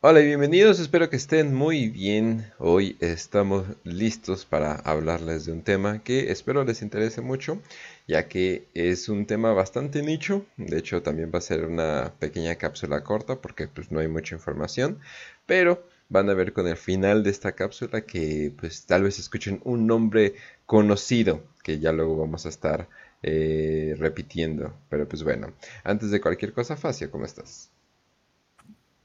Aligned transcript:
Hola 0.00 0.20
y 0.20 0.26
bienvenidos, 0.26 0.78
espero 0.78 1.10
que 1.10 1.16
estén 1.16 1.52
muy 1.52 1.88
bien. 1.88 2.52
Hoy 2.58 2.96
estamos 3.00 3.66
listos 3.82 4.44
para 4.44 4.74
hablarles 4.74 5.44
de 5.44 5.50
un 5.50 5.62
tema 5.62 6.04
que 6.04 6.30
espero 6.30 6.62
les 6.62 6.82
interese 6.82 7.20
mucho, 7.20 7.60
ya 8.06 8.28
que 8.28 8.68
es 8.74 9.08
un 9.08 9.26
tema 9.26 9.52
bastante 9.52 10.02
nicho. 10.02 10.46
De 10.56 10.78
hecho, 10.78 11.02
también 11.02 11.32
va 11.34 11.38
a 11.38 11.40
ser 11.42 11.64
una 11.64 12.14
pequeña 12.20 12.54
cápsula 12.54 13.02
corta 13.02 13.40
porque 13.40 13.66
pues 13.66 13.90
no 13.90 13.98
hay 13.98 14.06
mucha 14.06 14.36
información, 14.36 15.00
pero 15.46 15.84
van 16.08 16.30
a 16.30 16.34
ver 16.34 16.52
con 16.52 16.68
el 16.68 16.76
final 16.76 17.24
de 17.24 17.30
esta 17.30 17.52
cápsula 17.56 18.02
que 18.02 18.52
pues 18.56 18.86
tal 18.86 19.02
vez 19.02 19.18
escuchen 19.18 19.60
un 19.64 19.88
nombre 19.88 20.34
conocido 20.64 21.42
que 21.64 21.80
ya 21.80 21.90
luego 21.90 22.16
vamos 22.16 22.46
a 22.46 22.50
estar 22.50 22.88
eh, 23.24 23.96
repitiendo. 23.98 24.72
Pero 24.90 25.08
pues 25.08 25.24
bueno, 25.24 25.54
antes 25.82 26.12
de 26.12 26.20
cualquier 26.20 26.52
cosa, 26.52 26.76
Facio, 26.76 27.10
¿cómo 27.10 27.24
estás? 27.24 27.72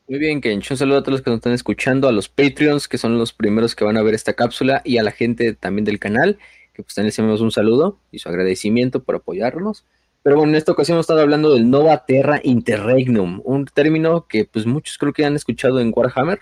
Muy 0.08 0.20
bien, 0.20 0.42
Kench. 0.42 0.70
Un 0.70 0.78
saludo 0.78 0.98
a 0.98 1.02
todos 1.02 1.14
los 1.14 1.22
que 1.22 1.30
nos 1.30 1.38
están 1.38 1.54
escuchando, 1.54 2.10
a 2.10 2.12
los 2.12 2.28
Patreons, 2.28 2.90
que 2.90 2.98
son 2.98 3.18
los 3.18 3.32
primeros 3.32 3.74
que 3.74 3.86
van 3.86 3.96
a 3.96 4.02
ver 4.02 4.14
esta 4.14 4.34
cápsula, 4.34 4.82
y 4.84 4.98
a 4.98 5.04
la 5.04 5.12
gente 5.12 5.54
también 5.54 5.86
del 5.86 5.98
canal, 5.98 6.38
que 6.74 6.84
pues 6.84 6.94
también 6.94 7.08
les 7.08 7.20
enviamos 7.20 7.40
un 7.40 7.52
saludo 7.52 8.00
y 8.12 8.20
su 8.20 8.28
agradecimiento 8.28 9.02
por 9.02 9.16
apoyarnos. 9.16 9.86
Pero 10.22 10.36
bueno, 10.38 10.52
en 10.52 10.56
esta 10.58 10.74
ocasión 10.74 10.96
hemos 10.96 11.06
estado 11.06 11.22
hablando 11.22 11.54
del 11.54 11.70
Nova 11.70 12.06
Terra 12.06 12.42
Interregnum, 12.44 13.42
un 13.46 13.66
término 13.66 14.28
que 14.28 14.44
pues 14.46 14.66
muchos 14.66 14.98
creo 14.98 15.14
que 15.14 15.26
han 15.26 15.36
escuchado 15.36 15.80
en 15.80 15.94
Warhammer. 15.96 16.40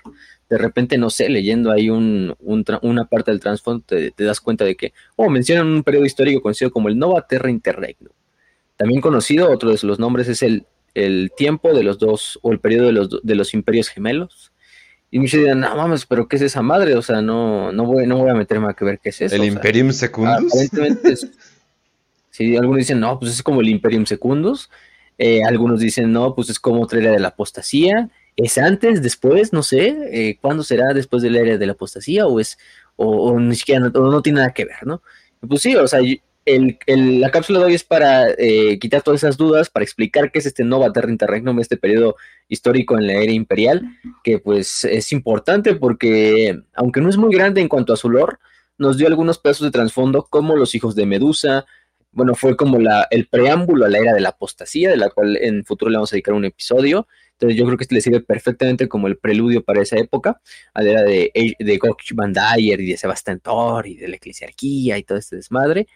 De 0.50 0.58
repente, 0.58 0.98
no 0.98 1.12
sé, 1.12 1.30
leyendo 1.30 1.72
ahí 1.72 1.90
un, 1.90 2.36
una 2.40 3.06
parte 3.06 3.30
del 3.30 3.40
trasfondo, 3.40 3.84
te, 3.86 4.12
te, 4.12 4.24
das 4.24 4.42
cuenta 4.42 4.66
de 4.66 4.76
que, 4.76 4.94
oh, 5.16 5.30
mencionan 5.30 5.68
un 5.68 5.84
periodo 5.84 6.06
histórico 6.06 6.42
conocido 6.42 6.72
como 6.72 6.90
el 6.90 6.98
Nova 6.98 7.28
Terra 7.28 7.52
Interregnum. 7.52 8.12
También 8.76 9.02
conocido, 9.02 9.52
otro 9.52 9.70
de 9.72 9.80
los 9.84 10.00
nombres 10.00 10.28
es 10.28 10.42
el 10.42 10.66
el 10.94 11.32
tiempo 11.36 11.74
de 11.74 11.84
los 11.84 11.98
dos, 11.98 12.40
o 12.42 12.52
el 12.52 12.60
periodo 12.60 12.88
de 12.88 12.92
los, 12.94 13.22
de 13.22 13.36
los 13.36 13.54
imperios 13.54 13.90
gemelos. 13.90 14.52
Y 15.10 15.20
muchos 15.20 15.42
dirán, 15.42 15.60
no 15.60 15.76
mames, 15.76 16.06
pero 16.06 16.28
¿qué 16.28 16.38
es 16.38 16.42
esa 16.42 16.62
madre? 16.62 16.96
O 16.96 17.02
sea, 17.02 17.22
no, 17.22 17.72
no, 17.72 17.86
voy, 17.86 18.08
no 18.08 18.18
voy 18.18 18.30
a 18.30 18.34
meterme 18.34 18.68
a 18.68 18.84
ver 18.84 19.00
qué 19.00 19.10
es 19.10 19.22
eso. 19.22 19.36
¿El 19.36 19.44
Imperium 19.44 19.92
Secundus? 19.92 20.54
Aparentemente 20.54 21.16
sí, 22.30 22.56
algunos 22.56 22.80
dicen, 22.80 23.00
no, 23.00 23.20
pues 23.20 23.32
es 23.32 23.44
como 23.44 23.62
el 23.62 23.70
Imperium 23.70 24.06
Secundus. 24.06 24.70
Eh, 25.18 25.44
algunos 25.44 25.82
dicen, 25.82 26.12
no, 26.12 26.34
pues 26.34 26.50
es 26.50 26.60
como 26.60 26.82
otra 26.82 27.00
era 27.00 27.12
de 27.12 27.20
la 27.20 27.28
apostasía. 27.30 28.10
¿Es 28.38 28.58
antes, 28.58 29.02
después? 29.02 29.52
No 29.52 29.64
sé. 29.64 29.98
Eh, 30.12 30.38
¿Cuándo 30.40 30.64
será 30.64 30.94
después 30.94 31.22
de 31.22 31.30
la 31.30 31.42
era 31.42 31.58
de 31.58 31.66
la 31.66 31.74
apostasía? 31.74 32.26
¿O 32.26 32.40
es, 32.40 32.58
o, 32.96 33.38
ni 33.38 33.56
siquiera, 33.56 33.82
no, 33.82 33.90
no 33.90 34.22
tiene 34.22 34.40
nada 34.40 34.54
que 34.54 34.66
ver, 34.66 34.86
¿no? 34.86 35.02
Pues 35.48 35.62
sí, 35.62 35.76
o 35.76 35.88
sea, 35.88 36.00
la 36.46 37.32
cápsula 37.32 37.60
de 37.60 37.66
hoy 37.66 37.74
es 37.76 37.84
para 37.84 38.30
eh, 38.38 38.80
quitar 38.80 39.02
todas 39.02 39.24
esas 39.24 39.38
dudas, 39.38 39.70
para 39.70 39.84
explicar 39.84 40.32
qué 40.32 40.40
es 40.40 40.46
este 40.46 40.64
Nova 40.64 40.92
Terra 40.92 41.12
Interregnum, 41.12 41.60
este 41.60 41.78
periodo 41.78 42.16
histórico 42.48 42.98
en 42.98 43.08
la 43.08 43.14
era 43.14 43.32
imperial, 43.32 43.84
que 44.24 44.40
pues 44.40 44.84
es 44.84 45.12
importante 45.12 45.76
porque, 45.76 46.60
aunque 46.74 47.02
no 47.02 47.10
es 47.10 47.18
muy 47.18 47.34
grande 47.34 47.62
en 47.62 47.68
cuanto 47.68 47.94
a 47.94 47.98
su 47.98 48.10
lore, 48.10 48.38
nos 48.78 48.98
dio 48.98 49.08
algunos 49.08 49.38
pedazos 49.38 49.66
de 49.66 49.72
trasfondo 49.72 50.26
como 50.30 50.56
los 50.56 50.74
hijos 50.74 50.96
de 50.96 51.06
Medusa, 51.06 51.66
bueno, 52.14 52.36
fue 52.36 52.58
como 52.58 52.78
la, 52.78 53.08
el 53.10 53.28
preámbulo 53.28 53.86
a 53.86 53.90
la 53.90 54.00
era 54.00 54.14
de 54.14 54.20
la 54.20 54.30
apostasía, 54.30 54.90
de 54.90 54.98
la 54.98 55.10
cual 55.10 55.38
en 55.38 55.64
futuro 55.64 55.90
le 55.90 55.98
vamos 55.98 56.12
a 56.12 56.16
dedicar 56.16 56.34
un 56.34 56.46
episodio. 56.46 57.08
Entonces 57.34 57.58
yo 57.58 57.66
creo 57.66 57.78
que 57.78 57.84
este 57.86 57.96
le 57.96 58.02
sirve 58.02 58.20
perfectamente 58.20 58.88
como 58.88 59.08
el 59.08 59.18
preludio 59.18 59.64
para 59.64 59.82
esa 59.82 59.98
época, 59.98 60.42
a 60.74 60.82
la 60.84 60.92
era 60.92 61.04
de, 61.04 61.32
de 61.58 61.80
Van 62.14 62.34
Dyer 62.34 62.82
y 62.82 62.92
de 62.92 62.98
Sebastian 62.98 63.40
Thor 63.40 63.88
y 63.88 63.96
de 63.96 64.10
la 64.10 64.18
eclesiarquía 64.18 64.98
y 64.98 65.04
todo 65.04 65.18
este 65.18 65.38
desmadre. 65.38 65.88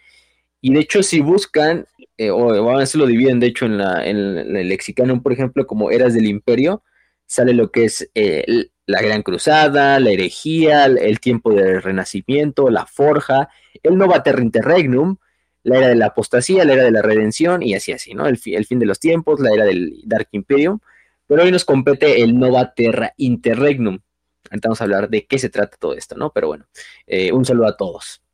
Y 0.66 0.73
de 0.73 0.80
hecho, 0.80 1.03
si 1.03 1.21
buscan, 1.21 1.85
eh, 2.17 2.31
o 2.31 2.71
a 2.71 2.77
veces 2.77 2.95
lo 2.95 3.05
dividen, 3.05 3.39
de 3.39 3.45
hecho, 3.45 3.67
en, 3.67 3.77
la, 3.77 4.03
en 4.03 4.17
el 4.17 4.67
lexicano, 4.67 5.22
por 5.22 5.31
ejemplo, 5.31 5.67
como 5.67 5.91
eras 5.91 6.16
del 6.16 6.25
imperio, 6.25 6.81
sale 7.28 7.53
lo 7.53 7.69
que 7.69 7.84
es 7.85 8.09
eh, 8.16 8.44
la 8.88 9.00
Gran 9.03 9.22
Cruzada, 9.22 10.00
la 10.00 10.09
herejía, 10.09 10.85
el 10.85 11.19
tiempo 11.19 11.53
del 11.53 11.84
Renacimiento, 11.84 12.72
la 12.72 12.88
forja, 12.88 13.50
el 13.84 13.95
Nova 13.95 14.23
Interregnum, 14.25 15.17
la 15.62 15.78
era 15.78 15.88
de 15.90 15.95
la 15.97 16.07
apostasía, 16.07 16.66
la 16.66 16.73
era 16.73 16.84
de 16.85 16.91
la 16.91 17.03
redención, 17.03 17.61
y 17.61 17.75
así, 17.75 17.91
así, 17.91 18.16
¿no? 18.16 18.25
El, 18.25 18.40
el 18.44 18.66
fin 18.66 18.79
de 18.79 18.88
los 18.88 19.00
tiempos, 19.00 19.40
la 19.40 19.53
era 19.53 19.66
del 19.66 20.01
Dark 20.03 20.29
Imperium. 20.31 20.79
Pero 21.28 21.44
hoy 21.44 21.51
nos 21.51 21.63
compete 21.63 22.23
el 22.23 22.40
Nova 22.40 22.73
Terra 22.73 23.13
Interregnum. 23.17 24.00
Entonces 24.45 24.61
vamos 24.63 24.81
a 24.81 24.84
hablar 24.85 25.09
de 25.11 25.28
qué 25.28 25.38
se 25.38 25.50
trata 25.50 25.78
todo 25.79 25.94
esto, 25.94 26.16
¿no? 26.16 26.31
Pero 26.31 26.47
bueno, 26.47 26.66
eh, 27.06 27.31
un 27.31 27.45
saludo 27.45 27.67
a 27.67 27.78
todos. 27.78 28.25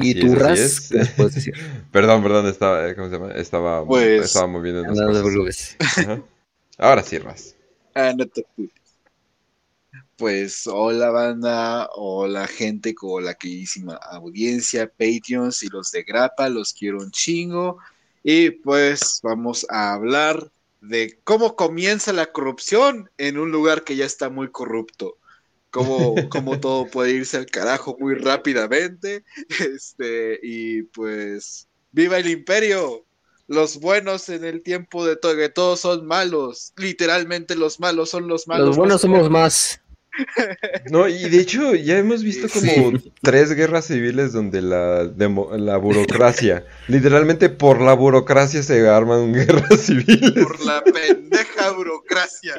Y 0.00 0.20
tú, 0.20 0.34
Ras, 0.34 0.90
puedes 1.16 1.34
decir? 1.34 1.54
perdón, 1.90 2.22
perdón, 2.22 2.46
estaba, 2.46 2.88
eh, 2.88 2.94
¿cómo 2.94 3.08
se 3.08 3.14
llama? 3.14 3.32
Estaba, 3.32 3.84
pues, 3.84 4.26
estaba 4.26 4.46
moviendo 4.46 4.84
cosas. 4.84 5.76
Ahora 6.78 7.02
sí, 7.02 7.18
Ras. 7.18 7.56
Ah, 7.94 8.12
no 8.16 8.26
te 8.26 8.44
Pues 10.16 10.66
hola 10.66 11.10
banda, 11.10 11.88
hola 11.94 12.46
gente 12.46 12.94
con 12.94 13.24
la 13.24 13.34
queridísima 13.34 13.94
audiencia, 13.94 14.86
Patreons 14.86 15.62
y 15.62 15.68
los 15.68 15.90
de 15.92 16.02
Grapa, 16.02 16.48
los 16.48 16.72
quiero 16.72 16.98
un 16.98 17.10
chingo. 17.10 17.78
Y 18.22 18.50
pues 18.50 19.20
vamos 19.22 19.66
a 19.70 19.94
hablar 19.94 20.50
de 20.82 21.18
cómo 21.24 21.56
comienza 21.56 22.12
la 22.12 22.32
corrupción 22.32 23.10
en 23.16 23.38
un 23.38 23.50
lugar 23.50 23.82
que 23.82 23.96
ya 23.96 24.04
está 24.04 24.28
muy 24.28 24.50
corrupto 24.50 25.19
cómo, 25.70 26.14
cómo 26.30 26.60
todo 26.60 26.86
puede 26.86 27.12
irse 27.12 27.36
al 27.36 27.46
carajo 27.46 27.96
muy 27.98 28.14
rápidamente. 28.14 29.24
Este, 29.60 30.38
y 30.42 30.82
pues, 30.84 31.68
¡viva 31.92 32.18
el 32.18 32.28
imperio! 32.28 33.04
Los 33.46 33.80
buenos 33.80 34.28
en 34.28 34.44
el 34.44 34.62
tiempo 34.62 35.04
de 35.04 35.16
todo, 35.16 35.36
que 35.36 35.48
todos 35.48 35.80
son 35.80 36.06
malos. 36.06 36.72
Literalmente 36.76 37.56
los 37.56 37.80
malos 37.80 38.10
son 38.10 38.28
los 38.28 38.46
malos. 38.46 38.68
Los 38.68 38.76
buenos 38.76 39.00
somos 39.00 39.28
más. 39.28 39.80
No, 40.90 41.08
y 41.08 41.28
de 41.28 41.38
hecho 41.38 41.74
ya 41.74 41.98
hemos 41.98 42.22
visto 42.22 42.48
como 42.48 42.98
tres 43.22 43.52
guerras 43.52 43.86
civiles 43.86 44.32
donde 44.32 44.62
la, 44.62 45.04
la 45.04 45.76
burocracia, 45.76 46.64
literalmente 46.88 47.48
por 47.48 47.80
la 47.80 47.94
burocracia 47.94 48.62
se 48.62 48.88
arman 48.88 49.32
guerras 49.34 49.80
civiles. 49.80 50.32
Por 50.32 50.64
la 50.64 50.82
pendeja 50.82 51.72
burocracia. 51.72 52.54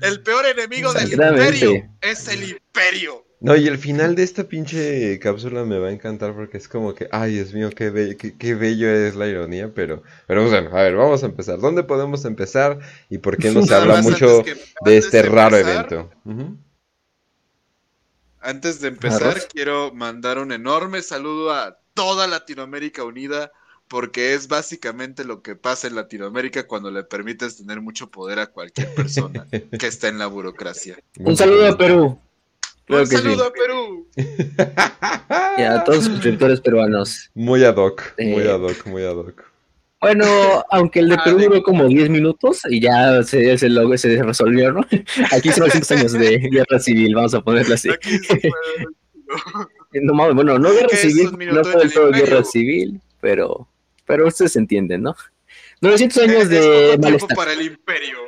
El 0.00 0.22
peor 0.22 0.46
enemigo 0.46 0.92
del 0.92 1.12
imperio 1.12 1.88
es 2.00 2.28
el 2.28 2.50
imperio. 2.50 3.24
No, 3.44 3.54
y 3.54 3.66
el 3.66 3.76
final 3.76 4.14
de 4.14 4.22
esta 4.22 4.44
pinche 4.44 5.18
cápsula 5.18 5.66
me 5.66 5.78
va 5.78 5.88
a 5.88 5.92
encantar 5.92 6.34
porque 6.34 6.56
es 6.56 6.66
como 6.66 6.94
que, 6.94 7.08
ay, 7.12 7.34
Dios 7.34 7.52
mío, 7.52 7.68
qué, 7.76 7.90
bello 7.90 8.88
es 8.88 9.16
la 9.16 9.26
ironía, 9.26 9.70
pero, 9.74 10.02
pero 10.26 10.48
bueno, 10.48 10.70
a 10.74 10.82
ver, 10.82 10.96
vamos 10.96 11.22
a 11.24 11.26
empezar. 11.26 11.58
¿Dónde 11.60 11.82
podemos 11.82 12.24
empezar 12.24 12.78
y 13.10 13.18
por 13.18 13.36
qué 13.36 13.50
no 13.50 13.60
se 13.60 13.74
habla 13.74 14.00
mucho 14.00 14.42
de 14.86 14.96
este 14.96 15.20
raro 15.24 15.58
evento? 15.58 16.10
Antes 18.44 18.78
de 18.80 18.88
empezar, 18.88 19.40
quiero 19.50 19.90
mandar 19.94 20.38
un 20.38 20.52
enorme 20.52 21.00
saludo 21.00 21.50
a 21.50 21.78
toda 21.94 22.26
Latinoamérica 22.26 23.02
unida, 23.02 23.50
porque 23.88 24.34
es 24.34 24.48
básicamente 24.48 25.24
lo 25.24 25.40
que 25.40 25.56
pasa 25.56 25.86
en 25.86 25.94
Latinoamérica 25.94 26.66
cuando 26.66 26.90
le 26.90 27.04
permites 27.04 27.56
tener 27.56 27.80
mucho 27.80 28.10
poder 28.10 28.38
a 28.38 28.48
cualquier 28.48 28.94
persona 28.94 29.46
que 29.78 29.86
está 29.86 30.08
en 30.08 30.18
la 30.18 30.26
burocracia. 30.26 30.98
Un 31.18 31.34
saludo 31.38 31.68
a 31.68 31.78
Perú. 31.78 32.18
un 32.90 33.06
saludo 33.06 33.44
a 33.46 33.52
Perú. 33.52 34.08
y 35.56 35.62
a 35.62 35.82
todos 35.82 36.04
los 36.04 36.06
suscriptores 36.06 36.60
peruanos. 36.60 37.30
Muy 37.32 37.64
ad 37.64 37.76
hoc, 37.76 38.02
muy 38.18 38.42
eh, 38.42 38.50
ad 38.50 38.60
hoc, 38.60 38.86
muy 38.86 39.04
ad 39.04 39.16
hoc. 39.16 39.53
Bueno, 40.04 40.64
aunque 40.70 41.00
el 41.00 41.08
de 41.08 41.16
Perú 41.24 41.38
duró 41.38 41.62
como 41.62 41.88
10 41.88 42.10
minutos 42.10 42.60
y 42.68 42.80
ya 42.80 43.22
se, 43.22 43.56
se, 43.56 43.98
se 43.98 44.22
resolvió, 44.22 44.70
¿no? 44.72 44.80
Aquí 45.32 45.50
son 45.50 45.64
200 45.64 45.90
años 45.92 46.12
de 46.12 46.38
guerra 46.38 46.78
civil, 46.78 47.14
vamos 47.14 47.32
a 47.32 47.40
ponerlo 47.40 47.74
así. 47.74 47.88
no, 49.94 50.14
bueno, 50.34 50.58
no 50.58 50.72
guerra 50.72 50.96
civil, 50.96 51.30
no 51.52 51.64
fue 51.64 51.80
del 51.80 51.92
todo 51.92 52.10
guerra 52.10 52.44
civil, 52.44 53.00
pero, 53.20 53.66
pero 54.04 54.28
ustedes 54.28 54.56
entienden, 54.56 55.02
¿no? 55.02 55.16
900 55.80 56.22
años 56.22 56.48
de 56.50 56.98
malestar. 57.00 57.36
para 57.36 57.52
el 57.54 57.62
imperio. 57.62 58.18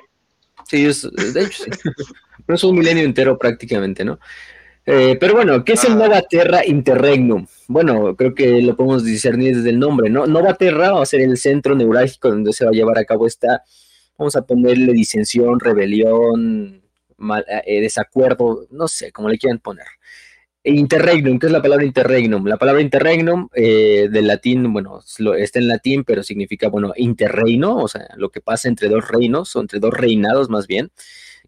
Sí, 0.68 0.86
es, 0.86 1.02
de 1.02 1.42
hecho 1.42 1.64
sí. 1.64 1.70
No 2.48 2.54
es 2.54 2.64
un 2.64 2.78
milenio 2.78 3.04
entero 3.04 3.38
prácticamente, 3.38 4.04
¿no? 4.04 4.18
Eh, 4.88 5.16
pero 5.18 5.34
bueno, 5.34 5.64
¿qué 5.64 5.72
es 5.72 5.84
el 5.84 5.92
ah. 5.92 5.96
Nova 5.96 6.22
Terra 6.22 6.64
Interregnum? 6.64 7.46
Bueno, 7.66 8.14
creo 8.14 8.34
que 8.34 8.62
lo 8.62 8.76
podemos 8.76 9.04
discernir 9.04 9.56
desde 9.56 9.70
el 9.70 9.80
nombre, 9.80 10.08
¿no? 10.08 10.26
Nova 10.28 10.54
Terra 10.54 10.92
va 10.92 11.02
a 11.02 11.06
ser 11.06 11.22
el 11.22 11.36
centro 11.36 11.74
neurálgico 11.74 12.28
donde 12.30 12.52
se 12.52 12.64
va 12.64 12.70
a 12.70 12.74
llevar 12.74 12.96
a 12.96 13.04
cabo 13.04 13.26
esta, 13.26 13.64
vamos 14.16 14.36
a 14.36 14.46
ponerle 14.46 14.92
disensión, 14.92 15.58
rebelión, 15.58 16.82
eh, 17.66 17.80
desacuerdo, 17.80 18.68
no 18.70 18.86
sé, 18.86 19.10
como 19.10 19.28
le 19.28 19.38
quieran 19.38 19.58
poner. 19.58 19.86
E 20.62 20.72
interregnum, 20.72 21.38
¿qué 21.38 21.46
es 21.46 21.52
la 21.52 21.62
palabra 21.62 21.84
interregnum? 21.84 22.46
La 22.46 22.56
palabra 22.56 22.80
interregnum 22.80 23.48
eh, 23.54 24.08
del 24.10 24.26
latín, 24.28 24.72
bueno, 24.72 25.00
está 25.36 25.58
en 25.58 25.68
latín, 25.68 26.04
pero 26.04 26.22
significa, 26.22 26.68
bueno, 26.68 26.92
interreino, 26.96 27.76
o 27.76 27.88
sea, 27.88 28.08
lo 28.16 28.30
que 28.30 28.40
pasa 28.40 28.68
entre 28.68 28.88
dos 28.88 29.08
reinos, 29.08 29.54
o 29.56 29.60
entre 29.60 29.80
dos 29.80 29.92
reinados 29.94 30.48
más 30.48 30.68
bien. 30.68 30.90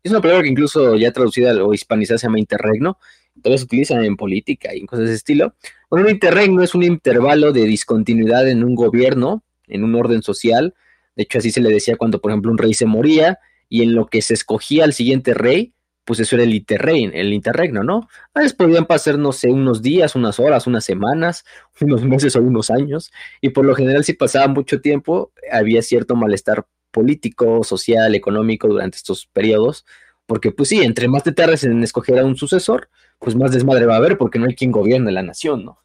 Es 0.03 0.11
una 0.13 0.21
palabra 0.21 0.43
que 0.43 0.51
incluso 0.51 0.97
ya 0.97 1.13
traducida 1.13 1.53
o 1.65 1.75
hispanizada 1.75 2.19
se 2.19 2.27
llama 2.27 2.39
interregno, 2.39 2.99
todavía 3.43 3.59
se 3.59 3.65
utilizan 3.65 4.05
en 4.05 4.17
política 4.17 4.75
y 4.75 4.87
cosas 4.87 5.07
de 5.07 5.11
ese 5.13 5.17
estilo. 5.17 5.55
Un 5.91 6.09
interregno 6.09 6.63
es 6.63 6.75
un 6.75 6.83
intervalo 6.83 7.53
de 7.53 7.65
discontinuidad 7.65 8.49
en 8.49 8.65
un 8.65 8.75
gobierno, 8.75 9.43
en 9.67 9.85
un 9.85 9.95
orden 9.95 10.23
social, 10.23 10.75
De 11.17 11.25
hecho, 11.25 11.39
así 11.39 11.51
se 11.51 11.61
le 11.61 11.71
decía 11.71 11.97
cuando, 11.97 12.21
por 12.21 12.31
ejemplo, 12.31 12.53
un 12.53 12.59
rey 12.59 12.75
se 12.75 12.87
moría 12.87 13.39
y 13.69 13.83
en 13.83 13.95
lo 13.95 14.07
que 14.07 14.23
se 14.23 14.35
escogía 14.35 14.85
al 14.85 14.93
siguiente 14.93 15.35
rey, 15.35 15.73
pues 16.05 16.21
eso 16.21 16.37
era 16.37 16.45
el 16.45 16.55
interrein, 16.55 17.11
el 17.13 17.35
interregno, 17.35 17.85
¿no? 17.85 18.09
A 18.33 18.41
veces 18.41 18.55
podían 18.55 18.87
pasar, 18.87 19.19
no 19.19 19.33
sé, 19.33 19.51
unos 19.51 19.83
días, 19.83 20.15
unas 20.15 20.41
horas, 20.41 20.67
unas 20.67 20.85
semanas, 20.85 21.45
unos 21.81 22.03
meses 22.03 22.35
o 22.37 22.41
unos 22.41 22.71
años, 22.71 23.13
y 23.41 23.51
por 23.51 23.67
lo 23.67 23.75
general 23.75 24.05
si 24.05 24.15
pasaba 24.15 24.49
mucho 24.49 24.81
tiempo, 24.81 25.33
había 25.53 25.83
cierto 25.83 26.17
malestar 26.17 26.67
político, 26.91 27.63
social, 27.63 28.15
económico 28.15 28.69
durante 28.69 28.97
estos 28.97 29.27
periodos, 29.27 29.85
porque 30.25 30.51
pues 30.51 30.71
sí, 30.71 30.81
entre 30.81 31.09
más 31.09 31.25
te 31.25 31.33
tardes 31.33 31.65
en 31.65 31.83
escoger 31.83 32.19
a 32.19 32.25
un 32.25 32.37
sucesor, 32.37 32.89
pues 33.19 33.35
más 33.37 33.53
desmadre 33.53 33.87
va 33.87 33.95
a 33.95 33.99
haber 33.99 34.17
porque 34.17 34.39
no 34.39 34.47
hay 34.47 34.55
quien 34.55 34.71
gobierne 34.71 35.13
la 35.13 35.23
nación, 35.23 35.65
¿no? 35.65 35.79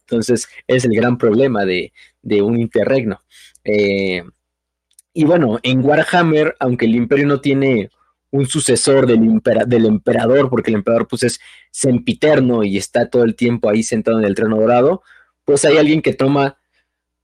Entonces 0.00 0.48
es 0.66 0.84
el 0.84 0.94
gran 0.94 1.18
problema 1.18 1.64
de, 1.64 1.92
un 2.42 2.58
interregno. 2.58 3.22
Eh, 3.64 4.22
y 5.12 5.24
bueno, 5.24 5.58
en 5.62 5.84
Warhammer, 5.84 6.56
aunque 6.58 6.86
el 6.86 6.96
imperio 6.96 7.26
no 7.26 7.40
tiene 7.40 7.90
un 8.30 8.46
sucesor 8.46 9.06
del, 9.06 9.40
del 9.66 9.86
emperador, 9.86 10.48
porque 10.48 10.70
el 10.70 10.76
emperador 10.76 11.06
pues 11.06 11.22
es 11.22 11.40
sempiterno 11.70 12.64
y 12.64 12.78
está 12.78 13.10
todo 13.10 13.24
el 13.24 13.36
tiempo 13.36 13.68
ahí 13.68 13.82
sentado 13.82 14.18
en 14.18 14.24
el 14.24 14.34
trono 14.34 14.58
dorado, 14.58 15.02
pues 15.44 15.64
hay 15.66 15.76
alguien 15.76 16.00
que 16.00 16.14
toma 16.14 16.56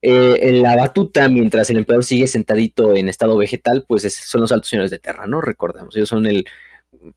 eh, 0.03 0.61
la 0.63 0.77
batuta 0.77 1.29
mientras 1.29 1.71
el 1.71 1.79
emperador 1.79 2.05
sigue 2.05 2.27
sentadito 2.27 2.95
en 2.95 3.09
estado 3.09 3.37
vegetal, 3.39 3.85
pues 3.89 4.13
son 4.15 4.43
los 4.43 4.53
altos 4.53 4.69
señores 4.69 4.91
de 4.91 4.99
Terra, 4.99 5.27
¿no? 5.27 5.41
Recordemos, 5.41 5.97
ellos 5.97 6.11
son 6.11 6.27
el, 6.27 6.47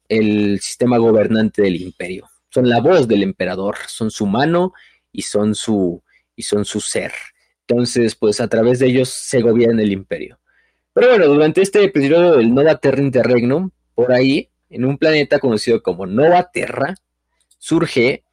el 0.08 0.60
sistema 0.60 0.98
gobernante 0.98 1.62
del 1.62 1.78
imperio, 1.82 2.30
son 2.50 2.70
la 2.70 2.82
voz 2.82 3.08
del 3.08 3.24
emperador, 3.24 3.78
son 3.88 4.12
su 4.12 4.26
mano 4.26 4.74
y 5.12 5.22
son 5.24 5.56
su, 5.56 6.04
y 6.36 6.44
son 6.44 6.66
su 6.66 6.80
ser. 6.80 7.14
Entonces, 7.68 8.16
pues 8.16 8.42
a 8.42 8.48
través 8.48 8.80
de 8.80 8.88
ellos 8.88 9.10
se 9.10 9.42
gobierna 9.42 9.82
el 9.82 9.92
imperio. 9.92 10.40
Pero 10.94 11.10
bueno, 11.10 11.28
durante 11.28 11.62
este 11.62 11.88
periodo 11.90 12.38
del 12.38 12.54
Nova 12.54 12.78
Terra 12.78 13.02
Interregnum, 13.02 13.70
por 13.96 14.12
ahí, 14.12 14.50
en 14.70 14.86
un 14.86 14.98
planeta 14.98 15.40
conocido 15.40 15.82
como 15.82 16.06
Nova 16.06 16.50
Terra, 16.52 16.96
surge 17.58 18.24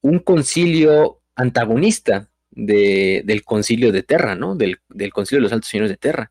un 0.00 0.20
concilio 0.20 1.20
antagonista 1.34 2.28
del 2.50 3.42
concilio 3.44 3.90
de 3.90 4.04
Terra, 4.04 4.36
¿no? 4.36 4.54
Del, 4.54 4.78
concilio 5.12 5.40
de 5.40 5.42
los 5.42 5.52
altos 5.52 5.70
señores 5.70 5.90
de 5.90 5.96
Terra, 5.96 6.30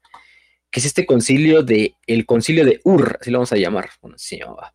que 0.74 0.80
es 0.80 0.88
este 0.88 1.06
concilio 1.06 1.62
de, 1.62 1.94
el 2.08 2.26
concilio 2.26 2.66
de 2.66 2.82
Ur, 2.84 3.20
así 3.22 3.30
lo 3.30 3.38
vamos 3.38 3.54
a 3.54 3.58
llamar, 3.58 3.92
bueno, 4.02 4.18
se 4.18 4.40
llamaba. 4.40 4.74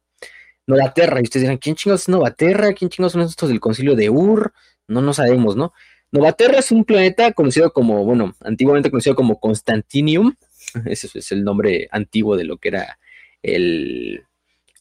Nova 0.65 0.95
Terra, 0.95 1.19
y 1.19 1.25
ustedes 1.25 1.43
dirán, 1.43 1.59
¿quién 1.59 1.75
chingados 1.75 2.03
es 2.03 2.09
Nova 2.09 2.31
Terra? 2.31 2.73
¿Quién 2.73 2.89
chingados 2.89 3.15
son 3.15 3.23
estos 3.23 3.49
del 3.49 3.59
concilio 3.59 3.97
de 3.97 4.09
Ur? 4.09 4.53
No, 4.87 5.03
no 5.03 5.13
sabemos, 5.13 5.57
¿no? 5.57 5.73
Nova 6.13 6.35
Terra 6.35 6.61
es 6.61 6.71
un 6.71 6.85
planeta 6.85 7.33
conocido 7.33 7.73
como, 7.73 8.05
bueno, 8.05 8.37
antiguamente 8.43 8.93
conocido 8.93 9.17
como 9.17 9.41
Constantinium, 9.41 10.37
ese 10.87 11.09
es 11.19 11.33
el 11.33 11.43
nombre 11.43 11.89
antiguo 11.91 12.37
de 12.37 12.45
lo 12.45 12.59
que 12.59 12.69
era 12.69 13.01
el, 13.43 14.23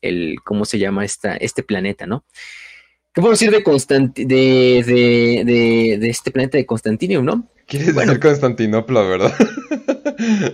el 0.02 0.36
¿cómo 0.46 0.66
se 0.66 0.78
llama 0.78 1.04
esta, 1.04 1.36
este 1.38 1.63
planeta, 1.63 2.06
no? 2.06 2.25
¿Qué 3.12 3.22
puedo 3.22 3.31
decir 3.31 3.50
de, 3.50 3.63
Constanti 3.63 4.24
de, 4.24 4.84
de, 4.86 5.98
de, 5.98 6.10
este 6.10 6.30
planeta 6.30 6.60
de 6.60 6.68
Constantinium, 6.68 7.25
no? 7.25 7.50
Quieres 7.68 7.94
bueno, 7.94 8.14
decir 8.14 8.22
Constantinopla, 8.22 9.02
¿verdad? 9.02 9.34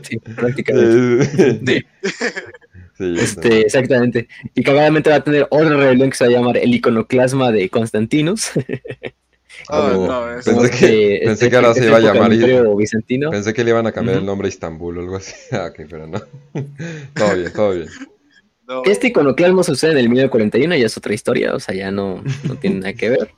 Sí, 0.03 0.17
prácticamente. 0.17 1.85
Sí, 2.95 3.15
este, 3.17 3.61
exactamente. 3.61 4.27
Y 4.53 4.61
cagadamente 4.61 5.09
va 5.09 5.15
a 5.15 5.23
tener 5.23 5.47
otra 5.49 5.75
rebelión 5.75 6.11
que 6.11 6.15
se 6.15 6.25
va 6.25 6.29
a 6.29 6.33
llamar 6.33 6.57
el 6.57 6.75
iconoclasma 6.75 7.51
de 7.51 7.69
Constantinus. 7.69 8.51
Oh, 9.69 10.27
pensé, 10.43 10.69
que, 10.71 11.21
pensé 11.23 11.49
que 11.49 11.55
ahora 11.55 11.73
se 11.73 11.85
iba 11.85 11.97
a 11.97 11.99
llamar 11.99 12.31
Pensé 12.31 13.53
que 13.53 13.63
le 13.63 13.69
iban 13.69 13.87
a 13.87 13.91
cambiar 13.91 14.17
el 14.17 14.25
nombre 14.25 14.47
a 14.47 14.49
Istambul 14.49 14.97
o 14.97 15.01
algo 15.01 15.15
así. 15.15 15.33
Ah, 15.51 15.67
ok, 15.69 15.85
pero 15.89 16.07
no. 16.07 16.19
todo 17.13 17.35
bien, 17.35 17.53
todo 17.53 17.71
bien. 17.71 17.87
Este 18.85 19.07
iconoclasmo 19.07 19.63
sucede 19.63 19.91
en 19.91 19.99
el 19.99 20.09
1941, 20.09 20.75
ya 20.75 20.85
es 20.87 20.97
otra 20.97 21.13
historia, 21.13 21.53
o 21.53 21.59
sea, 21.59 21.75
ya 21.75 21.91
no, 21.91 22.23
no 22.43 22.55
tiene 22.55 22.77
nada 22.77 22.93
que 22.93 23.09
ver. 23.09 23.29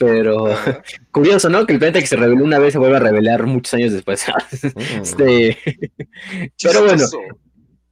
Pero 0.00 0.48
curioso, 1.12 1.50
¿no? 1.50 1.66
Que 1.66 1.74
el 1.74 1.78
planeta 1.78 2.00
que 2.00 2.06
se 2.06 2.16
reveló 2.16 2.42
una 2.42 2.58
vez 2.58 2.72
se 2.72 2.78
vuelva 2.78 2.96
a 2.96 3.00
revelar 3.00 3.44
muchos 3.44 3.74
años 3.74 3.92
después. 3.92 4.24
Mm. 4.62 5.02
este... 5.02 5.58
Pero 6.62 6.84
bueno, 6.84 7.04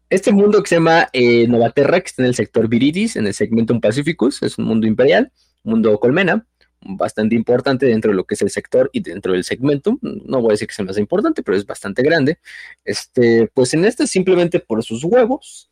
este 0.09 0.33
mundo 0.33 0.63
que 0.63 0.69
se 0.69 0.77
llama 0.77 1.09
eh, 1.13 1.47
Novaterra, 1.47 2.01
que 2.01 2.07
está 2.07 2.23
en 2.23 2.29
el 2.29 2.35
sector 2.35 2.67
Viridis, 2.67 3.17
en 3.17 3.27
el 3.27 3.35
segmento 3.35 3.79
Pacificus, 3.79 4.43
es 4.43 4.57
un 4.57 4.65
mundo 4.65 4.87
imperial, 4.87 5.31
mundo 5.65 5.99
colmena, 6.01 6.47
bastante 6.81 7.35
importante 7.35 7.87
dentro 7.87 8.11
de 8.11 8.17
lo 8.17 8.25
que 8.25 8.35
es 8.35 8.43
el 8.43 8.51
sector 8.51 8.89
y 8.93 9.01
dentro 9.01 9.35
del 9.35 9.45
segmento. 9.45 9.99
No 10.01 10.41
voy 10.41 10.51
a 10.51 10.53
decir 10.53 10.69
que 10.69 10.75
sea 10.75 10.85
más 10.87 10.99
importante, 10.99 11.43
pero 11.43 11.59
es 11.59 11.67
bastante 11.67 12.03
grande. 12.03 12.39
Este, 12.85 13.51
pues 13.53 13.75
en 13.75 13.85
este 13.85 14.07
simplemente 14.07 14.61
por 14.61 14.83
sus 14.83 15.05
huevos, 15.05 15.71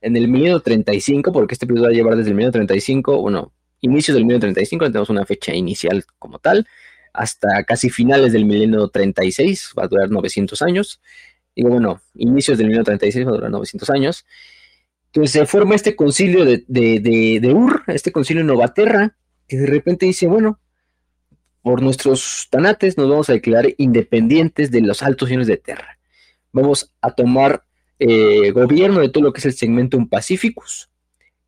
en 0.00 0.16
el 0.16 0.26
1935, 0.26 1.32
porque 1.32 1.54
este 1.54 1.66
periodo 1.66 1.86
va 1.86 1.90
a 1.90 1.94
llevar 1.94 2.16
desde 2.16 2.30
el 2.30 2.36
1935, 2.36 3.22
bueno, 3.22 3.52
inicios 3.80 4.14
del 4.14 4.24
1935, 4.24 4.86
tenemos 4.86 5.10
una 5.10 5.26
fecha 5.26 5.54
inicial 5.54 6.04
como 6.18 6.38
tal, 6.38 6.66
hasta 7.12 7.64
casi 7.64 7.90
finales 7.90 8.32
del 8.32 8.44
milenio 8.44 8.88
36, 8.88 9.72
va 9.78 9.84
a 9.84 9.88
durar 9.88 10.10
900 10.10 10.60
años. 10.62 11.00
Digo, 11.54 11.70
bueno, 11.70 12.00
inicios 12.14 12.58
del 12.58 12.68
milenio 12.68 12.84
36 12.84 13.26
va 13.26 13.30
a 13.30 13.34
durar 13.34 13.50
900 13.50 13.90
años. 13.90 14.24
Entonces 15.06 15.32
se 15.32 15.46
forma 15.46 15.74
este 15.74 15.96
concilio 15.96 16.44
de, 16.44 16.64
de, 16.68 17.40
de 17.40 17.52
Ur, 17.52 17.82
este 17.88 18.12
concilio 18.12 18.44
Novaterra, 18.44 19.16
que 19.46 19.56
de 19.56 19.66
repente 19.66 20.06
dice, 20.06 20.26
bueno, 20.26 20.60
por 21.62 21.82
nuestros 21.82 22.48
tanates 22.50 22.96
nos 22.96 23.08
vamos 23.08 23.30
a 23.30 23.32
declarar 23.32 23.72
independientes 23.78 24.70
de 24.70 24.80
los 24.82 25.02
altos 25.02 25.30
iones 25.30 25.46
de 25.46 25.56
tierra. 25.56 25.98
Vamos 26.52 26.92
a 27.00 27.10
tomar 27.12 27.64
eh, 27.98 28.52
gobierno 28.52 29.00
de 29.00 29.08
todo 29.08 29.24
lo 29.24 29.32
que 29.32 29.40
es 29.40 29.46
el 29.46 29.54
segmento 29.54 29.98
Pacificus 30.08 30.88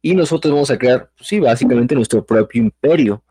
y 0.02 0.14
nosotros 0.14 0.52
vamos 0.52 0.70
a 0.70 0.79
crear, 0.79 1.11
pues 1.17 1.29
sí, 1.29 1.41
básicamente 1.41 1.94
nuestro 1.94 2.25
propio 2.25 2.62
imperio. 2.62 3.23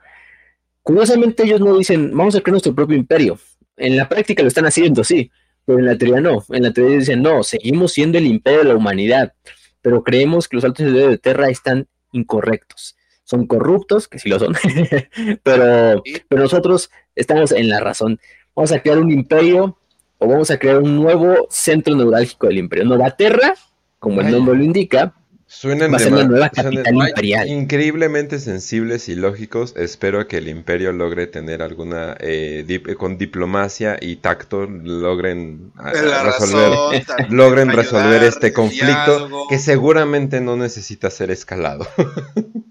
Curiosamente 0.83 1.43
ellos 1.43 1.61
no 1.61 1.77
dicen, 1.77 2.15
vamos 2.15 2.35
a 2.35 2.41
crear 2.41 2.53
nuestro 2.53 2.75
propio 2.75 2.97
imperio. 2.97 3.39
En 3.77 3.95
la 3.95 4.07
práctica 4.07 4.41
lo 4.41 4.47
están 4.47 4.65
haciendo, 4.65 5.03
sí, 5.03 5.31
pero 5.65 5.79
en 5.79 5.85
la 5.85 5.97
teoría 5.97 6.21
no. 6.21 6.43
En 6.49 6.63
la 6.63 6.73
teoría 6.73 6.97
dicen, 6.97 7.21
no, 7.21 7.43
seguimos 7.43 7.93
siendo 7.93 8.17
el 8.17 8.25
imperio 8.25 8.59
de 8.59 8.65
la 8.65 8.75
humanidad, 8.75 9.33
pero 9.81 10.03
creemos 10.03 10.47
que 10.47 10.57
los 10.57 10.65
altos 10.65 10.91
de 10.91 11.17
tierra 11.17 11.49
están 11.49 11.87
incorrectos 12.11 12.95
son 13.29 13.45
corruptos, 13.45 14.07
que 14.07 14.17
sí 14.17 14.27
lo 14.27 14.39
son, 14.39 14.55
pero, 15.43 16.01
pero 16.27 16.41
nosotros 16.41 16.89
estamos 17.15 17.51
en 17.51 17.69
la 17.69 17.79
razón. 17.79 18.19
Vamos 18.55 18.71
a 18.71 18.81
crear 18.81 18.97
un 18.97 19.11
imperio 19.11 19.77
o 20.17 20.27
vamos 20.27 20.49
a 20.49 20.57
crear 20.57 20.79
un 20.79 20.95
nuevo 20.95 21.45
centro 21.51 21.95
neurálgico 21.95 22.47
del 22.47 22.57
imperio. 22.57 22.85
Nueva 22.85 23.11
Terra, 23.11 23.53
como 23.99 24.21
el 24.21 24.31
nombre 24.31 24.57
lo 24.57 24.63
indica, 24.63 25.13
Suenan 25.51 25.91
va 25.91 25.97
a 25.97 25.99
ser 25.99 26.11
la 26.11 26.25
nueva 26.25 26.49
capital 26.49 26.95
imperial. 26.95 27.49
Increíblemente 27.49 28.37
sensibles 28.37 29.09
y 29.09 29.15
lógicos. 29.15 29.73
Espero 29.75 30.27
que 30.27 30.37
el 30.37 30.47
imperio 30.47 30.91
logre 30.91 31.25
tener 31.25 31.63
alguna, 31.63 32.15
eh, 32.19 32.83
con 32.99 33.17
diplomacia 33.17 33.97
y 33.99 34.17
tacto, 34.17 34.67
logren 34.67 35.71
resolver, 35.75 37.03
logren 37.31 37.71
resolver 37.71 38.21
este 38.21 38.53
conflicto 38.53 39.47
que 39.49 39.57
seguramente 39.57 40.39
no 40.39 40.55
necesita 40.55 41.09
ser 41.09 41.31
escalado. 41.31 41.87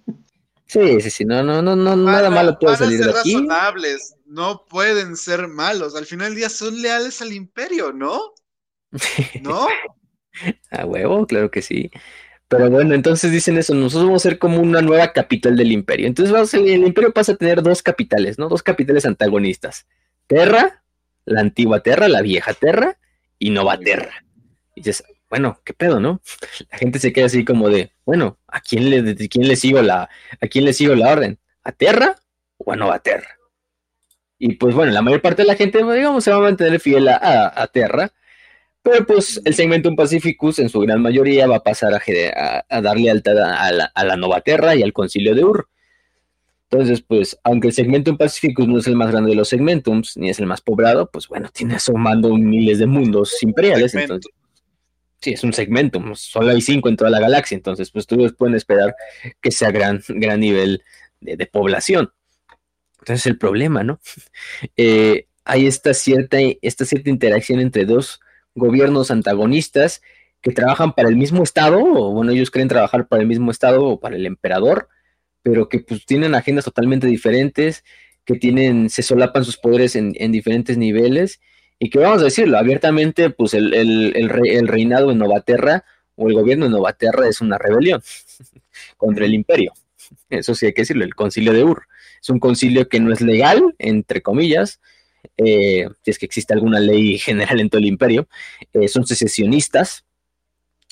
Sí, 0.71 1.01
sí, 1.01 1.09
sí, 1.09 1.25
no, 1.25 1.43
no, 1.43 1.63
no, 1.63 1.75
no 1.75 1.97
nada 1.97 2.29
malo 2.29 2.59
puede 2.59 2.77
salir 2.77 3.03
de 3.03 3.09
aquí. 3.09 3.33
razonables, 3.33 4.17
no 4.27 4.67
pueden 4.67 5.17
ser 5.17 5.49
malos. 5.49 5.97
Al 5.97 6.05
final 6.05 6.29
del 6.29 6.37
día 6.37 6.51
son 6.51 6.83
leales 6.83 7.23
al 7.23 7.33
imperio, 7.33 7.95
¿no? 7.95 8.35
¿No? 9.41 9.67
a 10.71 10.85
huevo, 10.85 11.27
claro 11.27 11.51
que 11.51 11.63
sí. 11.63 11.91
Pero 12.49 12.71
bueno, 12.71 12.95
entonces 12.95 13.31
dicen 13.31 13.59
eso, 13.59 13.75
nosotros 13.75 14.07
vamos 14.07 14.25
a 14.25 14.29
ser 14.31 14.39
como 14.39 14.61
una 14.61 14.81
nueva 14.81 15.13
capital 15.13 15.57
del 15.57 15.71
imperio. 15.71 16.07
Entonces 16.07 16.33
vamos 16.33 16.53
a, 16.55 16.57
el 16.57 16.87
imperio 16.87 17.13
pasa 17.13 17.33
a 17.33 17.37
tener 17.37 17.63
dos 17.63 17.83
capitales, 17.83 18.39
¿no? 18.39 18.49
Dos 18.49 18.63
capitales 18.63 19.05
antagonistas. 19.05 19.87
Terra, 20.27 20.83
la 21.27 21.41
antigua 21.41 21.83
Terra, 21.83 22.09
la 22.09 22.23
vieja 22.23 22.55
Terra, 22.55 22.97
y 23.39 23.51
Nova 23.51 23.79
Terra. 23.79 24.25
Y 24.75 24.81
dices, 24.81 25.05
bueno, 25.29 25.61
qué 25.65 25.75
pedo, 25.75 26.01
¿no? 26.01 26.21
La 26.71 26.79
gente 26.79 26.99
se 26.99 27.13
queda 27.13 27.27
así 27.27 27.45
como 27.45 27.69
de, 27.69 27.93
bueno, 28.05 28.39
¿a 28.47 28.61
quién 28.61 28.89
le, 28.91 29.29
quién 29.29 29.47
le 29.47 29.57
sigo 29.57 29.83
la, 29.83 30.09
a 30.41 30.47
quién 30.49 30.65
le 30.65 30.73
sigo 30.73 30.95
la 30.95 31.13
orden? 31.13 31.39
¿A 31.63 31.73
Terra 31.73 32.17
o 32.57 32.73
a 32.73 32.77
Nova 32.77 32.99
Terra? 33.01 33.39
Y 34.39 34.55
pues 34.55 34.75
bueno, 34.75 34.93
la 34.93 35.03
mayor 35.03 35.21
parte 35.21 35.43
de 35.43 35.49
la 35.49 35.57
gente, 35.57 35.79
digamos, 35.79 36.25
se 36.25 36.31
va 36.31 36.37
a 36.39 36.41
mantener 36.41 36.81
fiel 36.81 37.09
a, 37.09 37.69
Terra, 37.73 38.13
pero 38.83 39.05
pues 39.07 39.41
el 39.45 39.55
segmento 39.55 39.95
Pacificus 39.95 40.59
en 40.59 40.69
su 40.69 40.81
gran 40.81 41.03
mayoría 41.03 41.47
va 41.47 41.57
a 41.57 41.63
pasar 41.63 41.93
a, 41.95 42.65
a 42.69 42.81
darle 42.81 43.11
alta 43.11 43.31
a 43.31 43.73
la, 43.73 43.85
a 43.87 44.05
la 44.05 44.17
Nova 44.17 44.41
Terra 44.41 44.75
y 44.75 44.83
al 44.83 44.93
concilio 44.93 45.35
de 45.35 45.45
Ur. 45.45 45.69
Entonces, 46.71 47.01
pues, 47.01 47.39
aunque 47.45 47.69
el 47.69 47.75
segmento 47.75 48.17
Pacificus 48.17 48.69
no 48.69 48.79
es 48.79 48.87
el 48.87 48.95
más 48.95 49.11
grande 49.11 49.31
de 49.31 49.37
los 49.37 49.49
segmentums, 49.49 50.19
ni 50.19 50.29
es 50.29 50.39
el 50.39 50.45
más 50.45 50.61
poblado, 50.61 51.11
pues 51.11 51.27
bueno, 51.27 51.49
tiene 51.51 51.77
asomando 51.77 52.37
miles 52.37 52.79
de 52.79 52.87
mundos 52.87 53.43
imperiales. 53.43 53.95
Entonces, 53.95 54.31
sí, 55.21 55.33
es 55.33 55.43
un 55.45 55.55
segmento, 55.55 56.03
solo 56.15 56.51
hay 56.51 56.61
cinco 56.61 56.91
en 56.91 56.97
toda 56.97 57.11
la 57.11 57.21
galaxia, 57.21 57.57
entonces 57.57 57.91
pues 57.91 58.07
todos 58.07 58.35
pueden 58.35 58.55
esperar 58.55 58.95
que 59.41 59.51
sea 59.51 59.71
gran, 59.71 60.03
gran 60.09 60.41
nivel 60.41 60.83
de, 61.21 61.47
población. 61.47 62.11
Entonces 62.99 63.27
el 63.27 63.39
problema, 63.39 63.83
¿no? 63.83 64.01
Eh, 64.77 65.27
hay 65.45 65.67
esta 65.67 65.95
cierta, 65.95 66.37
esta 66.61 66.85
cierta 66.85 67.09
interacción 67.09 67.61
entre 67.61 67.87
dos 67.87 68.21
gobiernos 68.59 69.11
antagonistas 69.11 70.03
que 70.41 70.53
trabajan 70.53 70.93
para 70.93 71.09
el 71.09 71.17
mismo 71.17 71.43
Estado, 71.43 71.81
o 71.81 72.13
bueno, 72.13 72.33
ellos 72.33 72.51
creen 72.51 72.69
trabajar 72.69 73.09
para 73.09 73.23
el 73.23 73.29
mismo 73.29 73.51
Estado 73.51 73.85
o 73.85 74.01
para 74.01 74.17
el 74.17 74.27
emperador, 74.27 74.89
pero 75.43 75.69
que 75.69 75.81
pues 75.81 76.05
tienen 76.05 76.35
agendas 76.35 76.65
totalmente 76.65 77.07
diferentes, 77.07 77.85
que 78.25 78.35
tienen, 78.35 78.91
se 78.91 79.03
solapan 79.03 79.45
sus 79.45 79.57
poderes 79.57 79.97
en, 79.97 80.13
diferentes 80.33 80.77
niveles, 80.77 81.41
y 81.79 81.91
que 81.91 81.99
vamos 81.99 82.21
a 82.21 82.27
decirlo 82.27 82.59
abiertamente, 82.59 83.31
pues 83.31 83.55
el, 83.55 83.73
el, 83.73 84.69
reinado 84.69 85.11
en 85.11 85.19
Novaterra 85.19 85.85
o 86.17 86.29
el 86.29 86.35
gobierno 86.35 86.67
de 86.67 86.73
Novaterra 86.73 87.29
es 87.29 87.41
una 87.41 87.57
rebelión 87.57 88.03
contra 88.97 89.25
el 89.25 89.35
imperio. 89.35 89.73
Eso 90.29 90.55
sí 90.55 90.67
hay 90.67 90.73
que 90.73 90.83
decirlo, 90.83 91.05
el 91.05 91.15
concilio 91.15 91.53
de 91.53 91.65
Ur. 91.65 91.87
Es 92.21 92.29
un 92.31 92.41
concilio 92.41 92.89
que 92.89 93.01
no 93.01 93.13
es 93.13 93.21
legal, 93.21 93.75
entre 93.79 94.23
comillas, 94.23 94.81
eh, 95.37 95.89
si 96.03 96.11
es 96.11 96.19
que 96.19 96.27
existe 96.27 96.55
alguna 96.55 96.81
ley 96.81 97.19
general 97.19 97.61
en 97.61 97.71
todo 97.71 97.81
el 97.81 97.87
imperio. 97.87 98.29
Eh, 98.73 98.89
son 98.89 99.07
secesionistas, 99.07 100.05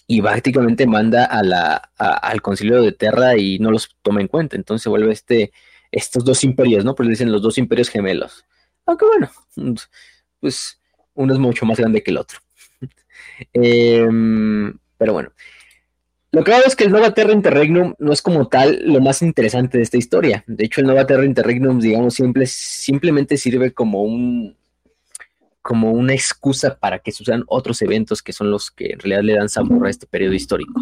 y 0.07 0.23
prácticamente 0.23 0.87
manda 0.87 1.25
a 1.25 1.43
la, 1.43 1.75
al 1.99 2.41
concilio 2.41 2.81
de 2.81 2.93
Terra 2.93 3.37
y 3.37 3.59
no 3.59 3.71
los 3.71 3.97
toma 4.03 4.21
en 4.21 4.29
cuenta. 4.29 4.57
Entonces 4.57 4.85
se 4.85 4.89
vuelve 4.89 5.13
este, 5.13 5.53
estos 5.91 6.25
dos 6.25 6.45
imperios, 6.45 6.85
¿no? 6.85 6.95
Pues 6.95 7.07
le 7.07 7.11
dicen 7.11 7.33
los 7.33 7.43
dos 7.43 7.59
imperios 7.59 7.89
gemelos. 7.89 8.45
Aunque 8.87 9.05
bueno, 9.05 9.31
pues 10.41 10.81
uno 11.15 11.33
es 11.33 11.41
mucho 11.41 11.67
más 11.67 11.79
grande 11.79 12.03
que 12.03 12.13
el 12.13 12.19
otro. 12.19 12.39
Em, 13.53 14.79
pero 14.97 15.13
bueno. 15.13 15.33
Lo 16.33 16.45
que 16.45 16.53
es 16.67 16.77
que 16.77 16.85
el 16.85 16.93
Nova 16.93 17.15
Terra 17.15 17.33
Interregnum 17.33 17.95
no 17.99 18.13
es 18.13 18.21
como 18.21 18.49
tal 18.49 18.81
lo 18.85 19.01
más 19.01 19.23
interesante 19.23 19.79
de 19.79 19.85
esta 19.85 19.97
historia. 19.97 20.45
De 20.47 20.65
hecho, 20.67 20.81
el 20.81 20.87
Nova 20.87 21.07
Terra 21.07 21.25
Interregnum, 21.25 21.81
digamos, 21.81 22.15
simple, 22.15 22.47
simplemente 22.47 23.37
sirve 23.37 23.73
como 23.73 24.03
un, 24.03 24.57
como 25.63 25.93
una 25.93 26.15
excusa 26.15 26.79
para 26.79 26.99
que 26.99 27.11
sucedan 27.11 27.45
otros 27.47 27.83
eventos 27.83 28.23
que 28.23 28.33
son 28.33 28.51
los 28.51 28.71
que 28.71 28.93
en 28.93 29.01
realidad 29.01 29.23
le 29.23 29.35
dan 29.35 29.49
sabor 29.49 29.87
a 29.87 29.91
este 29.91 30.07
periodo 30.07 30.35
histórico. 30.35 30.81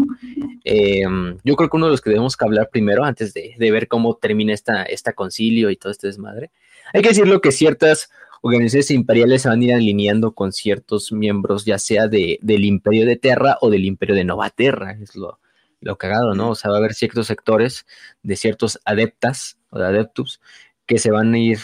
Em, 0.64 1.38
yo 1.44 1.56
creo 1.56 1.70
que 1.70 1.76
uno 1.76 1.86
de 1.86 1.92
los 1.92 2.00
que 2.00 2.10
debemos 2.10 2.36
hablar 2.40 2.68
primero, 2.70 3.04
antes 3.04 3.32
de, 3.32 3.54
ver 3.58 3.88
cómo 3.88 4.16
termina 4.16 4.52
esta, 4.52 4.82
esta 4.82 5.12
concilio 5.12 5.70
y 5.70 5.76
todo 5.76 5.92
este 5.92 6.06
desmadre, 6.06 6.50
hay 6.92 7.00
que 7.00 7.08
decirlo 7.08 7.40
que 7.40 7.52
ciertas 7.52 8.10
organizaciones 8.46 8.90
imperiales 8.90 9.40
se 9.40 9.48
van 9.48 9.62
a 9.62 9.64
ir 9.64 9.72
alineando 9.72 10.34
con 10.34 10.52
ciertos 10.52 11.12
miembros, 11.12 11.64
ya 11.64 11.78
sea 11.78 12.08
de, 12.08 12.38
del 12.42 12.66
imperio 12.66 13.06
de 13.06 13.16
Terra 13.16 13.56
o 13.62 13.70
del 13.70 13.86
imperio 13.86 14.14
de 14.14 14.24
Nova 14.24 14.50
Terra, 14.50 14.98
es 15.00 15.16
lo, 15.16 15.40
lo 15.80 15.96
cagado, 15.96 16.34
¿no? 16.34 16.50
O 16.50 16.54
sea, 16.54 16.70
va 16.70 16.76
a 16.76 16.80
haber 16.80 16.92
ciertos 16.92 17.26
sectores 17.26 17.86
de 18.22 18.36
ciertos 18.36 18.78
adeptas 18.84 19.56
o 19.70 19.78
de 19.78 19.86
adeptus 19.86 20.42
que 20.84 20.98
se 20.98 21.10
van 21.10 21.32
a 21.32 21.38
ir 21.38 21.58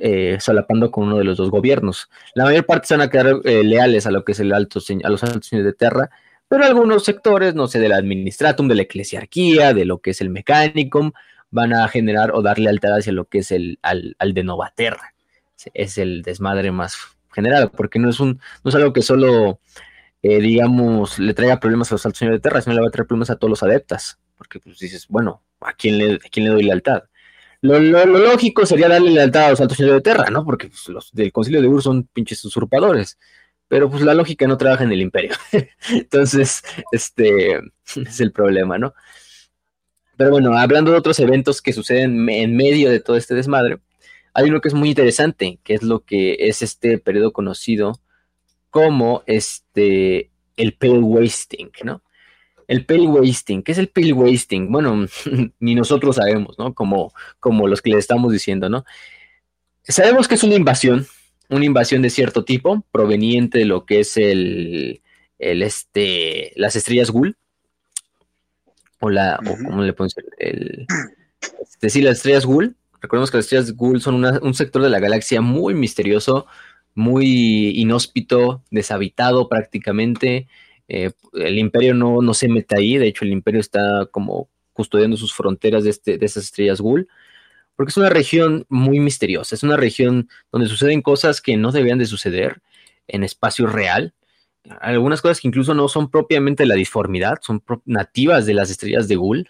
eh, 0.00 0.38
solapando 0.40 0.90
con 0.90 1.04
uno 1.04 1.18
de 1.18 1.24
los 1.24 1.36
dos 1.36 1.50
gobiernos. 1.50 2.10
La 2.34 2.42
mayor 2.42 2.66
parte 2.66 2.88
se 2.88 2.94
van 2.96 3.06
a 3.06 3.10
quedar 3.10 3.36
eh, 3.44 3.62
leales 3.62 4.04
a 4.08 4.10
lo 4.10 4.24
que 4.24 4.32
es 4.32 4.40
el 4.40 4.52
alto, 4.52 4.80
a 5.04 5.08
los 5.10 5.22
altos 5.22 5.46
señores 5.46 5.72
de 5.72 5.76
Terra, 5.76 6.10
pero 6.48 6.64
algunos 6.64 7.04
sectores, 7.04 7.54
no 7.54 7.68
sé, 7.68 7.78
del 7.78 7.92
administratum, 7.92 8.66
de 8.66 8.74
la 8.74 8.82
eclesiarquía, 8.82 9.72
de 9.72 9.84
lo 9.84 9.98
que 9.98 10.10
es 10.10 10.20
el 10.20 10.30
mechanicum, 10.30 11.12
van 11.50 11.72
a 11.74 11.86
generar 11.86 12.32
o 12.34 12.42
dar 12.42 12.58
lealtad 12.58 12.96
hacia 12.96 13.12
lo 13.12 13.26
que 13.26 13.38
es 13.38 13.52
el 13.52 13.78
al, 13.82 14.16
al 14.18 14.34
de 14.34 14.42
Novaterra. 14.42 15.13
Es 15.72 15.98
el 15.98 16.22
desmadre 16.22 16.72
más 16.72 16.96
general, 17.32 17.70
porque 17.70 17.98
no 17.98 18.08
es 18.10 18.20
un, 18.20 18.40
no 18.62 18.68
es 18.68 18.74
algo 18.74 18.92
que 18.92 19.02
solo, 19.02 19.60
eh, 20.22 20.40
digamos, 20.40 21.18
le 21.18 21.34
traiga 21.34 21.60
problemas 21.60 21.90
a 21.90 21.94
los 21.94 22.06
altos 22.06 22.18
señores 22.18 22.38
de 22.38 22.48
Terra, 22.48 22.60
sino 22.60 22.74
le 22.74 22.82
va 22.82 22.88
a 22.88 22.90
traer 22.90 23.06
problemas 23.06 23.30
a 23.30 23.36
todos 23.36 23.50
los 23.50 23.62
adeptas, 23.62 24.18
porque 24.36 24.60
pues 24.60 24.78
dices, 24.78 25.06
bueno, 25.08 25.42
¿a 25.60 25.72
quién 25.72 25.98
le, 25.98 26.18
quién 26.30 26.46
le 26.46 26.52
doy 26.52 26.62
lealtad? 26.62 27.04
Lo, 27.64 27.80
lógico 27.80 28.66
sería 28.66 28.90
darle 28.90 29.10
lealtad 29.10 29.46
a 29.46 29.50
los 29.50 29.60
altos 29.62 29.78
de 29.78 30.00
Terra, 30.02 30.28
¿no? 30.30 30.44
Porque 30.44 30.68
pues, 30.68 30.86
los 30.88 31.10
del 31.12 31.32
concilio 31.32 31.62
de 31.62 31.68
Ur 31.68 31.82
son 31.82 32.04
pinches 32.12 32.44
usurpadores. 32.44 33.18
Pero 33.68 33.90
pues 33.90 34.02
la 34.02 34.12
lógica 34.12 34.46
no 34.46 34.58
trabaja 34.58 34.84
en 34.84 34.92
el 34.92 35.00
imperio. 35.00 35.32
Entonces, 35.90 36.62
este 36.92 37.56
es 37.96 38.20
el 38.20 38.32
problema, 38.32 38.76
¿no? 38.76 38.92
Pero 40.18 40.30
bueno, 40.30 40.56
hablando 40.56 40.92
de 40.92 40.98
otros 40.98 41.18
eventos 41.20 41.62
que 41.62 41.72
suceden 41.72 42.28
en 42.28 42.54
medio 42.54 42.90
de 42.90 43.00
todo 43.00 43.16
este 43.16 43.34
desmadre, 43.34 43.78
hay 44.34 44.50
uno 44.50 44.60
que 44.60 44.68
es 44.68 44.74
muy 44.74 44.90
interesante, 44.90 45.58
que 45.64 45.74
es 45.74 45.82
lo 45.82 46.00
que 46.00 46.36
es 46.40 46.62
este 46.62 46.98
periodo 46.98 47.32
conocido 47.32 48.00
como 48.70 49.22
este 49.26 50.30
el 50.56 50.74
Pale 50.74 50.98
Wasting, 50.98 51.70
¿no? 51.84 52.02
El 52.66 52.86
pale 52.86 53.06
wasting, 53.06 53.62
¿qué 53.62 53.72
es 53.72 53.78
el 53.78 53.88
pale 53.88 54.12
wasting? 54.12 54.70
Bueno, 54.70 55.06
ni 55.60 55.74
nosotros 55.74 56.16
sabemos, 56.16 56.58
¿no? 56.58 56.74
Como, 56.74 57.12
como 57.40 57.68
los 57.68 57.82
que 57.82 57.90
le 57.90 57.98
estamos 57.98 58.32
diciendo, 58.32 58.68
¿no? 58.68 58.84
Sabemos 59.82 60.28
que 60.28 60.36
es 60.36 60.42
una 60.42 60.54
invasión, 60.54 61.06
una 61.50 61.64
invasión 61.64 62.02
de 62.02 62.10
cierto 62.10 62.44
tipo, 62.44 62.84
proveniente 62.90 63.58
de 63.58 63.64
lo 63.66 63.84
que 63.84 64.00
es 64.00 64.16
el, 64.16 65.02
el 65.38 65.62
este, 65.62 66.52
las 66.56 66.74
estrellas 66.74 67.10
Ghoul, 67.10 67.36
o 69.00 69.10
la, 69.10 69.38
o 69.46 69.56
¿cómo 69.62 69.82
le 69.82 69.92
decir? 69.92 70.24
El, 70.38 70.86
este, 71.60 71.90
sí, 71.90 72.00
las 72.00 72.16
estrellas 72.16 72.46
Ghoul. 72.46 72.76
Recordemos 73.04 73.30
que 73.30 73.36
las 73.36 73.44
estrellas 73.44 73.76
Ghoul 73.76 74.00
son 74.00 74.24
un 74.24 74.54
sector 74.54 74.80
de 74.80 74.88
la 74.88 74.98
galaxia 74.98 75.42
muy 75.42 75.74
misterioso, 75.74 76.46
muy 76.94 77.78
inhóspito, 77.78 78.62
deshabitado 78.70 79.46
prácticamente, 79.50 80.48
eh, 80.88 81.10
el 81.34 81.58
imperio 81.58 81.92
no, 81.92 82.22
no, 82.22 82.32
se 82.32 82.48
mete 82.48 82.78
ahí, 82.78 82.96
de 82.96 83.08
hecho 83.08 83.26
el 83.26 83.32
imperio 83.32 83.60
está 83.60 84.08
como 84.10 84.48
custodiando 84.72 85.18
sus 85.18 85.34
fronteras 85.34 85.84
de, 85.84 85.90
este, 85.90 86.16
de 86.16 86.24
esas 86.24 86.44
estrellas 86.44 86.80
Ghoul, 86.80 87.06
porque 87.76 87.90
es 87.90 87.96
una 87.98 88.08
región 88.08 88.64
muy 88.70 89.00
misteriosa, 89.00 89.54
es 89.54 89.62
una 89.62 89.76
región 89.76 90.30
donde 90.50 90.66
suceden 90.66 91.02
cosas 91.02 91.42
que 91.42 91.58
no 91.58 91.72
debían 91.72 91.98
de 91.98 92.06
suceder 92.06 92.62
en 93.06 93.22
espacio 93.22 93.66
real, 93.66 94.14
algunas 94.80 95.20
cosas 95.20 95.40
que 95.40 95.48
incluso 95.48 95.74
no 95.74 95.88
son 95.88 96.10
propiamente 96.10 96.66
la 96.66 96.74
disformidad, 96.74 97.38
son 97.42 97.62
nativas 97.84 98.46
de 98.46 98.54
las 98.54 98.70
estrellas 98.70 99.08
de 99.08 99.16
Ghoul, 99.16 99.48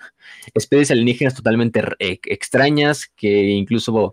especies 0.54 0.90
alienígenas 0.90 1.34
totalmente 1.34 1.82
eh, 1.98 2.18
extrañas 2.24 3.10
que 3.16 3.50
incluso 3.50 4.12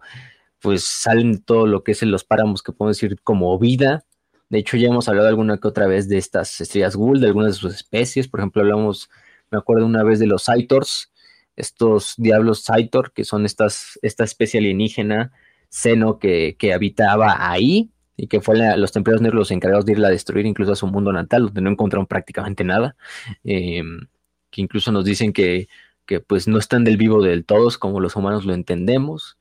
pues 0.59 0.83
salen 0.83 1.33
de 1.33 1.39
todo 1.39 1.65
lo 1.65 1.83
que 1.83 1.93
es 1.93 2.03
en 2.03 2.11
los 2.11 2.23
páramos 2.23 2.61
que 2.61 2.71
podemos 2.71 2.97
decir 2.97 3.19
como 3.23 3.57
vida, 3.57 4.05
de 4.51 4.59
hecho, 4.59 4.75
ya 4.75 4.89
hemos 4.89 5.07
hablado 5.07 5.29
alguna 5.29 5.57
que 5.59 5.67
otra 5.69 5.87
vez 5.87 6.09
de 6.09 6.17
estas 6.17 6.59
estrellas 6.59 6.97
Ghoul, 6.97 7.21
de 7.21 7.27
algunas 7.27 7.53
de 7.53 7.59
sus 7.59 7.73
especies. 7.73 8.27
Por 8.27 8.41
ejemplo, 8.41 8.61
hablamos, 8.61 9.09
me 9.49 9.57
acuerdo 9.57 9.85
una 9.85 10.03
vez 10.03 10.19
de 10.19 10.27
los 10.27 10.43
Saitors, 10.43 11.13
estos 11.55 12.15
diablos 12.17 12.63
Saitor, 12.63 13.13
que 13.13 13.23
son 13.23 13.45
estas, 13.45 13.97
esta 14.01 14.25
especie 14.25 14.59
alienígena 14.59 15.31
seno 15.69 16.19
que, 16.19 16.57
habitaba 16.75 17.49
ahí 17.49 17.90
y 18.17 18.27
que 18.27 18.41
fue 18.41 18.55
los 18.77 18.91
templarios 18.91 19.21
negros 19.21 19.39
los 19.39 19.51
encargados 19.51 19.85
de 19.85 19.93
irla 19.93 20.09
a 20.09 20.11
destruir 20.11 20.45
incluso 20.45 20.71
a 20.71 20.75
su 20.75 20.87
mundo 20.87 21.11
natal, 21.11 21.45
donde 21.45 21.61
no 21.61 21.71
encontraron 21.71 22.05
prácticamente 22.07 22.63
nada. 22.63 22.95
Em, 23.43 24.07
que 24.49 24.61
incluso 24.61 24.91
nos 24.91 25.05
dicen 25.05 25.33
que, 25.33 25.69
que 26.05 26.19
pues 26.19 26.47
no 26.47 26.57
están 26.57 26.83
del 26.83 26.97
vivo 26.97 27.21
del 27.21 27.45
todos 27.45 27.77
como 27.77 27.99
los 27.99 28.15
humanos 28.15 28.45
lo 28.45 28.53
entendemos. 28.53 29.37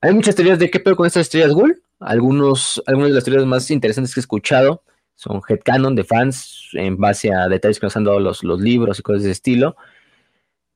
Hay 0.00 0.14
muchas 0.14 0.34
teorías 0.34 0.58
de 0.58 0.70
qué 0.70 0.80
peor 0.80 0.96
con 0.96 1.06
estas 1.06 1.22
estrellas 1.22 1.52
Ghoul. 1.52 1.82
Algunos, 2.00 2.82
algunas 2.86 3.10
de 3.10 3.14
las 3.14 3.24
teorías 3.24 3.46
más 3.46 3.70
interesantes 3.70 4.14
que 4.14 4.20
he 4.20 4.22
escuchado 4.22 4.82
son 5.16 5.40
headcanon 5.46 5.96
de 5.96 6.04
fans 6.04 6.68
en 6.72 6.96
base 6.96 7.32
a 7.32 7.48
detalles 7.48 7.80
que 7.80 7.86
nos 7.86 7.96
han 7.96 8.04
dado 8.04 8.20
los, 8.20 8.44
los 8.44 8.60
libros 8.60 8.98
y 8.98 9.02
cosas 9.02 9.22
de 9.22 9.28
ese 9.28 9.32
estilo. 9.32 9.76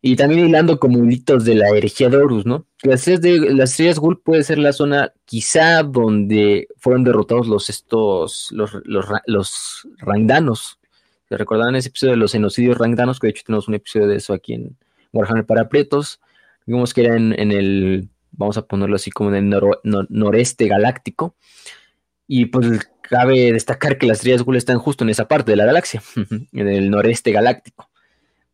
Y 0.05 0.17
también 0.17 0.47
hilando 0.47 0.81
como 0.81 1.09
hitos 1.09 1.45
de 1.45 1.55
la 1.55 1.69
herejía 1.69 2.09
de 2.09 2.17
Horus, 2.17 2.45
¿no? 2.45 2.67
Las 2.83 3.07
estrellas, 3.07 3.21
de, 3.23 3.55
las 3.55 3.71
estrellas 3.71 4.01
Ghoul 4.01 4.21
puede 4.21 4.43
ser 4.43 4.59
la 4.59 4.73
zona 4.73 5.13
quizá 5.25 5.85
donde 5.85 6.67
fueron 6.77 7.05
derrotados 7.05 7.47
los 7.47 7.71
estos, 7.71 8.49
los, 8.51 8.73
los, 8.85 9.89
rangdanos. 9.99 10.81
¿Se 11.29 11.37
recordarán 11.37 11.77
ese 11.77 11.91
episodio 11.91 12.15
de 12.15 12.17
los 12.19 12.33
genocidios 12.33 12.79
rangdanos? 12.79 13.21
Que 13.21 13.29
de 13.29 13.31
hecho 13.31 13.45
tenemos 13.47 13.69
un 13.69 13.75
episodio 13.75 14.09
de 14.09 14.17
eso 14.17 14.35
aquí 14.35 14.55
en 14.55 14.77
Warhammer 15.13 15.47
para 15.47 15.69
Pretos. 15.69 16.21
Vimos 16.67 16.93
que 16.93 17.05
era 17.05 17.17
en, 17.17 17.39
en 17.39 17.53
el 17.53 18.09
vamos 18.33 18.57
a 18.57 18.67
ponerlo 18.67 18.97
así 18.97 19.13
como 19.13 19.33
en 19.33 19.53
el 19.53 20.09
noreste 20.09 20.67
galáctico. 20.67 21.37
Y 22.27 22.47
pues 22.47 22.91
cabe 23.03 23.53
destacar 23.53 23.99
que 23.99 24.07
las 24.07 24.19
estrellas 24.19 24.43
Ghoul 24.43 24.57
están 24.57 24.79
justo 24.79 25.05
en 25.05 25.11
esa 25.11 25.29
parte 25.29 25.53
de 25.53 25.57
la 25.57 25.67
galaxia, 25.67 26.03
en 26.53 26.69
el 26.69 26.91
noreste 26.91 27.31
galáctico. 27.31 27.92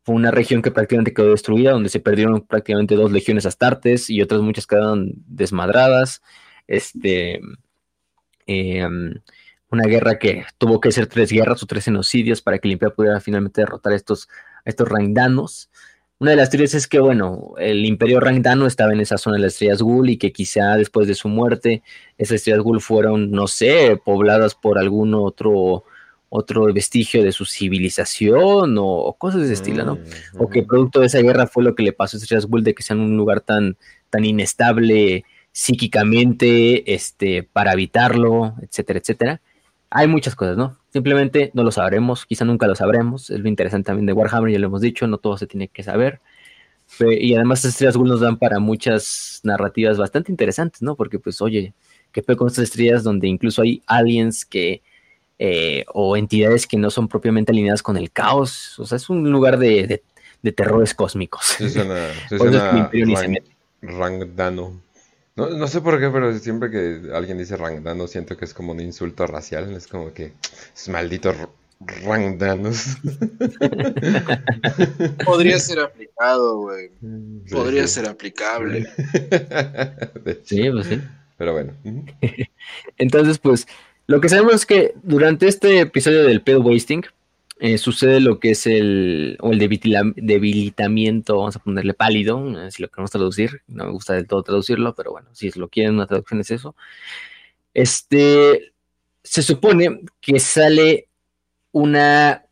Fue 0.09 0.15
una 0.15 0.31
región 0.31 0.63
que 0.63 0.71
prácticamente 0.71 1.13
quedó 1.13 1.33
destruida, 1.33 1.73
donde 1.73 1.91
se 1.91 2.01
perdieron 2.01 2.41
prácticamente 2.41 2.95
dos 2.95 3.13
legiones 3.13 3.45
astartes 3.45 4.09
y 4.09 4.23
otras 4.23 4.41
muchas 4.41 4.67
quedaron 4.67 5.13
desmadradas. 5.27 6.23
Este, 6.67 7.43
em, 8.47 9.21
una 9.71 9.85
guerra 9.85 10.19
que 10.19 10.47
tuvo 10.57 10.81
que 10.81 10.93
ser 10.93 11.09
tres 11.09 11.31
guerras 11.31 11.63
o 11.63 11.67
tres 11.67 11.85
genocidios 11.85 12.41
para 12.41 12.59
que 12.59 12.69
el 12.69 12.73
Imperio 12.73 12.95
pudiera 12.95 13.21
finalmente 13.21 13.61
derrotar 13.61 13.93
a 13.93 13.97
estos, 13.97 14.31
estos 14.65 14.89
rangdanos. 14.89 15.69
Una 16.19 16.31
de 16.31 16.39
las 16.39 16.49
teorías 16.49 16.73
es 16.73 16.87
que, 16.87 17.01
bueno, 17.01 17.53
el 17.59 17.85
imperio 17.85 18.19
Rangdano 18.19 18.67
estaba 18.67 18.95
en 18.95 19.01
esa 19.01 19.19
zona 19.19 19.37
de 19.37 19.43
las 19.43 19.53
estrellas 19.53 19.83
Ghoul 19.83 20.09
y 20.09 20.17
que 20.17 20.33
quizá 20.33 20.77
después 20.79 21.07
de 21.07 21.15
su 21.15 21.29
muerte, 21.29 21.83
esas 22.17 22.37
estrellas 22.37 22.63
Ghoul 22.63 22.81
fueron, 22.81 23.31
no 23.31 23.47
sé, 23.47 24.01
pobladas 24.03 24.55
por 24.55 24.79
algún 24.79 25.13
otro, 25.13 25.85
otro 26.31 26.73
vestigio 26.73 27.23
de 27.23 27.33
su 27.33 27.45
civilización 27.45 28.77
o, 28.79 29.17
cosas 29.19 29.41
de 29.41 29.47
ese 29.47 29.55
estilo, 29.55 29.85
¿no? 29.85 29.97
Mm, 29.97 30.01
o 30.39 30.49
que 30.49 30.63
producto 30.63 31.01
de 31.01 31.07
esa 31.07 31.21
guerra 31.21 31.47
fue 31.47 31.65
lo 31.65 31.75
que 31.75 31.83
le 31.83 31.93
pasó 31.93 32.17
a 32.17 32.21
estrellas 32.21 32.47
Ghoul 32.47 32.65
de 32.65 32.75
que 32.75 32.83
sean 32.83 33.01
un 33.01 33.17
lugar 33.17 33.41
tan, 33.41 33.77
tan 34.11 34.25
inestable 34.25 35.25
psíquicamente, 35.53 36.95
este, 36.95 37.43
para 37.43 37.73
habitarlo, 37.73 38.55
etcétera, 38.63 39.01
etcétera. 39.01 39.41
hay 39.91 40.07
muchas 40.07 40.35
cosas, 40.37 40.57
¿no? 40.57 40.79
Simplemente 40.93 41.51
no 41.55 41.63
lo 41.63 41.71
sabremos, 41.71 42.27
quizá 42.27 42.45
nunca 42.45 42.67
lo 42.67 42.75
sabremos. 42.75 43.31
Es 43.31 43.41
lo 43.41 43.49
interesante 43.49 43.87
también 43.87 44.07
de 44.07 44.13
Warhammer, 44.13 44.53
ya 44.53 44.59
lo 44.59 44.67
hemos 44.67 44.83
dicho, 44.83 45.07
no 45.07 45.19
todo 45.19 45.37
se 45.39 45.47
tiene 45.47 45.69
que 45.69 45.83
saber. 45.83 46.21
Y 47.01 47.35
además, 47.35 47.65
estrellas 47.65 47.97
Ghoul 47.97 48.09
nos 48.09 48.21
dan 48.21 48.39
para 48.39 48.59
muchas 48.59 49.41
narrativas 49.45 49.99
bastante 49.99 50.33
interesantes, 50.33 50.83
¿no? 50.83 50.97
Porque, 50.97 51.19
pues, 51.19 51.41
oye, 51.43 51.75
¿qué 52.13 52.23
peor 52.23 52.39
con 52.39 52.49
estas 52.49 52.65
estrellas 52.65 53.03
donde 53.03 53.29
incluso 53.29 53.63
hay 53.63 53.83
aliens 53.87 54.45
que. 54.45 54.83
Eh, 55.41 55.85
o 55.95 56.17
entidades 56.17 56.67
que 56.67 56.77
no 56.77 56.91
son 56.91 57.07
propiamente 57.07 57.53
alineadas 57.53 57.83
con 57.83 57.97
el 57.97 58.11
caos. 58.11 58.79
O 58.79 58.87
sea, 58.87 58.97
es 58.97 59.09
un 59.09 59.31
lugar 59.31 59.59
de, 59.59 60.03
de, 60.43 60.53
terrores 60.53 60.95
cósmicos. 60.95 61.61
Es 61.61 61.77
una, 61.77 62.91
Rangdano. 63.81 64.83
No, 65.37 65.51
no, 65.51 65.69
sé 65.69 65.81
por 65.81 66.01
qué, 66.01 66.11
pero 66.11 66.37
siempre 66.37 66.71
que 66.71 67.15
alguien 67.15 67.39
dice 67.39 67.57
Rangdano 67.57 68.09
siento 68.09 68.37
que 68.37 68.45
es 68.45 68.53
como 68.53 68.73
un 68.73 68.81
insulto 68.81 69.29
racial. 69.29 69.73
Es 69.73 69.87
como 69.87 70.13
que 70.13 70.33
es 70.75 70.89
maldito 70.89 71.33
Rangdanos. 71.81 72.97
Podría 75.25 75.61
ser 75.61 75.79
aplicado, 75.79 76.59
güey. 76.59 76.91
Podría 77.51 77.87
ser 77.87 78.09
aplicable. 78.09 78.85
Sí, 80.45 80.71
pues 80.71 80.87
sí. 80.87 81.01
Pero 81.37 81.53
bueno. 81.53 81.75
Entonces, 82.99 83.39
pues, 83.39 83.69
lo 84.09 84.23
que 84.23 84.29
sabemos 84.31 84.55
es 84.55 84.67
que 84.67 84.95
durante 85.03 85.47
este 85.47 85.81
episodio 85.81 86.25
del 86.25 86.41
pedo 86.41 86.61
wasting 86.63 87.05
eh, 87.61 87.77
sucede 87.77 88.21
lo 88.21 88.41
que 88.41 88.53
es 88.53 88.67
el, 88.67 89.37
o 89.41 89.53
el 89.53 89.59
debilitamiento, 89.59 91.37
vamos 91.37 91.57
a 91.57 91.59
ponerle 91.59 91.93
pálido, 91.93 92.41
eh, 92.59 92.71
si 92.71 92.83
lo 92.83 92.89
queremos 92.89 93.11
traducir. 93.11 93.63
No 93.67 93.85
me 93.85 93.91
gusta 93.91 94.15
del 94.15 94.27
todo 94.27 94.43
traducirlo, 94.43 94.95
pero 94.95 95.11
bueno, 95.13 95.29
si 95.35 95.51
lo 95.51 95.69
quieren, 95.69 95.95
una 95.95 96.07
traducción 96.07 96.41
es 96.41 96.51
eso. 96.51 96.75
Este, 97.75 98.73
se 99.23 99.43
supone 99.43 100.01
que 100.23 100.41
sale 100.41 101.09
una, 101.73 102.47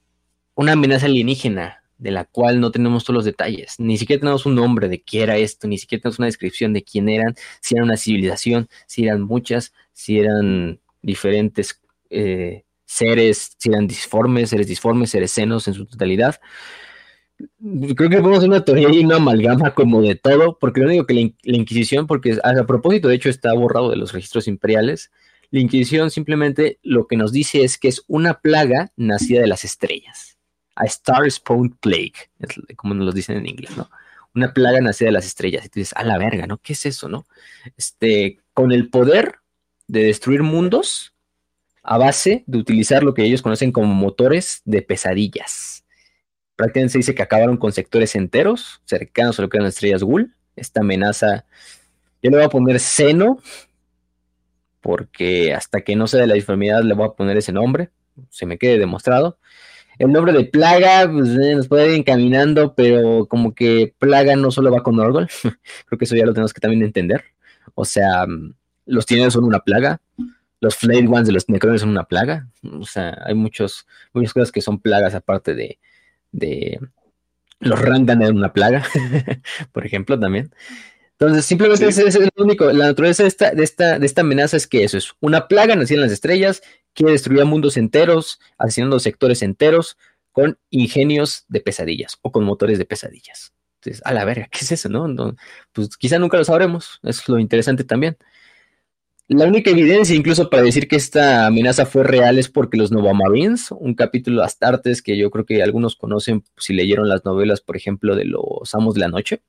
una 0.57 0.73
amenaza 0.73 1.07
alienígena 1.07 1.83
de 1.97 2.11
la 2.11 2.27
cual 2.27 2.61
no 2.61 2.71
tenemos 2.71 3.05
todos 3.05 3.15
los 3.17 3.25
detalles. 3.25 3.77
Ni 3.79 3.97
siquiera 3.97 4.21
tenemos 4.21 4.45
un 4.45 4.57
nombre 4.57 4.89
de 4.89 5.01
qué 5.01 5.23
era 5.23 5.39
esto, 5.39 5.69
ni 5.69 5.79
siquiera 5.79 6.03
tenemos 6.03 6.19
una 6.19 6.27
descripción 6.27 6.75
de 6.75 6.83
quién 6.85 7.09
eran, 7.09 7.35
si 7.61 7.77
era 7.77 7.85
una 7.85 7.97
civilización, 7.97 8.69
si 8.87 9.05
eran 9.05 9.23
muchas, 9.23 9.73
si 9.95 10.19
eran 10.19 10.81
diferentes 11.03 11.81
eh, 12.11 12.65
seres, 12.87 13.57
si 13.59 13.71
disformes, 13.87 14.51
seres 14.51 14.67
disformes, 14.67 15.11
seres 15.11 15.33
senos 15.33 15.69
en 15.69 15.75
su 15.75 15.87
totalidad. 15.87 16.41
Creo 17.97 18.09
que 18.09 18.19
podemos 18.19 18.39
hacer 18.39 18.49
una 18.49 18.65
teoría 18.65 18.89
y 18.91 19.05
una 19.05 19.17
amalgama 19.17 19.75
como 19.75 20.01
de 20.01 20.15
todo, 20.15 20.59
porque 20.59 20.81
lo 20.81 20.87
único 20.87 21.07
que 21.07 21.15
la, 21.15 21.57
Inquisición, 21.57 22.07
porque 22.07 22.39
a, 22.43 22.65
propósito, 22.65 23.09
de 23.09 23.17
hecho, 23.17 23.29
está 23.29 23.53
borrado 23.53 23.91
de 23.91 23.97
los 23.97 24.13
registros 24.13 24.49
imperiales, 24.49 25.11
la 25.51 25.61
Inquisición 25.61 26.11
simplemente 26.11 26.79
lo 26.83 27.07
que 27.07 27.17
nos 27.17 27.33
dice 27.33 27.63
es 27.63 27.77
que 27.77 27.89
es 27.89 28.03
una 28.07 28.41
plaga 28.41 28.93
nacida 28.97 29.41
de 29.41 29.47
las 29.49 29.65
estrellas. 29.65 30.39
A 30.75 30.85
Star 30.85 31.31
Spawn 31.31 31.77
Plague, 31.81 32.15
como 32.77 32.95
nos 32.95 33.07
lo 33.07 33.13
dicen 33.13 33.39
en 33.39 33.47
inglés, 33.47 33.77
¿no? 33.77 33.91
Una 34.35 34.53
plaga 34.53 34.81
nacida 34.81 35.07
de 35.07 35.13
las 35.13 35.27
estrellas. 35.27 35.65
Y 35.65 35.69
tú 35.69 35.81
dices, 35.81 35.95
a 35.97 36.05
la 36.05 36.19
verga, 36.19 36.47
¿no? 36.47 36.59
¿Qué 36.59 36.75
es 36.75 36.85
eso, 36.85 37.09
no? 37.09 37.27
Este, 37.77 38.41
con 38.53 38.73
el 38.73 38.91
poder 38.91 39.37
de 39.87 40.05
destruir 40.05 40.43
mundos 40.43 41.15
a 41.83 41.99
base 41.99 42.43
de 42.47 42.59
utilizar 42.59 43.03
lo 43.03 43.15
que 43.15 43.25
ellos 43.25 43.43
conocen 43.43 43.73
como 43.73 43.95
motores 43.95 44.63
de 44.65 44.83
pesadillas. 44.83 45.85
Prácticamente 46.57 46.93
se 46.93 46.99
dice 46.99 47.15
que 47.15 47.23
acabaron 47.23 47.57
con 47.57 47.73
sectores 47.73 48.15
enteros 48.17 48.81
cercanos 48.85 49.39
a 49.39 49.43
lo 49.43 49.49
que 49.49 49.59
eran 49.59 49.69
estrellas 49.69 50.03
Ghoul. 50.03 50.35
Esta 50.57 50.81
amenaza, 50.81 51.45
yo 52.23 52.31
le 52.31 52.39
voy 52.39 52.47
a 52.47 52.49
poner 52.49 52.81
seno 52.81 53.39
porque 54.81 55.53
hasta 55.53 55.81
que 55.81 55.97
no 55.97 56.07
sea 56.07 56.21
de 56.21 56.29
la 56.29 56.35
disformidad 56.35 56.83
le 56.83 56.95
voy 56.95 57.09
a 57.09 57.13
poner 57.13 57.37
ese 57.37 57.53
nombre, 57.53 57.91
se 58.31 58.47
me 58.47 58.57
quede 58.57 58.79
demostrado. 58.79 59.39
El 59.99 60.13
nombre 60.13 60.33
de 60.33 60.45
Plaga 60.45 61.11
pues, 61.11 61.31
eh, 61.31 61.55
nos 61.55 61.69
puede 61.69 61.89
ir 61.89 61.95
encaminando, 61.95 62.75
pero 62.75 63.27
como 63.27 63.55
que 63.55 63.95
Plaga 63.99 64.37
no 64.37 64.51
solo 64.51 64.71
va 64.71 64.83
con 64.83 64.99
Orgol, 64.99 65.29
creo 65.87 65.99
que 65.99 66.05
eso 66.05 66.17
ya 66.17 66.27
lo 66.27 66.33
tenemos 66.33 66.53
que 66.53 66.61
también 66.61 66.83
entender. 66.83 67.25
O 67.75 67.85
sea, 67.85 68.27
mm, 68.27 68.55
los 68.87 69.07
tienes 69.07 69.35
son 69.35 69.45
una 69.45 69.61
plaga, 69.61 70.01
los 70.61 70.77
Flayed 70.77 71.09
Ones 71.09 71.27
de 71.27 71.33
los 71.33 71.49
Necrones 71.49 71.83
son 71.83 71.91
una 71.91 72.05
plaga, 72.05 72.49
o 72.63 72.85
sea, 72.87 73.23
hay 73.25 73.35
muchos, 73.35 73.87
muchas 74.13 74.33
cosas 74.33 74.53
que 74.53 74.63
son 74.63 74.81
plagas 74.81 75.15
aparte 75.15 75.55
de, 75.55 75.79
de 76.33 76.81
los 77.61 77.79
Randan 77.79 78.23
eran 78.23 78.37
una 78.37 78.53
plaga, 78.53 78.85
por 79.73 79.87
ejemplo, 79.87 80.19
también. 80.19 80.53
Entonces, 81.19 81.47
simplemente 81.47 81.87
ese 81.87 82.07
es 82.07 82.15
el 82.17 82.29
único. 82.37 82.71
La 82.73 82.87
naturaleza 82.87 83.23
de 83.23 83.29
esta, 83.31 83.51
de, 83.53 83.65
esta, 83.65 83.99
de 83.99 84.05
esta 84.05 84.21
amenaza 84.21 84.57
es 84.57 84.67
que 84.67 84.85
eso 84.85 84.99
es 84.99 85.13
una 85.21 85.49
plaga 85.49 85.75
nacida 85.75 85.97
en 85.97 86.03
las 86.03 86.13
estrellas, 86.13 86.63
quiere 86.93 87.13
destruir 87.13 87.45
mundos 87.47 87.79
enteros, 87.79 88.39
asesinando 88.59 88.99
sectores 89.01 89.43
enteros 89.43 89.97
con 90.33 90.59
ingenios 90.69 91.47
de 91.49 91.61
pesadillas 91.61 92.19
o 92.21 92.31
con 92.33 92.45
motores 92.45 92.79
de 92.79 92.85
pesadillas. 92.85 93.55
Entonces, 93.81 94.03
a 94.05 94.13
la 94.13 94.27
verga, 94.27 94.49
¿qué 94.51 94.59
es 94.61 94.73
eso, 94.73 94.91
no? 94.91 95.35
pues 95.73 95.97
quizá 95.97 96.19
nunca 96.19 96.37
lo 96.37 96.45
sabremos. 96.45 97.01
Es 97.03 97.27
lo 97.29 97.39
interesante 97.39 97.85
también. 97.85 98.19
La 99.29 99.45
única 99.47 99.71
evidencia, 99.71 100.15
incluso 100.15 100.51
para 100.51 100.63
decir 100.63 100.87
que 100.87 100.97
esta 100.97 101.47
amenaza 101.47 101.85
fue 101.85 102.05
real, 102.05 102.39
es 102.39 102.49
porque 102.49 102.77
los 102.77 102.93
Nova 102.93 103.13
Marines, 103.13 103.73
un 103.73 103.95
capítulo 103.95 104.41
de 104.41 104.47
Astartes 104.47 105.03
que 105.03 105.17
yo 105.17 105.31
creo 105.31 105.45
que 105.45 105.63
algunos 105.63 105.97
conocen 105.97 106.45
si 106.57 106.75
leyeron 106.75 107.09
las 107.09 107.25
novelas, 107.25 107.61
por 107.61 107.77
ejemplo, 107.77 108.15
de 108.15 108.25
los 108.25 108.75
Amos 108.75 108.95
de 108.95 109.01
la 109.01 109.09
Noche 109.09 109.43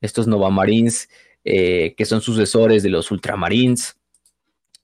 estos 0.00 0.26
Nova 0.26 0.50
Marines, 0.50 1.08
eh, 1.44 1.94
que 1.96 2.04
son 2.04 2.20
sucesores 2.20 2.82
de 2.82 2.90
los 2.90 3.10
Ultramarines, 3.10 3.96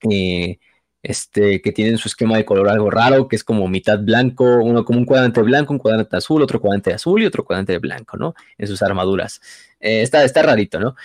eh, 0.09 0.59
este, 1.03 1.61
que 1.61 1.71
tienen 1.71 1.97
su 1.97 2.07
esquema 2.07 2.37
de 2.37 2.45
color 2.45 2.69
algo 2.69 2.89
raro, 2.89 3.27
que 3.27 3.35
es 3.35 3.43
como 3.43 3.67
mitad 3.67 3.99
blanco, 3.99 4.43
uno 4.57 4.83
como 4.83 4.99
un 4.99 5.05
cuadrante 5.05 5.41
blanco, 5.41 5.73
un 5.73 5.79
cuadrante 5.79 6.17
azul, 6.17 6.41
otro 6.41 6.59
cuadrante 6.59 6.93
azul 6.93 7.21
y 7.21 7.25
otro 7.25 7.45
cuadrante 7.45 7.77
blanco, 7.77 8.17
¿no? 8.17 8.35
En 8.57 8.67
sus 8.67 8.81
armaduras. 8.81 9.39
Eh, 9.79 10.01
está, 10.01 10.23
está 10.23 10.41
rarito, 10.41 10.79
¿no? 10.79 10.95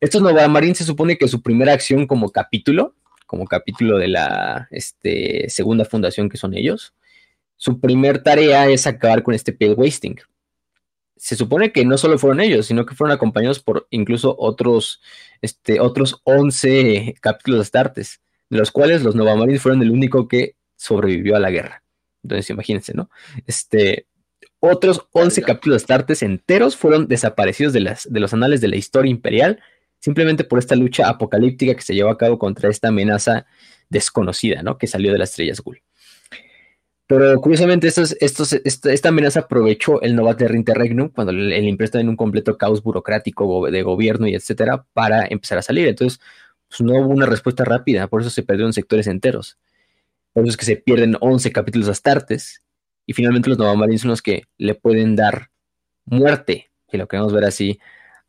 Estos 0.00 0.22
Nova 0.22 0.48
Marines 0.48 0.78
se 0.78 0.84
supone 0.84 1.18
que 1.18 1.28
su 1.28 1.42
primera 1.42 1.72
acción 1.72 2.06
como 2.06 2.30
capítulo, 2.30 2.94
como 3.26 3.46
capítulo 3.46 3.98
de 3.98 4.08
la 4.08 4.68
este, 4.70 5.48
segunda 5.48 5.84
fundación 5.84 6.28
que 6.28 6.38
son 6.38 6.54
ellos, 6.54 6.94
su 7.56 7.78
primer 7.78 8.22
tarea 8.22 8.68
es 8.68 8.86
acabar 8.86 9.22
con 9.22 9.34
este 9.34 9.52
pale 9.52 9.74
wasting 9.74 10.18
se 11.20 11.36
supone 11.36 11.70
que 11.70 11.84
no 11.84 11.98
solo 11.98 12.18
fueron 12.18 12.40
ellos, 12.40 12.66
sino 12.66 12.86
que 12.86 12.94
fueron 12.94 13.14
acompañados 13.14 13.60
por 13.60 13.86
incluso 13.90 14.34
otros, 14.38 15.02
este, 15.42 15.78
otros 15.78 16.22
11 16.24 17.16
capítulos 17.20 17.58
de 17.58 17.62
Astartes, 17.62 18.22
de 18.48 18.56
los 18.56 18.70
cuales 18.70 19.02
los 19.02 19.14
Novamaris 19.14 19.60
fueron 19.60 19.82
el 19.82 19.90
único 19.90 20.28
que 20.28 20.56
sobrevivió 20.76 21.36
a 21.36 21.40
la 21.40 21.50
guerra. 21.50 21.82
Entonces, 22.22 22.48
imagínense, 22.48 22.94
¿no? 22.94 23.10
Este, 23.46 24.06
otros 24.60 25.08
11 25.12 25.42
capítulos 25.42 25.74
de 25.74 25.84
Astartes 25.84 26.22
enteros 26.22 26.74
fueron 26.74 27.06
desaparecidos 27.06 27.74
de, 27.74 27.80
las, 27.80 28.10
de 28.10 28.20
los 28.20 28.32
anales 28.32 28.62
de 28.62 28.68
la 28.68 28.76
historia 28.76 29.10
imperial, 29.10 29.60
simplemente 30.00 30.44
por 30.44 30.58
esta 30.58 30.74
lucha 30.74 31.08
apocalíptica 31.08 31.74
que 31.74 31.82
se 31.82 31.94
llevó 31.94 32.10
a 32.10 32.18
cabo 32.18 32.38
contra 32.38 32.68
esta 32.68 32.88
amenaza 32.88 33.46
desconocida, 33.88 34.62
¿no? 34.62 34.78
Que 34.78 34.86
salió 34.86 35.12
de 35.12 35.18
las 35.18 35.30
estrellas 35.30 35.60
Ghoul. 35.60 35.82
Pero 37.06 37.40
curiosamente, 37.40 37.88
esta, 37.88 39.08
amenaza 39.08 39.40
aprovechó 39.40 40.00
el 40.00 40.14
Novater 40.14 40.54
Interregnum 40.54 41.08
cuando 41.08 41.32
el, 41.32 41.52
el 41.52 41.78
en 41.94 42.08
un 42.08 42.16
completo 42.16 42.56
caos 42.56 42.84
burocrático 42.84 43.68
de 43.68 43.82
gobierno 43.82 44.28
y 44.28 44.36
etcétera 44.36 44.86
para 44.92 45.26
empezar 45.26 45.58
a 45.58 45.62
salir. 45.62 45.88
Entonces, 45.88 46.20
pues, 46.68 46.80
no 46.80 46.94
hubo 46.94 47.08
una 47.08 47.26
respuesta 47.26 47.64
rápida, 47.64 48.06
por 48.06 48.20
eso 48.20 48.30
se 48.30 48.44
perdieron 48.44 48.72
sectores 48.72 49.08
enteros. 49.08 49.58
Por 50.32 50.44
eso 50.44 50.50
es 50.50 50.56
que 50.56 50.64
se 50.64 50.76
pierden 50.76 51.16
11 51.20 51.50
capítulos 51.50 51.88
astartes 51.88 52.62
y 53.06 53.12
finalmente 53.12 53.48
los 53.48 53.58
Novamarines 53.58 54.02
son 54.02 54.10
los 54.10 54.22
que 54.22 54.44
le 54.56 54.76
pueden 54.76 55.16
dar 55.16 55.50
muerte, 56.04 56.70
que 56.88 56.96
lo 56.96 57.08
queremos 57.08 57.32
ver 57.32 57.44
así, 57.44 57.80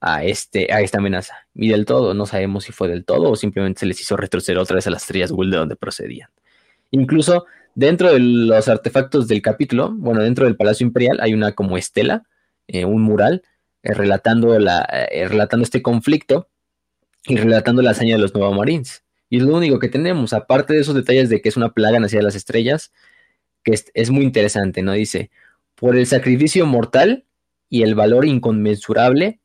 a, 0.01 0.23
este, 0.25 0.73
a 0.73 0.81
esta 0.81 0.97
amenaza. 0.97 1.35
Y 1.55 1.69
del 1.69 1.85
todo, 1.85 2.13
no 2.13 2.25
sabemos 2.25 2.65
si 2.65 2.73
fue 2.73 2.89
del 2.89 3.05
todo 3.05 3.31
o 3.31 3.35
simplemente 3.35 3.79
se 3.79 3.85
les 3.85 4.01
hizo 4.01 4.17
retroceder 4.17 4.57
otra 4.57 4.75
vez 4.75 4.87
a 4.87 4.89
las 4.91 5.03
estrellas 5.03 5.29
de 5.29 5.57
donde 5.57 5.75
procedían. 5.77 6.29
Incluso 6.89 7.45
Dentro 7.75 8.11
de 8.11 8.19
los 8.19 8.67
artefactos 8.67 9.27
del 9.27 9.41
capítulo, 9.41 9.91
bueno, 9.93 10.21
dentro 10.21 10.45
del 10.45 10.57
Palacio 10.57 10.85
Imperial 10.85 11.19
hay 11.21 11.33
una 11.33 11.53
como 11.53 11.77
estela, 11.77 12.23
eh, 12.67 12.83
un 12.83 13.01
mural, 13.01 13.43
eh, 13.83 13.93
relatando, 13.93 14.57
la, 14.59 14.81
eh, 15.11 15.27
relatando 15.29 15.63
este 15.63 15.81
conflicto 15.81 16.49
y 17.25 17.37
relatando 17.37 17.81
la 17.81 17.91
hazaña 17.91 18.15
de 18.15 18.21
los 18.21 18.33
Nova 18.33 18.51
Marines. 18.51 19.03
Y 19.29 19.37
es 19.37 19.43
lo 19.43 19.55
único 19.55 19.79
que 19.79 19.87
tenemos, 19.87 20.33
aparte 20.33 20.73
de 20.73 20.81
esos 20.81 20.95
detalles 20.95 21.29
de 21.29 21.41
que 21.41 21.47
es 21.47 21.55
una 21.55 21.73
plaga 21.73 21.99
nacida 21.99 22.19
de 22.19 22.25
las 22.25 22.35
estrellas, 22.35 22.91
que 23.63 23.73
es, 23.93 24.09
muy 24.09 24.25
interesante, 24.25 24.81
¿no? 24.81 24.91
Dice, 24.91 25.31
por 25.75 25.95
el 25.95 26.05
sacrificio 26.07 26.65
mortal 26.65 27.23
y 27.69 27.83
el 27.83 27.95
valor 27.95 28.25
inconmensurable, 28.25 29.39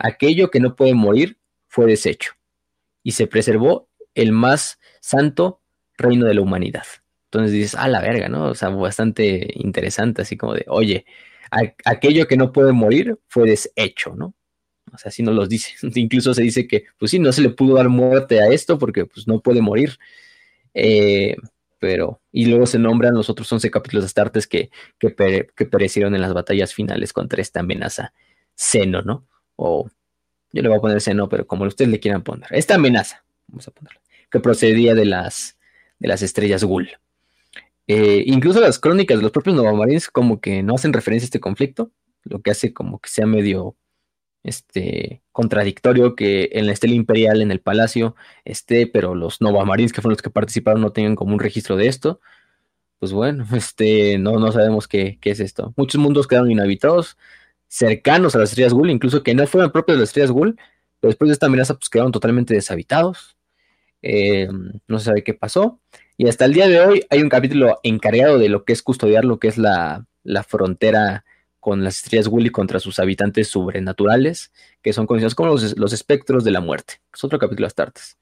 aquello 0.00 0.50
que 0.50 0.60
no 0.60 0.74
puede 0.74 0.94
morir 0.94 1.38
fue 1.68 1.86
deshecho, 1.86 2.32
y 3.02 3.12
se 3.12 3.26
preservó 3.26 3.88
el 4.14 4.32
más 4.32 4.78
santo 5.00 5.60
reino 5.96 6.26
de 6.26 6.34
la 6.34 6.40
humanidad. 6.40 6.84
Entonces 7.26 7.52
dices, 7.52 7.74
ah, 7.78 7.86
la 7.86 8.00
verga, 8.00 8.28
¿no? 8.28 8.46
O 8.46 8.54
sea, 8.54 8.70
bastante 8.70 9.52
interesante, 9.54 10.22
así 10.22 10.36
como 10.36 10.54
de, 10.54 10.64
oye, 10.68 11.06
aquello 11.84 12.26
que 12.26 12.36
no 12.36 12.52
puede 12.52 12.72
morir 12.72 13.18
fue 13.28 13.48
deshecho, 13.48 14.14
¿no? 14.16 14.34
O 14.92 14.98
sea, 14.98 15.10
así 15.10 15.22
nos 15.22 15.34
los 15.34 15.48
dice. 15.48 15.74
Incluso 15.94 16.34
se 16.34 16.42
dice 16.42 16.66
que, 16.66 16.86
pues 16.98 17.12
sí, 17.12 17.18
no 17.18 17.32
se 17.32 17.42
le 17.42 17.50
pudo 17.50 17.76
dar 17.76 17.88
muerte 17.88 18.40
a 18.40 18.48
esto 18.48 18.78
porque 18.78 19.06
pues 19.06 19.28
no 19.28 19.40
puede 19.40 19.60
morir. 19.60 19.98
Eh, 20.74 21.36
pero, 21.78 22.20
y 22.32 22.46
luego 22.46 22.66
se 22.66 22.78
nombran 22.78 23.14
los 23.14 23.30
otros 23.30 23.50
11 23.52 23.70
capítulos 23.70 24.04
de 24.04 24.06
Astartes 24.06 24.46
que, 24.46 24.70
que, 24.98 25.14
que 25.56 25.66
perecieron 25.66 26.14
en 26.14 26.20
las 26.20 26.34
batallas 26.34 26.74
finales 26.74 27.12
contra 27.12 27.40
esta 27.40 27.60
amenaza 27.60 28.12
seno, 28.54 29.02
¿no? 29.02 29.26
O 29.62 29.90
yo 30.52 30.62
le 30.62 30.68
voy 30.68 30.78
a 30.78 30.80
poner 30.80 31.00
seno, 31.00 31.28
pero 31.28 31.46
como 31.46 31.64
ustedes 31.64 31.90
le 31.90 32.00
quieran 32.00 32.22
poner. 32.22 32.48
Esta 32.50 32.76
amenaza, 32.76 33.24
vamos 33.46 33.68
a 33.68 33.70
ponerla, 33.72 34.00
que 34.30 34.40
procedía 34.40 34.94
de 34.94 35.04
las, 35.04 35.58
de 35.98 36.08
las 36.08 36.22
estrellas 36.22 36.64
Gul. 36.64 36.88
Eh, 37.86 38.22
incluso 38.26 38.60
las 38.60 38.78
crónicas 38.78 39.18
de 39.18 39.22
los 39.22 39.32
propios 39.32 39.56
Novamarines 39.56 40.08
como 40.08 40.40
que 40.40 40.62
no 40.62 40.76
hacen 40.76 40.92
referencia 40.92 41.26
a 41.26 41.28
este 41.28 41.40
conflicto, 41.40 41.90
lo 42.24 42.40
que 42.40 42.50
hace 42.50 42.72
como 42.72 43.00
que 43.00 43.10
sea 43.10 43.26
medio 43.26 43.76
este, 44.42 45.22
contradictorio 45.30 46.14
que 46.16 46.50
en 46.52 46.66
la 46.66 46.72
estela 46.72 46.94
imperial, 46.94 47.42
en 47.42 47.50
el 47.50 47.60
palacio, 47.60 48.16
esté, 48.44 48.86
pero 48.86 49.14
los 49.14 49.40
Novamarines 49.40 49.92
que 49.92 50.00
fueron 50.00 50.14
los 50.14 50.22
que 50.22 50.30
participaron 50.30 50.80
no 50.80 50.92
tengan 50.92 51.16
como 51.16 51.34
un 51.34 51.40
registro 51.40 51.76
de 51.76 51.88
esto. 51.88 52.20
Pues 52.98 53.12
bueno, 53.12 53.44
este, 53.54 54.18
no, 54.18 54.38
no 54.38 54.52
sabemos 54.52 54.88
qué, 54.88 55.18
qué 55.20 55.30
es 55.30 55.40
esto. 55.40 55.74
Muchos 55.76 56.00
mundos 56.00 56.26
quedaron 56.26 56.50
inhabitados, 56.50 57.18
cercanos 57.70 58.34
a 58.34 58.38
las 58.38 58.50
estrellas 58.50 58.74
Ghoul, 58.74 58.90
incluso 58.90 59.22
que 59.22 59.32
no 59.32 59.46
fueran 59.46 59.70
propios 59.70 59.96
de 59.96 60.00
las 60.00 60.08
estrellas 60.10 60.32
Ghoul, 60.32 60.56
pero 60.98 61.10
después 61.10 61.28
de 61.28 61.34
esta 61.34 61.46
amenaza 61.46 61.74
pues 61.74 61.88
quedaron 61.88 62.12
totalmente 62.12 62.52
deshabitados. 62.52 63.36
Eh, 64.02 64.48
no 64.88 64.98
se 64.98 65.04
sabe 65.04 65.22
qué 65.22 65.34
pasó. 65.34 65.80
Y 66.16 66.28
hasta 66.28 66.44
el 66.44 66.52
día 66.52 66.68
de 66.68 66.80
hoy 66.80 67.06
hay 67.10 67.22
un 67.22 67.28
capítulo 67.28 67.78
encargado 67.84 68.38
de 68.38 68.48
lo 68.48 68.64
que 68.64 68.72
es 68.72 68.82
custodiar 68.82 69.24
lo 69.24 69.38
que 69.38 69.48
es 69.48 69.56
la, 69.56 70.04
frontera 70.48 71.24
con 71.60 71.84
las 71.84 71.98
estrellas 71.98 72.26
Ghoul 72.26 72.50
contra 72.50 72.80
sus 72.80 72.98
habitantes 72.98 73.48
sobrenaturales, 73.48 74.50
que 74.82 74.92
son 74.92 75.06
conocidos 75.06 75.36
como 75.36 75.50
los, 75.50 75.92
espectros 75.92 76.42
de 76.42 76.50
la 76.50 76.60
muerte. 76.60 76.94
Es 77.14 77.22
otro 77.22 77.38
capítulo 77.38 77.66
de 77.66 77.68
Astartes. 77.68 78.18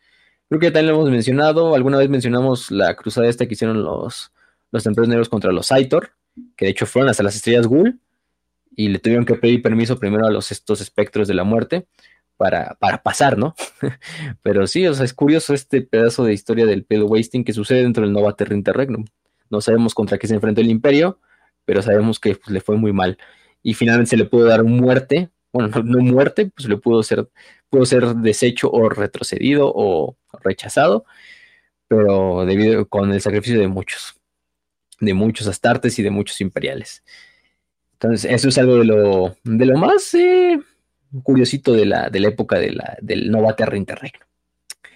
Creo 0.48 0.60
que 0.60 0.66
ya 0.66 0.72
también 0.74 0.92
lo 0.92 1.00
hemos 1.00 1.10
mencionado. 1.10 1.74
Alguna 1.74 1.96
vez 1.96 2.10
mencionamos 2.10 2.70
la 2.70 2.94
cruzada 2.96 3.28
esta 3.28 3.46
que 3.46 3.54
hicieron 3.54 3.82
los, 3.82 4.30
los 4.70 4.84
templarios 4.84 5.08
negros 5.08 5.28
contra 5.30 5.52
los 5.52 5.72
Aitor, 5.72 6.10
que 6.54 6.66
de 6.66 6.72
hecho 6.72 6.84
fueron 6.84 7.08
hasta 7.08 7.22
las 7.22 7.34
estrellas 7.34 7.66
Ghoul 7.66 7.98
y 8.78 8.88
le 8.90 9.00
tuvieron 9.00 9.26
que 9.26 9.34
pedir 9.34 9.60
permiso 9.60 9.98
primero 9.98 10.24
a 10.24 10.30
los, 10.30 10.52
estos 10.52 10.80
espectros 10.80 11.26
de 11.26 11.34
la 11.34 11.42
muerte 11.42 11.88
para, 12.36 12.76
para 12.78 13.02
pasar, 13.02 13.36
¿no? 13.36 13.56
Pero 14.42 14.68
sí, 14.68 14.86
o 14.86 14.94
sea, 14.94 15.04
es 15.04 15.12
curioso 15.12 15.52
este 15.52 15.82
pedazo 15.82 16.22
de 16.22 16.32
historia 16.32 16.64
del 16.64 16.84
pedo 16.84 17.06
wasting 17.06 17.42
que 17.42 17.52
sucede 17.52 17.82
dentro 17.82 18.04
del 18.04 18.12
Nova 18.12 18.36
Terra 18.36 18.54
Interregnum. 18.54 19.04
No 19.50 19.60
sabemos 19.60 19.94
contra 19.94 20.16
qué 20.16 20.28
se 20.28 20.34
enfrentó 20.36 20.60
el 20.60 20.70
Imperio, 20.70 21.18
pero 21.64 21.82
sabemos 21.82 22.20
que 22.20 22.36
pues, 22.36 22.50
le 22.50 22.60
fue 22.60 22.76
muy 22.76 22.92
mal. 22.92 23.18
Y 23.64 23.74
finalmente 23.74 24.10
se 24.10 24.16
le 24.16 24.26
pudo 24.26 24.44
dar 24.44 24.62
muerte, 24.62 25.28
bueno, 25.52 25.70
no, 25.82 25.98
muerte, 25.98 26.46
pues 26.46 26.68
le 26.68 26.76
pudo 26.76 27.02
ser, 27.02 27.28
pudo 27.70 27.84
ser 27.84 28.14
deshecho 28.14 28.70
o 28.70 28.88
retrocedido 28.88 29.72
o 29.74 30.16
rechazado, 30.44 31.04
pero 31.88 32.46
debido 32.46 32.88
con 32.88 33.12
el 33.12 33.20
sacrificio 33.20 33.58
de 33.58 33.66
muchos, 33.66 34.14
de 35.00 35.14
muchos 35.14 35.48
astartes 35.48 35.98
y 35.98 36.04
de 36.04 36.10
muchos 36.10 36.40
imperiales. 36.40 37.02
Entonces, 38.00 38.30
eso 38.30 38.48
es 38.48 38.58
algo 38.58 38.78
de 38.78 38.84
lo, 38.84 39.36
de 39.42 39.66
lo 39.66 39.76
más 39.76 40.14
eh, 40.14 40.60
curiosito 41.24 41.72
de 41.72 41.84
la, 41.84 42.08
de 42.10 42.20
la 42.20 42.28
época 42.28 42.58
de 42.58 42.70
la, 42.70 42.96
del 43.02 43.28
Nova 43.28 43.56
Terra 43.56 43.76
Interregno. 43.76 44.24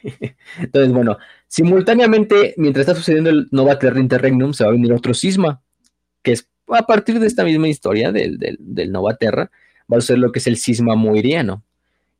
Entonces, 0.60 0.92
bueno, 0.92 1.18
simultáneamente, 1.48 2.54
mientras 2.58 2.82
está 2.86 2.94
sucediendo 2.94 3.30
el 3.30 3.48
Nova 3.50 3.78
Terra 3.80 3.98
Interregnum, 3.98 4.52
se 4.52 4.62
va 4.62 4.70
a 4.70 4.72
venir 4.72 4.92
otro 4.92 5.14
cisma, 5.14 5.60
que 6.22 6.32
es 6.32 6.48
a 6.68 6.86
partir 6.86 7.18
de 7.18 7.26
esta 7.26 7.42
misma 7.42 7.66
historia 7.66 8.12
del, 8.12 8.38
del, 8.38 8.92
Nova 8.92 9.16
Terra, 9.16 9.50
va 9.92 9.98
a 9.98 10.00
ser 10.00 10.18
lo 10.18 10.30
que 10.30 10.38
es 10.38 10.46
el 10.46 10.56
cisma 10.56 10.94
moiriano, 10.94 11.64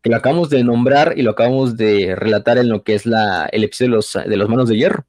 que 0.02 0.10
lo 0.10 0.16
acabamos 0.16 0.50
de 0.50 0.64
nombrar 0.64 1.14
y 1.16 1.22
lo 1.22 1.30
acabamos 1.30 1.76
de 1.76 2.16
relatar 2.16 2.58
en 2.58 2.68
lo 2.68 2.82
que 2.82 2.94
es 2.94 3.06
la, 3.06 3.46
el 3.52 3.62
episodio 3.62 3.92
de 3.92 3.96
los, 3.96 4.18
de 4.26 4.36
los 4.36 4.48
manos 4.48 4.68
de 4.68 4.76
hierro. 4.76 5.06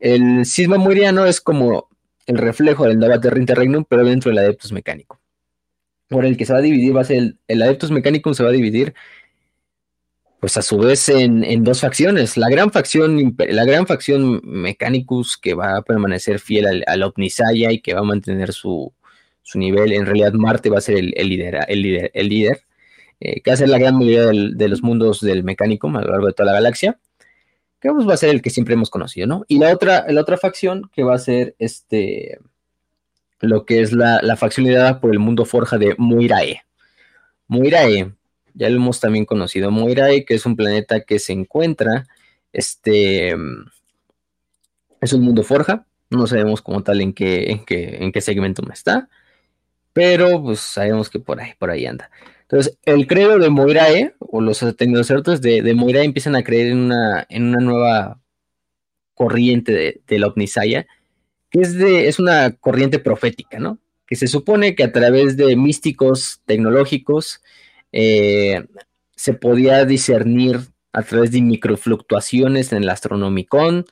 El 0.00 0.44
cisma 0.44 0.76
moiriano 0.76 1.24
es 1.24 1.40
como 1.40 1.88
el 2.26 2.38
reflejo 2.38 2.86
del 2.86 2.98
Nova 2.98 3.20
Terra 3.20 3.38
Interregnum, 3.38 3.84
pero 3.88 4.04
dentro 4.04 4.30
del 4.30 4.38
Adeptus 4.38 4.72
Mecánico. 4.72 5.20
Por 6.08 6.26
el 6.26 6.36
que 6.36 6.44
se 6.44 6.52
va 6.52 6.58
a 6.58 6.62
dividir, 6.62 6.94
va 6.96 7.00
a 7.00 7.04
ser 7.04 7.18
el, 7.18 7.38
el 7.48 7.62
Adeptus 7.62 7.90
Mechanicum 7.90 8.34
se 8.34 8.42
va 8.42 8.50
a 8.50 8.52
dividir, 8.52 8.94
pues 10.40 10.56
a 10.56 10.62
su 10.62 10.76
vez 10.76 11.08
en, 11.08 11.62
dos 11.62 11.80
facciones. 11.80 12.36
La 12.36 12.48
gran 12.50 12.72
facción, 12.72 13.36
la 13.38 13.64
gran 13.64 13.86
facción 13.86 14.42
que 15.40 15.54
va 15.54 15.76
a 15.76 15.82
permanecer 15.82 16.40
fiel 16.40 16.66
al, 16.66 16.84
al 16.86 17.12
y 17.16 17.80
que 17.80 17.94
va 17.94 18.00
a 18.00 18.04
mantener 18.04 18.52
su, 18.52 18.92
nivel. 19.54 19.92
En 19.92 20.04
realidad, 20.04 20.32
Marte 20.32 20.68
va 20.68 20.78
a 20.78 20.80
ser 20.80 20.96
el, 20.96 21.10
líder, 21.28 21.64
el 21.68 21.82
líder, 21.82 22.10
el 22.14 22.28
líder 22.28 22.64
eh, 23.20 23.40
que 23.40 23.50
va 23.50 23.54
a 23.54 23.56
ser 23.56 23.68
la 23.68 23.78
gran 23.78 23.96
mayoría 23.96 24.26
de 24.26 24.68
los 24.68 24.82
mundos 24.82 25.20
del 25.20 25.44
Mechanicum 25.44 25.96
a 25.96 26.02
lo 26.02 26.10
largo 26.10 26.26
de 26.26 26.32
toda 26.32 26.46
la 26.48 26.54
galaxia 26.54 26.98
que 27.82 27.90
va 27.90 28.14
a 28.14 28.16
ser 28.16 28.30
el 28.30 28.42
que 28.42 28.50
siempre 28.50 28.74
hemos 28.74 28.90
conocido, 28.90 29.26
¿no? 29.26 29.44
Y 29.48 29.58
la 29.58 29.72
otra, 29.72 30.06
la 30.08 30.20
otra 30.20 30.36
facción 30.36 30.88
que 30.94 31.02
va 31.02 31.16
a 31.16 31.18
ser 31.18 31.56
este, 31.58 32.38
lo 33.40 33.66
que 33.66 33.80
es 33.80 33.92
la, 33.92 34.36
facción 34.36 34.66
liderada 34.66 35.00
por 35.00 35.10
el 35.10 35.18
mundo 35.18 35.44
forja 35.44 35.78
de 35.78 35.96
Moirae. 35.98 36.62
Moirae, 37.48 38.12
ya 38.54 38.70
lo 38.70 38.76
hemos 38.76 39.00
también 39.00 39.24
conocido, 39.24 39.72
Moirae, 39.72 40.24
que 40.24 40.34
es 40.34 40.46
un 40.46 40.54
planeta 40.54 41.00
que 41.00 41.18
se 41.18 41.32
encuentra, 41.32 42.06
este, 42.52 43.34
es 45.00 45.12
un 45.12 45.22
mundo 45.22 45.42
forja, 45.42 45.84
no 46.08 46.28
sabemos 46.28 46.62
como 46.62 46.84
tal 46.84 47.00
en 47.00 47.12
qué, 47.12 47.50
en 47.50 47.64
qué, 47.64 47.96
en 48.00 48.12
qué 48.12 48.20
segmento 48.20 48.62
está, 48.72 49.08
pero 49.92 50.40
pues 50.40 50.60
sabemos 50.60 51.10
que 51.10 51.18
por 51.18 51.40
ahí, 51.40 51.52
por 51.58 51.70
ahí 51.70 51.84
anda. 51.84 52.10
Entonces, 52.52 52.78
el 52.84 53.06
credo 53.06 53.38
de 53.38 53.48
Moirae, 53.48 54.14
o 54.18 54.42
los 54.42 54.62
tecnocertos 54.76 55.40
de, 55.40 55.62
de 55.62 55.74
Moirae 55.74 56.04
empiezan 56.04 56.36
a 56.36 56.42
creer 56.42 56.66
en 56.66 56.80
una, 56.80 57.26
en 57.30 57.44
una 57.44 57.64
nueva 57.64 58.20
corriente 59.14 60.02
de, 60.06 60.18
la 60.18 60.26
Omnisaya, 60.26 60.86
que 61.48 61.60
es, 61.60 61.74
de, 61.78 62.08
es 62.08 62.18
una 62.18 62.50
corriente 62.50 62.98
profética, 62.98 63.58
¿no? 63.58 63.78
Que 64.06 64.16
se 64.16 64.26
supone 64.26 64.74
que 64.74 64.84
a 64.84 64.92
través 64.92 65.38
de 65.38 65.56
místicos 65.56 66.42
tecnológicos 66.44 67.40
eh, 67.90 68.66
se 69.16 69.32
podía 69.32 69.86
discernir 69.86 70.60
a 70.92 71.04
través 71.04 71.30
de 71.32 71.40
microfluctuaciones 71.40 72.70
en 72.70 72.82
el 72.82 72.90
astronomicón, 72.90 73.86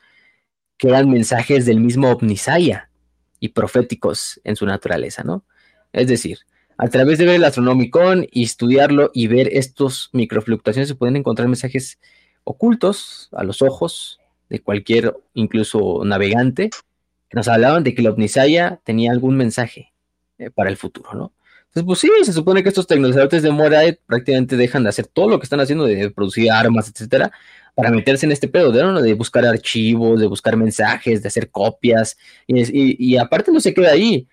que 0.76 0.88
eran 0.88 1.08
mensajes 1.08 1.64
del 1.64 1.80
mismo 1.80 2.10
Omnisaya 2.10 2.90
y 3.38 3.48
proféticos 3.48 4.38
en 4.44 4.56
su 4.56 4.66
naturaleza, 4.66 5.22
¿no? 5.24 5.46
Es 5.94 6.08
decir, 6.08 6.40
a 6.82 6.88
través 6.88 7.18
de 7.18 7.26
ver 7.26 7.34
el 7.34 7.44
Astronomicon 7.44 8.26
y 8.30 8.44
estudiarlo 8.44 9.10
y 9.12 9.26
ver 9.26 9.50
estos 9.52 10.08
microfluctuaciones 10.14 10.88
se 10.88 10.94
pueden 10.94 11.14
encontrar 11.14 11.46
mensajes 11.46 11.98
ocultos 12.42 13.28
a 13.32 13.44
los 13.44 13.60
ojos 13.60 14.18
de 14.48 14.62
cualquier, 14.62 15.14
incluso 15.34 16.00
navegante, 16.06 16.70
que 16.70 17.36
nos 17.36 17.48
hablaban 17.48 17.84
de 17.84 17.94
que 17.94 18.00
la 18.00 18.10
Omnisaya 18.10 18.80
tenía 18.82 19.12
algún 19.12 19.36
mensaje 19.36 19.92
eh, 20.38 20.48
para 20.48 20.70
el 20.70 20.78
futuro, 20.78 21.12
¿no? 21.12 21.34
Entonces, 21.66 21.84
pues 21.84 21.98
sí, 21.98 22.10
se 22.24 22.32
supone 22.32 22.62
que 22.62 22.70
estos 22.70 22.86
tecnologistas 22.86 23.42
de 23.42 23.50
Morae 23.50 24.00
prácticamente 24.06 24.56
dejan 24.56 24.82
de 24.82 24.88
hacer 24.88 25.06
todo 25.06 25.28
lo 25.28 25.38
que 25.38 25.44
están 25.44 25.60
haciendo, 25.60 25.84
de 25.84 26.10
producir 26.10 26.50
armas, 26.50 26.88
etcétera, 26.88 27.30
para 27.74 27.90
meterse 27.90 28.24
en 28.24 28.32
este 28.32 28.48
pedo, 28.48 28.72
de, 28.72 29.02
de 29.02 29.14
buscar 29.14 29.44
archivos, 29.44 30.18
de 30.18 30.26
buscar 30.26 30.56
mensajes, 30.56 31.20
de 31.20 31.28
hacer 31.28 31.50
copias, 31.50 32.16
y 32.48 33.16
aparte 33.18 33.52
no 33.52 33.60
se 33.60 33.74
queda 33.74 33.92
ahí, 33.92 34.26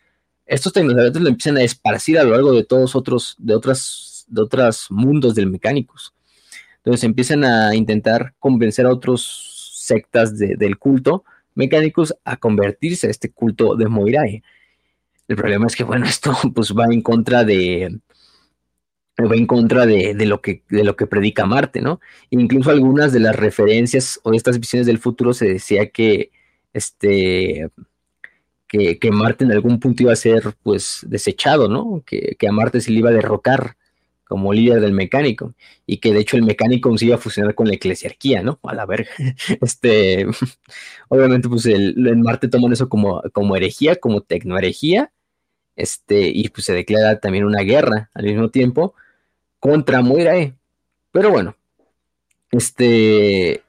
estos 0.47 0.73
tecnologías 0.73 1.15
lo 1.15 1.29
empiezan 1.29 1.57
a 1.57 1.63
esparcir 1.63 2.17
a 2.17 2.23
lo 2.23 2.31
largo 2.31 2.53
de 2.53 2.63
todos 2.63 2.95
otros, 2.95 3.35
de 3.37 3.53
otras, 3.53 4.25
de 4.27 4.41
otros 4.41 4.87
mundos 4.89 5.35
del 5.35 5.47
mecánicos. 5.47 6.13
Entonces 6.77 7.03
empiezan 7.03 7.43
a 7.43 7.75
intentar 7.75 8.33
convencer 8.39 8.85
a 8.85 8.91
otros 8.91 9.73
sectas 9.75 10.37
del 10.37 10.77
culto 10.77 11.23
mecánicos 11.53 12.15
a 12.23 12.37
convertirse 12.37 13.07
a 13.07 13.09
este 13.09 13.31
culto 13.31 13.75
de 13.75 13.87
Moirae. 13.87 14.43
El 15.27 15.35
problema 15.35 15.67
es 15.67 15.75
que, 15.75 15.83
bueno, 15.83 16.05
esto 16.07 16.33
pues 16.53 16.71
va 16.71 16.85
en 16.85 17.01
contra 17.01 17.43
de, 17.43 17.99
va 19.19 19.35
en 19.35 19.47
contra 19.47 19.85
de, 19.85 20.13
lo 20.25 20.41
que, 20.41 20.63
de 20.69 20.83
lo 20.83 20.95
que 20.95 21.07
predica 21.07 21.45
Marte, 21.45 21.81
¿no? 21.81 21.99
Incluso 22.29 22.69
algunas 22.69 23.11
de 23.11 23.19
las 23.19 23.35
referencias 23.35 24.19
o 24.23 24.31
de 24.31 24.37
estas 24.37 24.59
visiones 24.59 24.87
del 24.87 24.99
futuro 24.99 25.33
se 25.33 25.47
decía 25.47 25.89
que 25.89 26.31
este 26.73 27.69
que, 28.67 28.99
Marte 29.11 29.45
en 29.45 29.51
algún 29.51 29.79
punto 29.79 30.03
iba 30.03 30.13
a 30.13 30.17
ser 30.17 30.55
pues 30.63 31.05
desechado, 31.07 31.67
¿no? 31.67 32.03
Que, 32.05 32.35
a 32.47 32.51
Marte 32.51 32.81
se 32.81 32.91
le 32.91 32.99
iba 32.99 33.09
a 33.09 33.13
derrocar 33.13 33.77
como 34.25 34.51
líder 34.51 34.81
del 34.81 34.91
mecánico 34.91 35.53
y 35.85 35.97
que 35.97 36.13
de 36.13 36.19
hecho 36.19 36.35
el 36.35 36.43
mecánico 36.43 36.95
se 36.97 37.05
iba 37.05 37.15
a 37.15 37.19
fusionar 37.19 37.55
con 37.55 37.67
la 37.67 37.75
eclesiarquía, 37.75 38.43
¿no? 38.43 38.59
A 38.63 38.75
la 38.75 38.85
verga. 38.85 39.09
Este, 39.61 40.27
obviamente 41.07 41.47
pues 41.47 41.65
el, 41.65 41.95
en 42.07 42.21
Marte 42.21 42.49
toman 42.49 42.73
eso 42.73 42.89
como, 42.89 43.21
como 43.31 43.55
herejía, 43.55 43.95
como 43.95 44.21
tecnoherejía, 44.21 45.11
este, 45.75 46.27
y 46.27 46.49
pues 46.49 46.65
se 46.65 46.73
declara 46.73 47.19
también 47.19 47.45
una 47.45 47.61
guerra 47.61 48.09
al 48.13 48.25
mismo 48.25 48.49
tiempo 48.49 48.95
contra 49.59 50.01
Moirae. 50.01 50.55
Pero 51.11 51.31
bueno, 51.31 51.55
este, 52.51 53.63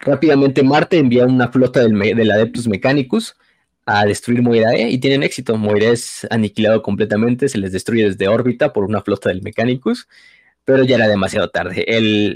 rápidamente 0.00 0.62
Marte 0.62 0.98
envía 0.98 1.24
una 1.26 1.48
flota 1.48 1.80
del, 1.80 1.98
del 1.98 2.30
Adeptus 2.30 2.66
Mechanicus 2.66 3.36
a 3.86 4.04
destruir 4.04 4.42
Moirae 4.42 4.90
y 4.90 4.98
tienen 4.98 5.22
éxito. 5.22 5.56
Moirae 5.56 5.92
es 5.92 6.26
aniquilado 6.30 6.82
completamente, 6.82 7.48
se 7.48 7.58
les 7.58 7.72
destruye 7.72 8.04
desde 8.04 8.28
órbita 8.28 8.72
por 8.72 8.84
una 8.84 9.02
flota 9.02 9.28
del 9.28 9.42
Mechanicus. 9.42 10.08
pero 10.64 10.84
ya 10.84 10.96
era 10.96 11.08
demasiado 11.08 11.50
tarde. 11.50 11.84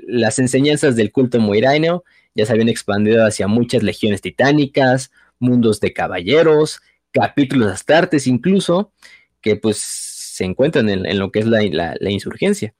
las 0.06 0.38
enseñanzas 0.38 0.96
del 0.96 1.12
culto 1.12 1.38
moiraineo 1.38 2.04
ya 2.34 2.44
se 2.44 2.52
habían 2.52 2.68
expandido 2.68 3.24
hacia 3.24 3.46
muchas 3.46 3.82
legiones 3.82 4.20
titánicas, 4.20 5.12
mundos 5.38 5.80
de 5.80 5.92
caballeros, 5.92 6.80
capítulos 7.12 7.72
astartes 7.72 8.26
incluso, 8.26 8.92
que 9.40 9.56
pues 9.56 9.78
se 9.78 10.44
encuentran 10.44 10.88
en, 10.90 11.18
lo 11.18 11.30
que 11.30 11.38
es 11.40 11.46
la, 11.46 12.10
insurgencia. 12.10 12.74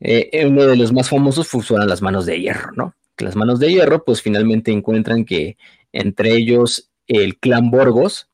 Eh, 0.00 0.46
uno 0.46 0.64
de 0.66 0.76
los 0.76 0.92
más 0.92 1.08
famosos 1.08 1.48
fueron 1.48 1.88
las 1.88 2.00
manos 2.00 2.26
de 2.26 2.40
hierro, 2.40 2.72
¿no? 2.76 2.94
Las 3.18 3.36
manos 3.36 3.58
de 3.60 3.70
hierro 3.70 4.04
pues 4.04 4.22
finalmente 4.22 4.72
encuentran 4.72 5.24
que 5.24 5.56
entre 5.92 6.34
ellos 6.34 6.90
el 7.06 7.38
clan 7.38 7.70
Borgos 7.70 8.28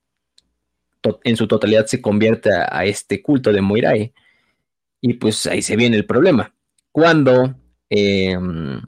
en 1.24 1.37
su 1.37 1.46
totalidad 1.46 1.87
se 1.87 2.02
convierte 2.02 2.50
a, 2.52 2.85
este 2.85 3.22
culto 3.22 3.52
de 3.52 3.61
Moirai. 3.61 4.12
Y 5.00 5.14
pues 5.14 5.46
ahí 5.46 5.62
se 5.62 5.76
viene 5.76 5.96
el 5.96 6.04
problema. 6.04 6.52
Cuando 6.92 7.54
em, 7.88 8.80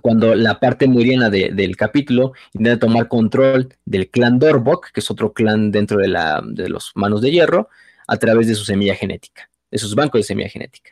cuando 0.00 0.34
la 0.34 0.58
parte 0.58 0.86
muriana 0.86 1.30
del 1.30 1.76
capítulo 1.76 2.32
intenta 2.54 2.86
tomar 2.86 3.08
control 3.08 3.74
del 3.84 4.08
clan 4.10 4.38
Dorbok, 4.38 4.90
que 4.92 5.00
es 5.00 5.10
otro 5.10 5.32
clan 5.32 5.70
dentro 5.70 5.98
de, 5.98 6.08
la, 6.08 6.42
de 6.44 6.68
los 6.68 6.92
manos 6.94 7.20
de 7.20 7.30
hierro, 7.30 7.68
a 8.06 8.16
través 8.16 8.48
de 8.48 8.54
su 8.54 8.64
semilla 8.64 8.94
genética, 8.94 9.50
de 9.70 9.78
sus 9.78 9.94
bancos 9.94 10.20
de 10.20 10.24
semilla 10.24 10.48
genética. 10.48 10.90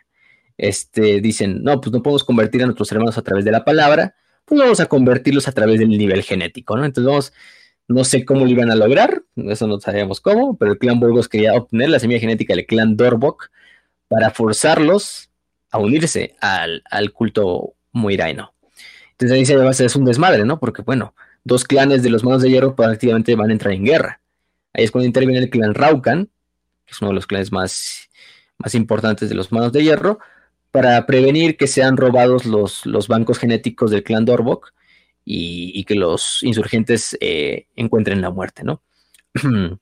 Este, 0.57 1.21
dicen, 1.21 1.63
no, 1.63 1.81
pues 1.81 1.93
no 1.93 2.03
podemos 2.03 2.25
convertir 2.25 2.63
a 2.63 2.67
nuestros 2.67 2.91
hermanos 2.93 3.17
a 3.17 3.23
través 3.23 3.45
de 3.45 3.53
la 3.53 3.65
palabra, 3.65 4.15
pues 4.45 4.61
vamos 4.61 4.81
a 4.81 4.87
convertirlos 4.87 5.47
a 5.49 5.53
través 5.53 5.79
del 5.79 5.89
nivel 5.89 6.23
genético, 6.23 6.77
¿no? 6.77 6.85
Entonces 6.85 7.09
vamos, 7.09 7.33
no 7.89 8.05
sé 8.05 8.25
cómo 8.27 8.45
lo 8.45 8.51
iban 8.51 8.71
a 8.71 8.77
lograr, 8.77 9.23
eso 9.35 9.67
no 9.67 9.81
sabemos 9.81 10.21
cómo, 10.21 10.57
pero 10.57 10.73
el 10.73 10.79
clan 10.79 11.01
Burgos 11.01 11.29
quería 11.29 11.55
obtener 11.55 11.89
la 11.89 11.99
semilla 11.99 12.21
genética 12.21 12.55
del 12.55 12.67
clan 12.67 12.97
Dorbok 12.97 13.51
para 14.09 14.31
forzarlos 14.31 15.31
a 15.71 15.79
unirse 15.79 16.37
al, 16.41 16.83
culto 17.13 17.75
Moiraino. 17.93 18.53
Entonces 19.13 19.37
ahí 19.37 19.47
se 19.47 19.57
va 19.57 19.65
a 19.65 19.71
hacer 19.71 19.91
un 19.97 20.05
desmadre, 20.05 20.45
¿no? 20.45 20.61
Porque, 20.61 20.83
bueno, 20.83 21.15
dos 21.45 21.65
clanes 21.65 22.03
de 22.03 22.11
los 22.11 22.25
manos 22.25 22.43
de 22.43 22.51
hierro 22.51 22.77
prácticamente 22.77 23.35
van 23.35 23.51
a 23.51 23.53
entrar 23.53 23.73
en 23.73 23.85
guerra. 23.85 24.21
Ahí 24.75 24.85
es 24.85 24.91
cuando 24.91 25.07
interviene 25.07 25.39
el 25.39 25.51
clan 25.51 25.75
Raukan, 25.75 26.27
que 26.85 26.93
es 26.93 27.01
uno 27.01 27.11
de 27.11 27.15
los 27.15 27.27
clanes 27.27 27.51
más, 27.53 28.09
más 28.59 28.75
importantes 28.75 29.31
de 29.31 29.35
los 29.35 29.51
manos 29.51 29.73
de 29.73 29.83
hierro, 29.83 30.19
para 30.71 31.05
prevenir 31.07 31.57
que 31.57 31.67
sean 31.67 31.97
robados 31.97 32.45
los, 32.45 32.85
los 32.85 33.09
bancos 33.09 33.39
genéticos 33.39 33.91
del 33.91 34.05
clan 34.05 34.27
Dorbok 34.27 34.73
y, 35.31 35.85
que 35.85 35.95
los 35.95 36.43
insurgentes 36.43 37.17
eh, 37.21 37.67
encuentren 37.77 38.23
la 38.23 38.31
muerte, 38.31 38.65
¿no? 38.65 38.83
el 39.35 39.79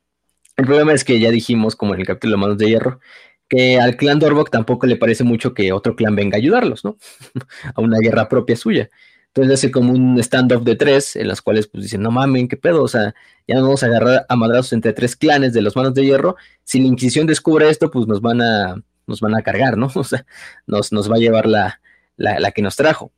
problema 0.66 0.92
es 0.92 1.04
que 1.04 1.20
ya 1.20 1.30
dijimos, 1.30 1.76
como 1.76 1.94
en 1.94 2.00
el 2.00 2.06
capítulo 2.06 2.32
de 2.32 2.40
Manos 2.40 2.58
de 2.58 2.66
Hierro, 2.66 3.00
que 3.48 3.78
al 3.78 3.96
clan 3.96 4.18
Dorbok 4.18 4.50
tampoco 4.50 4.86
le 4.86 4.96
parece 4.96 5.22
mucho 5.22 5.54
que 5.54 5.72
otro 5.72 5.94
clan 5.94 6.16
venga 6.16 6.36
a 6.36 6.38
ayudarlos, 6.38 6.84
¿no? 6.84 6.98
a 7.74 7.80
una 7.80 7.98
guerra 8.00 8.28
propia 8.28 8.56
suya. 8.56 8.90
Entonces 9.28 9.54
hace 9.54 9.70
como 9.70 9.92
un 9.92 10.20
standoff 10.20 10.64
de 10.64 10.74
tres, 10.74 11.14
en 11.14 11.28
las 11.28 11.42
cuales 11.42 11.68
pues 11.68 11.84
dicen, 11.84 12.02
no 12.02 12.10
mamen, 12.10 12.48
qué 12.48 12.56
pedo, 12.56 12.82
o 12.82 12.88
sea, 12.88 13.14
ya 13.46 13.54
nos 13.56 13.64
vamos 13.64 13.82
a 13.84 13.86
agarrar 13.86 14.26
a 14.28 14.36
madrazos 14.36 14.72
entre 14.72 14.94
tres 14.94 15.14
clanes 15.14 15.52
de 15.52 15.62
los 15.62 15.76
manos 15.76 15.94
de 15.94 16.04
hierro. 16.04 16.36
Si 16.64 16.80
la 16.80 16.86
Inquisición 16.86 17.26
descubre 17.26 17.68
esto, 17.68 17.90
pues 17.90 18.08
nos 18.08 18.20
van 18.20 18.40
a, 18.42 18.82
nos 19.06 19.20
van 19.20 19.36
a 19.36 19.42
cargar, 19.42 19.76
¿no? 19.76 19.88
O 19.94 20.04
sea, 20.04 20.26
nos, 20.66 20.90
nos 20.90 21.08
va 21.10 21.16
a 21.16 21.20
llevar 21.20 21.46
la, 21.46 21.80
la, 22.16 22.50
que 22.50 22.62
nos 22.62 22.74
trajo. 22.74 23.12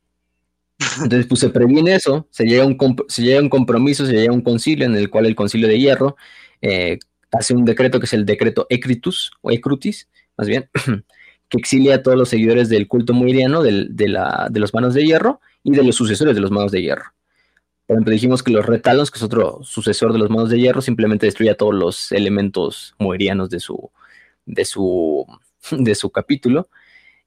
Entonces, 1.03 1.27
pues 1.27 1.41
se 1.41 1.49
previene 1.49 1.95
eso, 1.95 2.27
se 2.31 2.45
llega, 2.45 2.65
un 2.65 2.77
se 3.07 3.37
a 3.37 3.41
un 3.41 3.49
compromiso, 3.49 4.05
se 4.05 4.13
llega 4.13 4.31
a 4.31 4.35
un 4.35 4.41
concilio 4.41 4.85
en 4.85 4.95
el 4.95 5.09
cual 5.09 5.25
el 5.25 5.35
concilio 5.35 5.67
de 5.67 5.77
hierro 5.77 6.15
eh, 6.61 6.99
hace 7.31 7.53
un 7.53 7.65
decreto 7.65 7.99
que 7.99 8.05
es 8.05 8.13
el 8.13 8.25
decreto 8.25 8.65
Ecritus, 8.69 9.31
o 9.41 9.51
Ecrutis, 9.51 10.07
más 10.37 10.47
bien, 10.47 10.69
que 11.49 11.57
exilia 11.57 11.95
a 11.95 12.03
todos 12.03 12.17
los 12.17 12.29
seguidores 12.29 12.69
del 12.69 12.87
culto 12.87 13.13
muiriano 13.13 13.61
de, 13.61 14.07
la, 14.07 14.47
de 14.49 14.59
los 14.59 14.73
manos 14.73 14.93
de 14.93 15.05
hierro 15.05 15.41
y 15.63 15.71
de 15.71 15.83
los 15.83 15.95
sucesores 15.95 16.35
de 16.35 16.41
los 16.41 16.51
manos 16.51 16.71
de 16.71 16.81
hierro. 16.81 17.13
Por 17.85 17.95
ejemplo, 17.95 18.13
dijimos 18.13 18.43
que 18.43 18.51
los 18.51 18.65
Retalons, 18.65 19.09
que 19.09 19.17
es 19.17 19.23
otro 19.23 19.59
sucesor 19.63 20.13
de 20.13 20.19
los 20.19 20.29
manos 20.29 20.49
de 20.49 20.59
hierro, 20.59 20.81
simplemente 20.81 21.25
destruye 21.25 21.53
todos 21.55 21.73
los 21.73 22.11
elementos 22.11 22.93
moerianos 22.99 23.49
de 23.49 23.59
su, 23.59 23.89
de 24.45 24.63
su, 24.63 25.25
de 25.71 25.95
su 25.95 26.09
capítulo. 26.11 26.69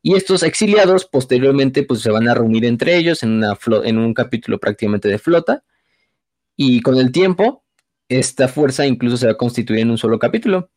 Y 0.02 0.16
estos 0.16 0.42
exiliados 0.42 1.04
posteriormente 1.04 1.84
pues, 1.84 2.00
se 2.00 2.10
van 2.10 2.28
a 2.28 2.34
reunir 2.34 2.64
entre 2.64 2.96
ellos 2.96 3.22
en, 3.22 3.30
una 3.30 3.56
en 3.84 3.98
un 3.98 4.14
capítulo 4.14 4.58
prácticamente 4.58 5.08
de 5.08 5.18
flota. 5.18 5.62
Y 6.56 6.80
con 6.82 6.96
el 6.98 7.12
tiempo, 7.12 7.62
esta 8.08 8.48
fuerza 8.48 8.86
incluso 8.86 9.16
se 9.16 9.26
va 9.26 9.32
a 9.32 9.36
constituir 9.36 9.80
en 9.80 9.90
un 9.90 9.98
solo 9.98 10.18
capítulo. 10.18 10.70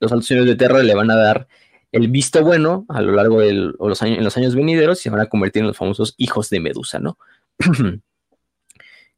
Los 0.00 0.12
altos 0.12 0.26
señores 0.26 0.48
de 0.48 0.56
Terra 0.56 0.82
le 0.82 0.94
van 0.94 1.10
a 1.10 1.16
dar 1.16 1.46
el 1.92 2.08
visto 2.08 2.42
bueno 2.42 2.84
a 2.88 3.00
lo 3.00 3.12
largo 3.12 3.40
de 3.40 3.52
los 3.52 4.02
años, 4.02 4.18
en 4.18 4.24
los 4.24 4.36
años 4.36 4.56
venideros 4.56 4.98
se 4.98 5.10
van 5.10 5.20
a 5.20 5.26
convertir 5.26 5.60
en 5.60 5.68
los 5.68 5.76
famosos 5.76 6.14
hijos 6.18 6.50
de 6.50 6.58
Medusa, 6.58 6.98
¿no? 6.98 7.16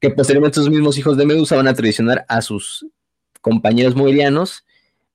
que 0.00 0.10
posteriormente 0.10 0.60
esos 0.60 0.70
mismos 0.70 0.98
hijos 0.98 1.16
de 1.16 1.24
Medusa 1.24 1.56
van 1.56 1.68
a 1.68 1.74
traicionar 1.74 2.26
a 2.28 2.42
sus 2.42 2.86
compañeros 3.40 3.96
moirianos 3.96 4.66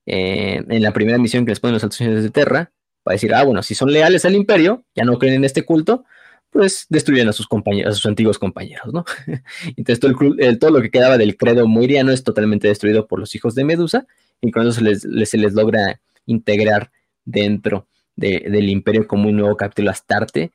eh, 0.07 0.63
en 0.67 0.81
la 0.81 0.91
primera 0.91 1.19
misión 1.19 1.45
que 1.45 1.51
les 1.51 1.59
ponen 1.59 1.75
los 1.75 1.83
altos 1.83 1.97
señores 1.97 2.23
de 2.23 2.31
Terra, 2.31 2.71
para 3.03 3.15
decir, 3.15 3.33
ah, 3.33 3.43
bueno, 3.43 3.63
si 3.63 3.75
son 3.75 3.91
leales 3.91 4.25
al 4.25 4.35
imperio, 4.35 4.83
ya 4.95 5.03
no 5.03 5.17
creen 5.17 5.35
en 5.35 5.45
este 5.45 5.63
culto, 5.63 6.05
pues 6.51 6.85
destruyen 6.89 7.29
a 7.29 7.33
sus 7.33 7.47
compañeros, 7.47 7.93
a 7.93 7.95
sus 7.95 8.05
antiguos 8.05 8.37
compañeros, 8.37 8.93
¿no? 8.93 9.05
Entonces 9.77 9.99
todo, 9.99 10.71
lo 10.71 10.81
que 10.81 10.91
quedaba 10.91 11.17
del 11.17 11.37
credo 11.37 11.67
moiriano 11.67 12.11
es 12.11 12.23
totalmente 12.23 12.67
destruido 12.67 13.07
por 13.07 13.19
los 13.19 13.33
hijos 13.35 13.55
de 13.55 13.63
Medusa, 13.63 14.05
y 14.41 14.51
con 14.51 14.63
eso 14.63 14.73
se 14.73 14.81
les, 14.81 15.29
se 15.29 15.37
les 15.37 15.53
logra 15.53 15.99
integrar 16.25 16.91
dentro 17.25 17.87
del 18.15 18.69
imperio 18.69 19.07
como 19.07 19.29
un 19.29 19.37
nuevo 19.37 19.55
capítulo 19.55 19.89
Astarte, 19.89 20.51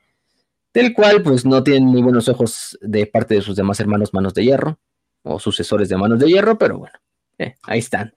del 0.75 0.93
cual 0.93 1.23
pues 1.23 1.45
no 1.47 1.63
tienen 1.65 1.85
muy 1.85 2.03
buenos 2.03 2.29
ojos 2.29 2.79
de 2.83 3.07
parte 3.07 3.35
de 3.35 3.41
sus 3.41 3.57
demás 3.57 3.81
hermanos 3.81 4.13
Manos 4.13 4.35
de 4.35 4.45
Hierro, 4.45 4.79
o 5.23 5.41
sucesores 5.41 5.89
de 5.89 5.97
Manos 5.97 6.21
de 6.21 6.29
Hierro, 6.29 6.59
pero 6.59 6.79
bueno, 6.79 6.95
eh, 7.39 7.55
ahí 7.63 7.79
están. 7.79 8.15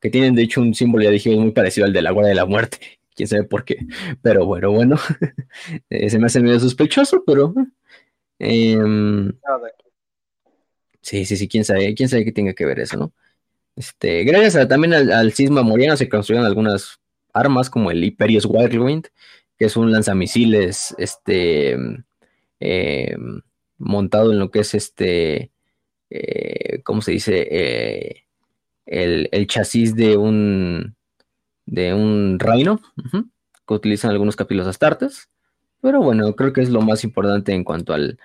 Que 0.00 0.10
tienen 0.10 0.34
de 0.34 0.42
hecho 0.42 0.60
un 0.60 0.74
símbolo, 0.74 1.04
ya 1.04 1.10
dije, 1.10 1.36
muy 1.36 1.52
parecido 1.52 1.86
al 1.86 1.92
de 1.92 2.02
la 2.02 2.10
Guardia 2.10 2.30
de 2.30 2.34
la 2.34 2.46
Muerte. 2.46 3.01
Quién 3.14 3.28
sabe 3.28 3.44
por 3.44 3.64
qué. 3.64 3.76
Pero 4.22 4.46
bueno, 4.46 4.70
bueno. 4.72 4.96
Eh, 5.90 6.10
se 6.10 6.18
me 6.18 6.26
hace 6.26 6.40
medio 6.40 6.58
sospechoso, 6.58 7.22
pero. 7.26 7.54
Em, 8.38 9.32
sí, 11.00 11.24
sí, 11.24 11.36
sí, 11.36 11.48
quién 11.48 11.64
sabe, 11.64 11.94
quién 11.94 12.08
sabe 12.08 12.24
qué 12.24 12.32
tenga 12.32 12.54
que 12.54 12.64
ver 12.64 12.80
eso, 12.80 12.96
¿no? 12.96 13.12
Este, 13.76 14.24
gracias 14.24 14.68
también 14.68 14.94
al, 14.94 15.12
al 15.12 15.32
cisma 15.32 15.62
moriano 15.62 15.96
se 15.96 16.08
construyeron 16.08 16.46
algunas 16.46 17.00
armas 17.32 17.70
como 17.70 17.90
el 17.90 18.02
Hyperius 18.04 18.46
Whirlwind, 18.46 19.06
que 19.58 19.66
es 19.66 19.76
un 19.76 19.92
lanzamisiles 19.92 20.94
este, 20.98 21.76
eh, 22.60 23.16
montado 23.78 24.32
en 24.32 24.38
lo 24.38 24.50
que 24.50 24.60
es 24.60 24.74
este, 24.74 25.50
eh, 26.10 26.82
¿cómo 26.84 27.02
se 27.02 27.12
dice? 27.12 27.48
Eh, 27.50 28.24
el, 28.86 29.46
chasis 29.46 29.94
de 29.96 30.16
un, 30.16 30.96
de 31.66 31.94
un 31.94 32.38
Rhino, 32.38 32.80
que 33.66 33.74
utilizan 33.74 34.10
algunos 34.10 34.36
capítulos 34.36 34.66
astartes. 34.66 35.28
Pero 35.80 36.00
bueno, 36.00 36.34
creo 36.36 36.52
que 36.52 36.60
es 36.60 36.70
lo 36.70 36.80
más 36.80 37.04
importante 37.04 37.52
en 37.52 37.64
cuanto 37.64 37.92
al, 37.92 38.18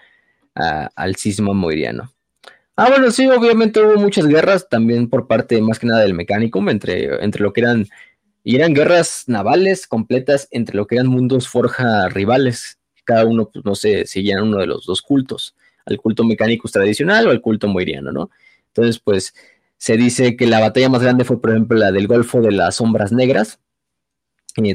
al 0.53 1.15
cisma 1.15 1.53
moiriano. 1.53 2.11
Ah, 2.75 2.89
bueno, 2.89 3.09
sí, 3.09 3.27
obviamente 3.27 3.81
hubo 3.81 3.99
muchas 3.99 4.27
guerras 4.27 4.69
también 4.69 5.09
por 5.09 5.27
parte 5.27 5.59
más 5.61 5.79
que 5.79 5.87
nada 5.87 6.01
del 6.01 6.13
mecánico 6.13 6.59
entre, 6.69 7.23
entre 7.23 7.41
lo 7.41 7.51
que 7.51 7.61
eran 7.61 7.87
y 8.43 8.55
eran 8.55 8.73
guerras 8.73 9.25
navales 9.27 9.87
completas 9.87 10.47
entre 10.51 10.77
lo 10.77 10.87
que 10.87 10.95
eran 10.95 11.07
mundos 11.07 11.49
forja 11.49 12.07
rivales. 12.07 12.79
Cada 13.03 13.25
uno, 13.25 13.49
pues 13.51 13.65
no 13.65 13.75
sé, 13.75 14.05
seguían 14.05 14.43
uno 14.43 14.59
de 14.59 14.67
los 14.67 14.85
dos 14.85 15.01
cultos, 15.01 15.53
al 15.85 15.97
culto 15.97 16.23
mecánico 16.23 16.69
tradicional 16.69 17.27
o 17.27 17.31
al 17.31 17.41
culto 17.41 17.67
moiriano, 17.67 18.11
¿no? 18.13 18.29
Entonces, 18.67 18.99
pues 18.99 19.33
se 19.77 19.97
dice 19.97 20.35
que 20.35 20.47
la 20.47 20.59
batalla 20.59 20.89
más 20.89 21.01
grande 21.01 21.23
fue, 21.23 21.41
por 21.41 21.51
ejemplo, 21.51 21.77
la 21.77 21.91
del 21.91 22.07
Golfo 22.07 22.41
de 22.41 22.51
las 22.51 22.75
Sombras 22.75 23.11
Negras, 23.11 23.59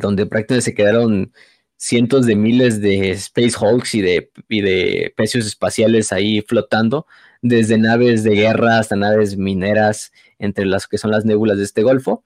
donde 0.00 0.26
prácticamente 0.26 0.64
se 0.64 0.74
quedaron 0.74 1.32
cientos 1.76 2.26
de 2.26 2.36
miles 2.36 2.80
de 2.80 3.10
Space 3.10 3.56
Hulks 3.60 3.96
y 3.96 4.02
de, 4.02 4.30
y 4.48 4.60
de 4.60 5.12
pecios 5.16 5.46
espaciales 5.46 6.12
ahí 6.12 6.40
flotando, 6.42 7.06
desde 7.40 7.76
naves 7.76 8.22
de 8.22 8.36
guerra 8.36 8.78
hasta 8.78 8.94
naves 8.94 9.36
mineras, 9.36 10.12
entre 10.38 10.64
las 10.64 10.86
que 10.86 10.98
son 10.98 11.10
las 11.10 11.24
nébulas 11.24 11.58
de 11.58 11.64
este 11.64 11.82
golfo. 11.82 12.24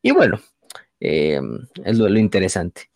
Y 0.00 0.12
bueno, 0.12 0.40
eh, 1.00 1.38
es 1.84 1.98
lo, 1.98 2.08
interesante. 2.18 2.90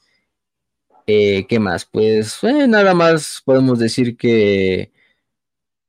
Eh, 1.06 1.46
¿Qué 1.46 1.58
más? 1.58 1.84
Pues 1.84 2.42
eh, 2.42 2.66
nada 2.66 2.94
más 2.94 3.42
podemos 3.44 3.78
decir 3.78 4.16
que 4.16 4.92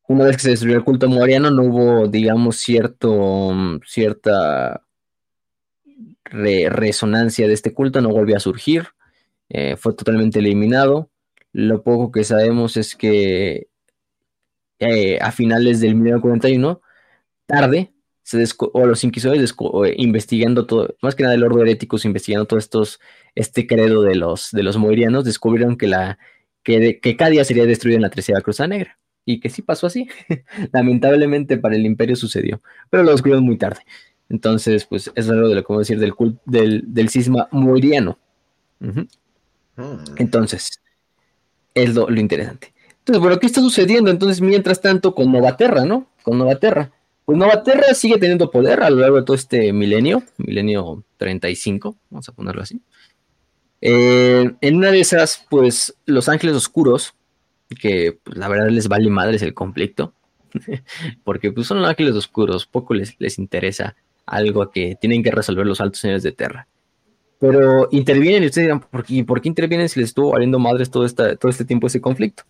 una 0.10 0.26
vez 0.26 0.38
que 0.38 0.44
se 0.44 0.50
destruyó 0.50 0.76
el 0.76 0.84
culto 0.84 1.08
moariano 1.08 1.52
no 1.52 1.64
hubo, 1.64 2.08
digamos, 2.08 2.58
cierto, 2.58 3.54
cierta 3.86 4.84
resonancia 6.24 7.48
de 7.48 7.54
este 7.54 7.76
culto, 7.76 8.02
no 8.02 8.10
volvió 8.10 8.36
a 8.36 8.40
surgir, 8.40 8.88
fue 9.78 9.94
totalmente 9.94 10.40
eliminado. 10.40 11.12
Lo 11.54 11.84
poco 11.84 12.12
que 12.12 12.24
sabemos 12.24 12.76
es 12.76 12.96
que 12.96 13.68
a 15.22 15.32
finales 15.32 15.80
del 15.80 15.94
1941, 15.94 16.82
tarde, 17.46 17.94
o 18.74 18.86
los 18.88 19.04
inquisidores 19.04 19.56
investigando 19.96 20.66
todo, 20.66 20.96
más 21.04 21.14
que 21.14 21.22
nada 21.22 21.36
el 21.36 21.44
orden 21.44 21.68
heréticos 21.68 22.06
investigando 22.06 22.48
todos 22.48 22.64
estos, 22.64 23.00
este 23.36 23.68
credo 23.68 24.02
de 24.02 24.16
los, 24.16 24.50
de 24.52 24.64
los 24.64 24.78
moirianos, 24.78 25.24
descubrieron 25.24 25.78
que, 25.78 25.86
la, 25.86 26.18
que, 26.64 27.00
que 27.00 27.16
cada 27.16 27.30
día 27.30 27.46
sería 27.46 27.68
destruida 27.68 27.98
en 27.98 28.02
la 28.02 28.10
tercera 28.10 28.42
cruzada 28.42 28.70
negra. 28.70 29.00
Y 29.32 29.40
que 29.40 29.52
sí 29.52 29.62
pasó 29.62 29.86
así. 29.86 30.10
Lamentablemente 30.72 31.60
para 31.60 31.76
el 31.76 31.86
imperio 31.86 32.16
sucedió, 32.16 32.64
pero 32.90 33.04
lo 33.04 33.12
descubrieron 33.12 33.44
muy 33.44 33.58
tarde. 33.58 33.82
Entonces, 34.28 34.86
pues 34.86 35.12
es 35.14 35.30
algo 35.30 35.48
de 35.48 35.54
lo 35.54 35.62
que 35.62 35.68
podemos 35.68 35.88
decir 35.88 36.00
del, 36.00 36.14
del, 36.46 36.84
del 36.88 37.10
cisma 37.10 37.48
moiriano. 37.52 38.18
Mm. 38.80 39.02
Entonces, 40.16 40.82
es 41.76 41.94
lo, 41.94 42.10
lo, 42.10 42.20
interesante. 42.20 42.74
Entonces, 43.00 43.22
bueno, 43.22 43.40
¿qué 43.40 43.46
está 43.46 43.62
sucediendo? 43.62 44.10
Entonces, 44.10 44.42
mientras 44.42 44.82
tanto, 44.82 45.14
con 45.14 45.32
Novaterra, 45.32 45.86
¿no? 45.86 46.08
Con 46.24 46.40
Novaterra. 46.40 46.92
Pues 47.26 47.38
Novaterra 47.38 47.94
sigue 47.94 48.18
teniendo 48.18 48.50
poder 48.50 48.82
a 48.82 48.90
lo 48.90 48.98
largo 48.98 49.18
de 49.18 49.24
todo 49.26 49.36
este 49.36 49.72
milenio, 49.74 50.24
milenio 50.38 51.04
35, 51.18 51.96
vamos 52.10 52.28
a 52.28 52.32
ponerlo 52.32 52.64
así. 52.64 52.82
Eh, 53.80 54.52
en 54.60 54.76
una 54.76 54.90
de 54.90 55.02
esas, 55.02 55.46
pues 55.52 55.96
los 56.08 56.28
ángeles 56.30 56.56
oscuros, 56.56 57.14
que 57.80 58.20
pues, 58.24 58.38
la 58.38 58.48
verdad 58.48 58.70
les 58.70 58.88
vale 58.88 59.10
madres 59.10 59.42
el 59.42 59.54
conflicto, 59.54 60.14
porque 61.24 61.52
pues 61.52 61.68
son 61.68 61.84
ángeles 61.86 62.16
oscuros, 62.16 62.66
poco 62.66 62.94
les, 62.94 63.16
les 63.20 63.40
interesa 63.40 63.96
algo 64.26 64.70
que 64.70 64.96
tienen 65.00 65.24
que 65.24 65.32
resolver 65.32 65.66
los 65.66 65.82
altos 65.82 66.02
señores 66.02 66.24
de 66.24 66.32
Terra. 66.32 66.68
Pero 67.40 67.88
intervienen 67.92 68.44
y 68.44 68.48
ustedes 68.48 68.66
dirán, 68.66 68.82
¿por 68.82 69.04
qué, 69.04 69.24
¿por 69.24 69.42
qué 69.42 69.48
intervienen 69.48 69.90
si 69.90 70.00
les 70.00 70.10
estuvo 70.10 70.32
valiendo 70.32 70.60
madres 70.60 70.92
todo, 70.92 71.06
esta, 71.06 71.36
todo 71.36 71.50
este 71.50 71.66
tiempo 71.66 71.88
ese 71.88 72.02
conflicto? 72.02 72.44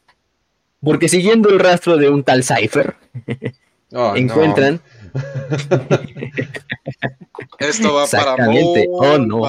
Porque 0.82 1.10
siguiendo 1.10 1.49
el 1.49 1.60
rastro 1.60 1.97
de 1.97 2.10
un 2.10 2.23
tal 2.23 2.43
Cypher, 2.43 2.95
Oh, 3.91 4.15
encuentran. 4.15 4.82
Esto 7.60 7.93
va 7.93 8.05
para 8.05 8.36
oh, 8.89 9.17
no. 9.17 9.41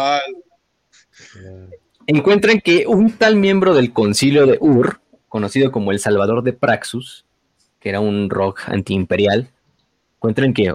Encuentran 2.06 2.60
que 2.60 2.86
un 2.86 3.12
tal 3.12 3.36
miembro 3.36 3.74
del 3.74 3.92
concilio 3.92 4.46
de 4.46 4.56
Ur, 4.60 5.00
conocido 5.30 5.72
como 5.72 5.92
el 5.92 6.00
Salvador 6.00 6.42
de 6.42 6.52
Praxus, 6.52 7.24
que 7.78 7.88
era 7.88 8.00
un 8.00 8.28
rock 8.28 8.60
antiimperial, 8.66 9.50
encuentran 10.16 10.52
que 10.52 10.74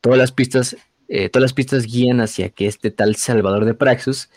todas 0.00 0.18
las 0.18 0.32
pistas, 0.32 0.76
eh, 1.08 1.28
todas 1.28 1.42
las 1.42 1.52
pistas 1.52 1.84
guían 1.84 2.22
hacia 2.22 2.48
que 2.48 2.66
este 2.66 2.90
tal 2.90 3.16
Salvador 3.16 3.66
de 3.66 3.74
Praxus 3.74 4.30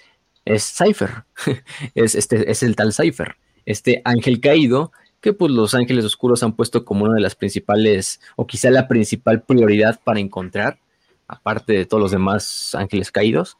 es 0.43 0.63
Cypher, 0.75 1.23
es, 1.95 2.15
este, 2.15 2.51
es 2.51 2.61
el 2.63 2.75
tal 2.75 2.91
Cypher, 2.91 3.37
este 3.65 4.01
ángel 4.03 4.41
caído 4.41 4.91
que 5.21 5.33
pues 5.33 5.51
los 5.51 5.75
ángeles 5.75 6.05
oscuros 6.05 6.43
han 6.43 6.55
puesto 6.55 6.85
como 6.85 7.05
una 7.05 7.15
de 7.15 7.21
las 7.21 7.35
principales, 7.35 8.21
o 8.35 8.47
quizá 8.47 8.69
la 8.69 8.87
principal 8.87 9.41
prioridad 9.41 9.99
para 10.03 10.19
encontrar, 10.19 10.79
aparte 11.27 11.73
de 11.73 11.85
todos 11.85 12.01
los 12.01 12.11
demás 12.11 12.73
ángeles 12.75 13.11
caídos, 13.11 13.57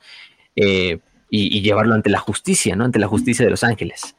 eh, 0.55 0.99
y, 1.29 1.61
llevarlo 1.61 1.93
ante 1.93 2.09
la 2.09 2.19
justicia, 2.19 2.75
¿no? 2.75 2.85
Ante 2.85 2.97
la 2.97 3.07
justicia 3.07 3.45
de 3.45 3.51
los 3.51 3.63
ángeles. 3.63 4.15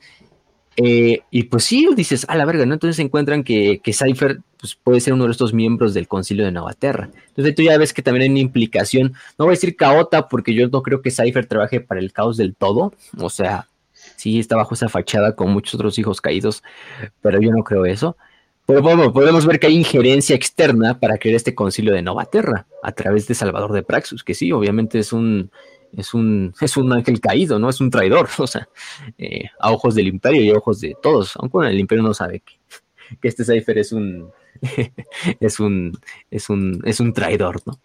Eh, 0.77 1.23
y 1.31 1.45
pues 1.45 1.65
sí, 1.65 1.89
dices, 1.97 2.25
a 2.29 2.37
la 2.37 2.45
verga, 2.45 2.65
¿no? 2.65 2.75
Entonces 2.75 2.99
encuentran 3.05 3.45
que, 3.45 3.81
que 3.83 3.93
Cypher 3.93 4.41
pues, 4.59 4.77
puede 4.77 5.01
ser 5.01 5.15
uno 5.15 5.27
de 5.27 5.33
estos 5.33 5.53
miembros 5.53 5.95
del 5.95 6.09
concilio 6.09 6.45
de 6.45 6.53
Navaterra. 6.53 7.11
Entonces 7.29 7.55
tú 7.55 7.63
ya 7.63 7.77
ves 7.77 7.93
que 7.93 8.03
también 8.03 8.23
hay 8.23 8.31
una 8.31 8.41
implicación, 8.41 9.15
no 9.39 9.47
voy 9.47 9.53
a 9.53 9.57
decir 9.57 9.77
caota, 9.77 10.29
porque 10.29 10.55
yo 10.55 10.69
no 10.69 10.83
creo 10.83 11.03
que 11.03 11.11
Cypher 11.11 11.47
trabaje 11.47 11.81
para 11.81 12.01
el 12.01 12.13
caos 12.13 12.37
del 12.37 12.55
todo, 12.55 12.95
o 13.19 13.31
sea, 13.31 13.67
sí 14.17 14.39
está 14.39 14.57
bajo 14.57 14.75
esa 14.75 14.89
fachada 14.89 15.35
con 15.35 15.51
muchos 15.51 15.75
otros 15.75 15.99
hijos 15.99 16.21
caídos, 16.21 16.63
pero 17.21 17.41
yo 17.41 17.51
no 17.51 17.65
creo 17.65 17.85
eso. 17.85 18.17
Pero 18.67 18.83
bueno, 18.83 19.13
podemos 19.13 19.47
ver 19.47 19.59
que 19.59 19.67
hay 19.67 19.77
injerencia 19.77 20.37
externa 20.37 21.01
para 21.01 21.19
crear 21.19 21.35
este 21.35 21.55
concilio 21.55 21.93
de 21.93 22.03
Novaterra 22.03 22.67
a 22.83 22.93
través 22.93 23.27
de 23.27 23.35
Salvador 23.35 23.73
de 23.73 23.83
Praxus, 23.83 24.23
que 24.23 24.35
sí, 24.35 24.53
obviamente 24.53 25.01
es 25.01 25.13
un, 25.13 25.51
es 25.97 26.15
un, 26.15 26.55
es 26.61 26.77
un 26.77 26.93
ángel 26.93 27.21
caído, 27.21 27.59
¿no? 27.59 27.69
Es 27.69 27.81
un 27.81 27.91
traidor, 27.91 28.29
o 28.39 28.47
sea, 28.47 28.69
eh, 29.19 29.45
a 29.59 29.73
ojos 29.73 29.95
del 29.95 30.09
imperio 30.09 30.43
y 30.43 30.51
a 30.51 30.59
ojos 30.59 30.81
de 30.81 30.97
todos, 31.03 31.37
aunque 31.37 31.69
el 31.69 31.79
imperio 31.79 32.03
no 32.03 32.15
sabe 32.15 32.41
que, 32.41 32.55
que 33.21 33.29
este 33.29 33.45
Cypher 33.45 33.79
es 33.79 33.93
un, 33.93 34.31
es 35.41 35.61
un, 35.61 35.99
es 36.31 36.51
un, 36.51 36.83
es 36.85 37.01
un 37.01 37.13
traidor, 37.13 37.61
¿no? 37.67 37.81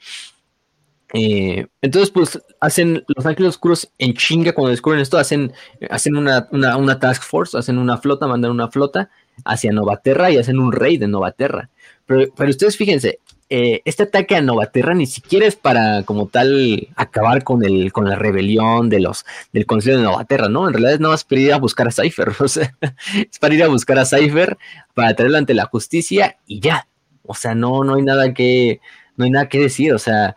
Eh, 1.14 1.68
entonces, 1.82 2.12
pues 2.12 2.42
hacen 2.60 3.06
los 3.16 3.26
ángeles 3.26 3.50
oscuros 3.50 3.90
en 4.00 4.14
chinga 4.16 4.54
cuando 4.54 4.72
descubren 4.72 5.00
esto, 5.02 5.18
hacen, 5.18 5.54
hacen 5.90 6.18
una, 6.18 6.50
una, 6.52 7.00
task 7.00 7.24
force, 7.24 7.58
hacen 7.58 7.78
una 7.78 7.98
flota, 7.98 8.28
mandan 8.28 8.52
una 8.52 8.70
flota 8.70 9.10
hacia 9.46 9.72
Novaterra 9.72 10.32
y 10.32 10.38
hacen 10.38 10.60
un 10.60 10.74
rey 10.74 10.98
de 10.98 11.08
Novaterra. 11.08 11.70
Pero, 12.06 12.34
pero 12.36 12.50
ustedes 12.50 12.76
fíjense, 12.76 13.20
eh, 13.50 13.82
este 13.86 14.04
ataque 14.04 14.36
a 14.36 14.42
Novaterra 14.42 14.96
ni 14.96 15.06
siquiera 15.06 15.46
es 15.46 15.56
para 15.56 16.04
como 16.04 16.28
tal 16.28 16.88
acabar 16.96 17.44
con 17.44 17.64
el 17.64 17.92
con 17.92 18.10
la 18.10 18.16
rebelión 18.16 18.90
de 18.90 19.00
los 19.00 19.26
del 19.54 19.66
Consejo 19.66 19.98
de 19.98 20.04
Novaterra, 20.04 20.50
¿no? 20.50 20.68
En 20.68 20.74
realidad 20.74 20.94
es 20.94 21.00
nada 21.00 21.14
más 21.14 21.24
para 21.24 21.42
ir 21.42 21.54
a 21.54 21.58
buscar 21.58 21.88
a 21.88 21.92
Cypher, 21.92 22.34
o 22.40 22.48
sea, 22.48 22.76
es 23.14 23.40
para 23.40 23.54
ir 23.54 23.64
a 23.64 23.68
buscar 23.68 24.00
a 24.00 24.06
Cypher, 24.06 24.58
para 24.94 25.16
traerlo 25.16 25.38
ante 25.38 25.54
la 25.54 25.66
justicia 25.66 26.38
y 26.48 26.60
ya. 26.60 26.88
O 27.24 27.34
sea, 27.36 27.56
no, 27.56 27.84
no 27.84 27.96
hay 27.96 28.04
nada 28.04 28.34
que, 28.34 28.82
no 29.18 29.26
hay 29.26 29.32
nada 29.32 29.50
que 29.50 29.60
decir, 29.60 29.94
o 29.94 30.00
sea, 30.00 30.36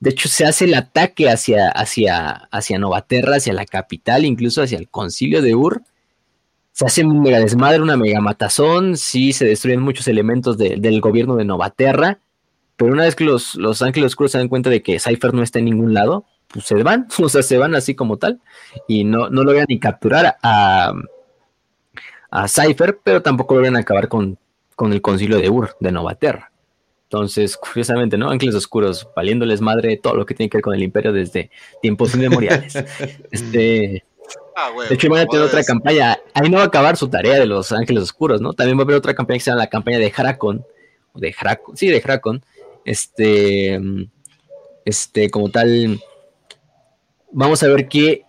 de 0.00 0.10
hecho, 0.10 0.28
se 0.28 0.44
hace 0.44 0.66
el 0.66 0.74
ataque 0.74 1.30
hacia, 1.30 1.70
hacia, 1.70 2.48
hacia 2.50 2.78
Novaterra, 2.78 3.36
hacia 3.36 3.54
la 3.54 3.64
capital, 3.64 4.24
incluso 4.24 4.62
hacia 4.62 4.78
el 4.78 4.88
concilio 4.88 5.40
de 5.40 5.54
Ur. 5.54 5.82
Se 6.72 6.84
hace 6.84 7.04
un 7.04 7.22
mega 7.22 7.40
desmadre, 7.40 7.80
una 7.80 7.96
mega 7.96 8.20
matazón, 8.20 8.98
sí 8.98 9.32
se 9.32 9.46
destruyen 9.46 9.80
muchos 9.80 10.06
elementos 10.08 10.58
del 10.58 11.00
gobierno 11.00 11.36
de 11.36 11.46
Novaterra, 11.46 12.18
pero 12.76 12.92
una 12.92 13.04
vez 13.04 13.16
que 13.16 13.24
los, 13.24 13.54
los 13.56 13.82
ángeles 13.82 14.08
oscuros 14.08 14.32
se 14.32 14.38
dan 14.38 14.48
cuenta 14.48 14.70
de 14.70 14.82
que 14.82 15.00
Cypher 15.00 15.34
no 15.34 15.42
está 15.42 15.58
en 15.58 15.66
ningún 15.66 15.94
lado, 15.94 16.26
pues 16.48 16.66
se 16.66 16.74
van, 16.82 17.08
o 17.18 17.28
sea, 17.28 17.42
se 17.42 17.58
van 17.58 17.74
así 17.74 17.94
como 17.94 18.18
tal, 18.18 18.40
y 18.86 19.04
no, 19.04 19.30
no 19.30 19.44
logran 19.44 19.66
ni 19.68 19.78
capturar 19.78 20.36
a, 20.42 20.92
a 22.30 22.48
Cypher, 22.48 22.98
pero 23.02 23.22
tampoco 23.22 23.54
logran 23.54 23.76
acabar 23.76 24.08
con, 24.08 24.38
con 24.74 24.92
el 24.92 25.00
concilio 25.02 25.38
de 25.38 25.50
Ur, 25.50 25.76
de 25.80 25.90
Novaterra. 25.92 26.52
Entonces, 27.04 27.56
curiosamente, 27.56 28.18
¿no? 28.18 28.30
Ángeles 28.30 28.54
Oscuros, 28.56 29.08
valiéndoles 29.14 29.60
madre 29.60 29.96
todo 29.96 30.14
lo 30.14 30.26
que 30.26 30.34
tiene 30.34 30.50
que 30.50 30.58
ver 30.58 30.62
con 30.62 30.74
el 30.74 30.82
imperio 30.82 31.12
desde 31.12 31.50
tiempos 31.80 32.14
inmemoriales. 32.14 32.74
este. 33.30 34.04
Ah, 34.56 34.70
de 34.88 34.94
hecho, 34.94 35.08
van 35.08 35.20
a 35.20 35.26
tener 35.26 35.46
otra 35.46 35.62
campaña. 35.62 36.18
Ahí 36.34 36.50
no 36.50 36.56
va 36.56 36.64
a 36.64 36.66
acabar 36.66 36.96
su 36.96 37.08
tarea 37.08 37.38
de 37.38 37.46
los 37.46 37.70
Ángeles 37.70 38.02
Oscuros, 38.02 38.40
¿no? 38.40 38.54
También 38.54 38.76
va 38.76 38.82
a 38.82 38.84
haber 38.84 38.96
otra 38.96 39.14
campaña 39.14 39.38
que 39.38 39.44
se 39.44 39.50
llama 39.50 39.62
la 39.62 39.68
campaña 39.68 39.98
de 39.98 40.10
Hrakon. 40.10 40.64
De 41.14 41.32
Hrakon. 41.38 41.76
Sí, 41.76 41.88
de 41.88 42.00
Hrakon. 42.00 42.44
Este. 42.86 43.78
Este, 44.84 45.28
como 45.28 45.50
tal. 45.50 46.00
Vamos 47.32 47.62
a 47.62 47.68
ver 47.68 47.88
que 47.88 48.22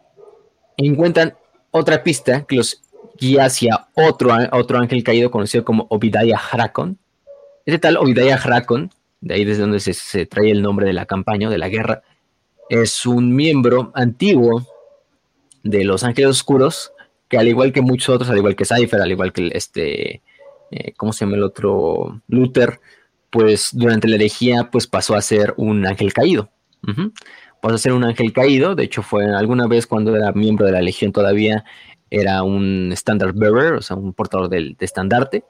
encuentran 0.76 1.36
otra 1.72 2.04
pista 2.04 2.46
que 2.46 2.58
los 2.58 2.82
guía 3.18 3.46
hacia 3.46 3.88
otro, 3.94 4.36
otro 4.52 4.78
ángel 4.78 5.04
caído 5.04 5.32
conocido 5.32 5.64
como 5.64 5.88
Obidaya 5.90 6.38
Hrakon 6.38 7.00
este 7.68 7.80
tal 7.80 7.98
Obidaya 7.98 8.38
Hrakon, 8.38 8.92
de 9.20 9.36
ahí 9.36 9.44
desde 9.44 9.60
donde 9.60 9.82
se, 9.82 10.26
trae 10.26 10.52
el 10.52 10.62
nombre 10.62 10.86
de 10.86 10.94
la 10.94 11.06
campaña, 11.06 11.50
de 11.50 11.58
la 11.58 11.68
guerra, 11.68 12.02
es 12.70 13.06
un 13.06 13.36
miembro 13.36 13.92
antiguo 13.94 14.66
de 15.64 15.84
los 15.84 16.06
Ángeles 16.06 16.30
Oscuros, 16.30 16.94
que 17.28 17.38
al 17.38 17.50
igual 17.50 17.74
que 17.74 17.82
muchos 17.82 18.16
otros, 18.16 18.30
al 18.30 18.38
igual 18.38 18.56
que 18.56 18.64
Cypher, 18.64 19.02
al 19.02 19.12
igual 19.12 19.34
que 19.34 19.50
este, 19.54 20.22
eh, 20.72 20.94
¿cómo 20.96 21.12
se 21.12 21.26
llama 21.26 21.36
el 21.36 21.44
otro? 21.44 22.22
Luther, 22.30 22.80
pues 23.30 23.70
durante 23.74 24.08
la 24.08 24.16
herejía, 24.16 24.70
pues 24.72 24.88
pasó 24.88 25.16
a 25.16 25.22
ser 25.22 25.54
un 25.58 25.86
ángel 25.86 26.14
caído. 26.14 26.50
Pasó 27.62 27.76
a 27.76 27.80
ser 27.80 27.94
un 27.94 28.04
ángel 28.04 28.32
caído, 28.32 28.76
de 28.76 28.84
hecho 28.84 29.02
fue 29.02 29.26
alguna 29.26 29.68
vez 29.68 29.88
cuando 29.88 30.16
era 30.16 30.32
miembro 30.32 30.66
de 30.66 30.72
la 30.72 30.82
legión 30.82 31.12
todavía, 31.12 31.66
era 32.10 32.44
un 32.44 32.92
standard 32.94 33.34
bearer, 33.36 33.74
o 33.74 33.82
sea, 33.82 33.98
un 33.98 34.14
portador 34.14 34.50
del, 34.50 34.76
de 34.78 34.86
estandarte. 34.86 35.44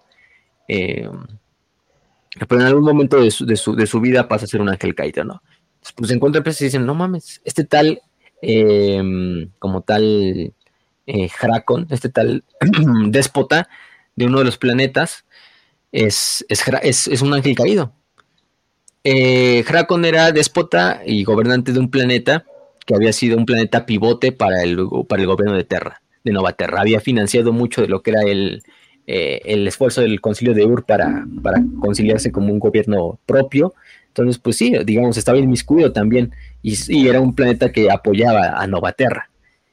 Eh, 0.67 1.07
pero 2.47 2.61
en 2.61 2.67
algún 2.67 2.83
momento 2.83 3.21
de 3.21 3.31
su, 3.31 3.45
de 3.45 3.55
su, 3.55 3.75
de 3.75 3.87
su 3.87 3.99
vida 3.99 4.27
pasa 4.27 4.45
a 4.45 4.47
ser 4.47 4.61
un 4.61 4.69
ángel 4.69 4.95
caído, 4.95 5.23
¿no? 5.23 5.41
Entonces, 5.75 5.93
pues 5.95 6.07
se 6.09 6.15
encuentran 6.15 6.43
y 6.45 6.63
dicen, 6.63 6.85
no 6.85 6.95
mames, 6.95 7.41
este 7.45 7.63
tal, 7.63 8.01
em, 8.41 9.49
como 9.59 9.81
tal, 9.81 10.53
eh, 11.05 11.29
este 11.89 12.09
tal 12.09 12.43
déspota 13.07 13.69
de 14.15 14.25
uno 14.25 14.39
de 14.39 14.45
los 14.45 14.57
planetas, 14.57 15.25
es, 15.91 16.45
es, 16.49 17.07
es, 17.07 17.21
un 17.21 17.33
ángel 17.33 17.55
caído. 17.55 17.93
Eh, 19.03 19.63
era 20.03 20.31
déspota 20.31 21.01
y 21.05 21.23
gobernante 21.23 21.71
de 21.71 21.79
un 21.79 21.89
planeta 21.89 22.45
que 22.85 22.95
había 22.95 23.13
sido 23.13 23.37
un 23.37 23.45
planeta 23.45 23.85
pivote 23.85 24.31
para 24.31 24.63
el, 24.63 24.77
para 25.07 25.21
el 25.21 25.27
gobierno 25.27 25.55
de 25.55 25.63
Terra, 25.63 26.01
de 26.23 26.31
Nova 26.31 26.53
Terra. 26.53 26.81
Había 26.81 26.99
financiado 26.99 27.51
mucho 27.53 27.81
de 27.81 27.87
lo 27.87 28.01
que 28.01 28.11
era 28.11 28.21
el, 28.23 28.63
eh, 29.05 29.41
el 29.45 29.67
esfuerzo 29.67 30.01
del 30.01 30.19
concilio 30.19 30.53
de 30.53 30.65
Ur 30.65 30.85
para, 30.85 31.25
para 31.41 31.63
conciliarse 31.79 32.31
como 32.31 32.51
un 32.51 32.59
gobierno 32.59 33.19
propio. 33.25 33.73
Entonces, 34.07 34.37
pues 34.37 34.57
sí, 34.57 34.73
digamos, 34.85 35.17
estaba 35.17 35.37
inmiscuido 35.37 35.93
también 35.93 36.33
y, 36.61 37.07
era 37.07 37.21
un 37.21 37.33
planeta 37.33 37.71
que 37.71 37.89
apoyaba 37.89 38.61
a 38.61 38.67
Novaterra. 38.67 39.29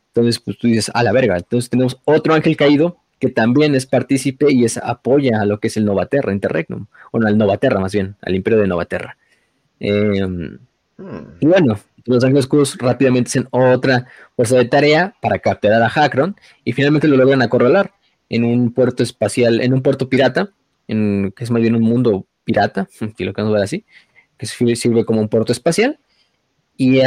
Entonces, 0.09 0.39
pues 0.39 0.59
tú 0.59 0.69
dices, 0.69 0.91
a 0.95 1.03
la 1.03 1.13
verga. 1.13 1.37
Entonces 1.37 1.71
tenemos 1.71 1.99
otro 2.05 2.35
ángel 2.35 2.57
caído 2.57 2.99
que 3.25 3.31
también 3.31 3.75
es 3.75 3.87
partícipe 3.87 4.53
y 4.53 4.67
es 4.67 4.77
apoya 4.77 5.41
a 5.41 5.47
lo 5.47 5.59
que 5.59 5.69
es 5.69 5.79
el 5.79 5.87
Novaterra, 5.87 6.31
Interregnum, 6.31 6.89
o 7.11 7.19
no, 7.19 7.27
al 7.27 7.39
Novaterra 7.39 7.81
más 7.81 7.95
bien, 7.95 8.17
al 8.21 8.35
imperio 8.35 8.61
de 8.61 8.67
Novaterra. 8.67 9.17
Em, 9.81 10.59
hmm. 10.99 11.39
Y 11.41 11.47
bueno, 11.47 11.79
los 12.05 12.23
Ángeles 12.23 12.45
Oscuros 12.45 12.77
rápidamente 12.77 13.29
hacen 13.29 13.49
otra 13.51 14.07
fuerza 14.37 14.57
de 14.59 14.67
tarea 14.67 15.15
para 15.23 15.39
capturar 15.39 15.83
a 15.83 15.87
Hakron 15.87 16.37
y 16.65 16.75
finalmente 16.75 17.09
lo 17.09 17.17
logran 17.17 17.41
acorralar 17.41 17.95
en 18.29 18.45
un 18.45 18.75
puerto 18.75 19.03
espacial, 19.03 19.63
en 19.63 19.73
un 19.73 19.81
puerto 19.81 20.11
pirata, 20.11 20.51
en, 20.87 21.33
que 21.35 21.45
es 21.45 21.51
más 21.51 21.63
bien 21.63 21.77
un 21.77 21.83
mundo 21.83 22.27
pirata, 22.45 22.89
si 23.17 23.25
lo 23.25 23.33
queremos 23.33 23.55
ver 23.55 23.63
así, 23.63 23.87
que 24.37 24.45
sirve 24.45 25.07
como 25.07 25.23
un 25.23 25.29
puerto 25.29 25.51
espacial. 25.51 25.99
Y, 26.77 27.01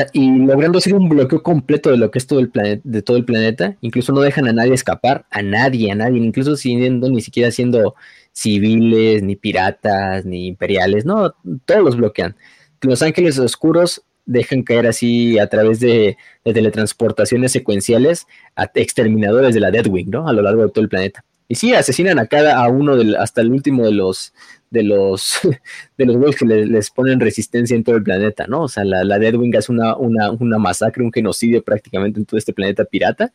logrando 0.46 0.78
hacer 0.78 0.94
un 0.94 1.10
bloqueo 1.10 1.44
completo 1.44 1.92
de 1.92 1.98
lo 1.98 2.10
que 2.10 2.20
es 2.20 2.28
todo 2.28 2.40
el 2.40 2.50
planeta, 2.50 2.82
de 2.86 3.02
todo 3.02 3.18
el 3.18 3.26
planeta, 3.26 3.76
incluso 3.82 4.14
no 4.14 4.22
dejan 4.22 4.48
a 4.48 4.54
nadie 4.54 4.74
escapar, 4.74 5.26
a 5.30 5.42
nadie, 5.42 5.92
a 5.92 5.96
nadie, 5.96 6.20
incluso 6.20 6.56
siendo 6.56 7.10
ni 7.10 7.22
siquiera 7.22 7.52
siendo 7.52 7.96
civiles, 8.32 9.24
ni 9.24 9.36
piratas, 9.36 10.26
ni 10.26 10.48
imperiales, 10.48 11.06
no, 11.06 11.36
todos 11.66 11.84
los 11.84 11.98
bloquean. 11.98 12.36
Los 12.82 13.02
ángeles 13.02 13.40
oscuros 13.40 14.04
dejan 14.26 14.64
caer 14.64 14.88
así 14.88 15.40
a 15.40 15.48
través 15.48 15.80
de, 15.80 16.18
teletransportaciones 16.44 17.52
secuenciales 17.52 18.26
a 18.56 18.72
exterminadores 18.76 19.54
de 19.54 19.60
la 19.60 19.72
Deadwing, 19.72 20.10
¿no? 20.10 20.30
A 20.30 20.34
lo 20.34 20.44
largo 20.44 20.64
de 20.64 20.70
todo 20.70 20.84
el 20.84 20.90
planeta. 20.90 21.26
Y 21.50 21.56
sí, 21.56 21.74
asesinan 21.74 22.20
a 22.20 22.28
cada 22.28 22.64
a 22.64 22.70
uno 22.70 22.96
del, 22.96 23.16
hasta 23.16 23.42
el 23.42 23.52
último 23.52 23.86
de 23.86 23.94
los 23.94 24.34
de 24.70 24.84
los 24.84 25.40
de 25.98 26.06
los 26.06 26.18
güeyes 26.18 26.36
que 26.36 26.46
les, 26.46 26.90
ponen 26.92 27.20
resistencia 27.20 27.76
en 27.76 27.84
todo 27.84 27.96
el 27.96 28.04
planeta, 28.04 28.48
¿no? 28.48 28.64
O 28.64 28.68
sea, 28.68 28.84
la, 28.84 29.04
la 29.04 29.20
Deadwing 29.20 29.56
es 29.56 29.70
una, 29.70 29.96
una, 29.96 30.32
una, 30.32 30.58
masacre, 30.58 31.04
un 31.04 31.12
genocidio 31.12 31.64
prácticamente 31.64 32.20
en 32.20 32.26
todo 32.26 32.38
este 32.38 32.54
planeta 32.54 32.86
pirata. 32.86 33.32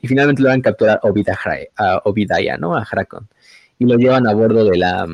Y 0.00 0.08
finalmente 0.08 0.42
lo 0.42 0.48
van 0.48 0.60
a 0.60 0.62
capturar 0.62 1.00
a 1.76 2.00
Obidaya, 2.04 2.56
¿no? 2.56 2.74
A 2.74 2.86
Hrakon. 2.90 3.28
Y 3.78 3.84
lo 3.84 3.96
llevan 3.96 4.26
a 4.26 4.32
bordo 4.32 4.64
de 4.64 4.78
la 4.78 5.06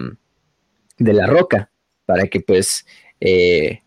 de 0.99 1.13
la 1.13 1.27
roca 1.27 1.71
para 2.07 2.27
que 2.27 2.41
pues 2.41 2.87
eh, 3.21 3.81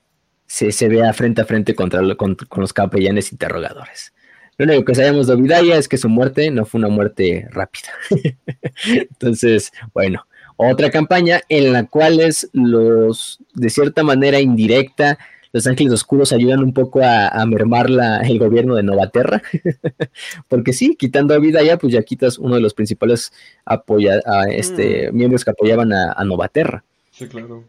se, 0.46 0.88
vea 0.90 1.14
frente 1.14 1.42
a 1.42 1.46
frente 1.46 1.76
contra, 1.76 2.02
con, 2.16 2.38
los 2.58 2.74
capellanes 2.74 3.32
interrogadores. 3.32 4.14
Lo 4.58 4.66
único 4.66 4.86
que 4.86 4.96
sabemos 4.96 5.28
de 5.28 5.34
Obidaya 5.34 5.78
es 5.78 5.88
que 5.88 5.98
su 5.98 6.10
muerte 6.10 6.52
no 6.52 6.66
fue 6.66 6.80
una 6.80 6.90
muerte 6.90 7.48
rápida. 7.52 7.90
Entonces, 8.86 9.72
bueno, 9.94 10.28
otra 10.70 10.90
campaña 10.90 11.42
en 11.50 11.74
la 11.74 11.86
cual 11.88 12.20
es 12.20 12.50
los, 12.54 13.40
de 13.54 13.70
cierta 13.70 14.04
manera 14.04 14.40
indirecta, 14.40 15.18
los 15.54 15.68
ángeles 15.68 15.94
oscuros 15.94 16.32
ayudan 16.32 16.64
un 16.64 16.74
poco 16.74 17.02
a, 17.04 17.46
mermar 17.46 17.90
la, 17.90 18.22
el 18.22 18.40
gobierno 18.40 18.76
de 18.76 18.84
Novaterra, 18.84 19.42
porque 20.48 20.74
sí, 20.74 20.96
quitando 20.98 21.34
a 21.34 21.40
Vidaya, 21.40 21.78
pues 21.78 21.94
ya 21.94 22.04
quitas 22.04 22.38
uno 22.38 22.56
de 22.56 22.62
los 22.62 22.74
principales 22.74 23.34
apoya, 23.66 24.22
este, 24.50 25.12
mm. 25.12 25.16
miembros 25.16 25.44
que 25.44 25.52
apoyaban 25.52 25.92
a, 25.92 26.14
a 26.14 26.24
Novaterra. 26.24 26.84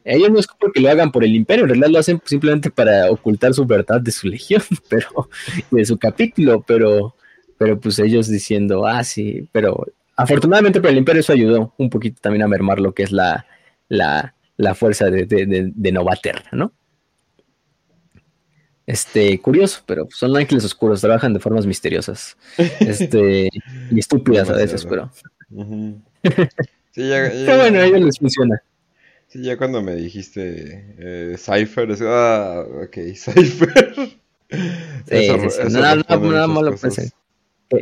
Ellos 0.04 0.30
no 0.30 0.38
es 0.38 0.46
porque 0.58 0.80
lo 0.80 0.88
hagan 0.88 1.12
por 1.12 1.24
el 1.24 1.34
imperio, 1.34 1.64
en 1.64 1.70
realidad 1.70 1.90
lo 1.90 1.98
hacen 1.98 2.22
simplemente 2.24 2.70
para 2.70 3.10
ocultar 3.10 3.52
su 3.52 3.66
verdad 3.66 4.00
de 4.00 4.12
su 4.12 4.28
legión, 4.28 4.62
pero 4.88 5.28
de 5.70 5.84
su 5.84 5.98
capítulo, 5.98 6.64
pero, 6.66 7.14
pero 7.58 7.78
pues 7.78 7.98
ellos 7.98 8.28
diciendo, 8.28 8.86
ah, 8.86 9.04
sí, 9.04 9.48
pero 9.52 9.86
afortunadamente 10.16 10.80
para 10.80 10.92
el 10.92 10.98
imperio 10.98 11.20
eso 11.20 11.32
ayudó 11.32 11.74
un 11.78 11.90
poquito 11.90 12.20
también 12.20 12.42
a 12.42 12.48
mermar 12.48 12.80
lo 12.80 12.94
que 12.94 13.02
es 13.02 13.12
la, 13.12 13.46
la, 13.88 14.74
fuerza 14.74 15.10
de, 15.10 15.26
de, 15.26 15.92
Novaterra, 15.92 16.44
¿no? 16.52 16.72
Este, 18.86 19.38
curioso, 19.40 19.82
pero 19.86 20.08
son 20.10 20.36
ángeles 20.36 20.64
oscuros, 20.64 21.00
trabajan 21.00 21.32
de 21.32 21.40
formas 21.40 21.66
misteriosas, 21.66 22.36
este, 22.80 23.48
y 23.90 23.98
estúpidas 23.98 24.50
a 24.50 24.54
veces, 24.54 24.84
pero. 24.84 25.10
Sí, 26.94 27.08
ya, 27.08 27.56
bueno, 27.56 27.78
a 27.78 27.86
ellos 27.86 28.02
les 28.02 28.18
funciona. 28.18 28.62
Sí, 29.28 29.42
ya 29.42 29.56
cuando 29.56 29.80
me 29.80 29.94
dijiste 29.94 30.94
eh, 30.98 31.36
Cypher, 31.38 31.90
es, 31.90 32.02
ah, 32.02 32.66
ok, 32.84 32.96
Cypher. 33.14 33.94
Sí, 35.08 35.70
nada, 35.70 36.46
malo 36.46 36.76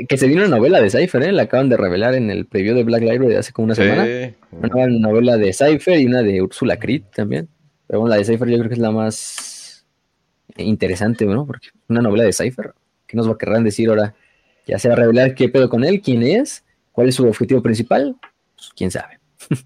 Que, 0.09 0.17
se 0.17 0.29
vino 0.29 0.45
una 0.45 0.57
novela 0.57 0.81
de 0.81 0.89
Cypher, 0.89 1.23
¿eh? 1.25 1.33
La 1.33 1.43
acaban 1.43 1.69
de 1.69 1.77
revelar 1.77 2.15
en 2.15 2.31
el 2.31 2.47
preview 2.47 2.77
de 2.77 2.85
Black 2.85 3.03
Library 3.03 3.29
de 3.29 3.39
hace 3.39 3.53
como 3.53 3.67
una 3.67 3.75
semana. 3.75 4.07
Una 4.53 4.87
novela 4.87 5.37
de 5.37 5.53
Cypher 5.53 5.99
y 5.99 6.07
una 6.07 6.23
de 6.23 6.43
Ursula 6.43 6.79
Creed 6.79 7.03
también. 7.15 7.49
Pero 7.87 8.01
bueno, 8.01 8.15
la 8.15 8.19
de 8.19 8.25
Cypher 8.25 8.49
yo 8.49 8.59
creo 8.59 8.69
que 8.69 8.75
es 8.75 8.81
la 8.81 8.93
más 8.93 9.85
interesante, 10.57 11.27
¿no? 11.27 11.45
Porque 11.47 11.69
una 11.89 12.01
novela 12.01 12.25
de 12.25 12.33
Cypher. 12.33 12.73
¿Qué 13.07 13.17
nos 13.17 13.29
va 13.29 13.33
a 13.33 13.39
querer 13.39 13.63
decir 13.63 13.89
ahora? 13.89 14.15
Ya 14.67 14.79
se 14.79 14.89
va 14.89 14.95
a 14.95 14.99
revelar 14.99 15.35
qué 15.35 15.49
pedo 15.49 15.69
con 15.69 15.83
él, 15.85 16.01
quién 16.01 16.23
es, 16.23 16.65
cuál 16.93 17.09
es 17.09 17.17
su 17.17 17.27
objetivo 17.27 17.61
principal. 17.61 18.17
Pues, 18.55 18.71
quién 18.77 18.91
sabe. 18.91 19.19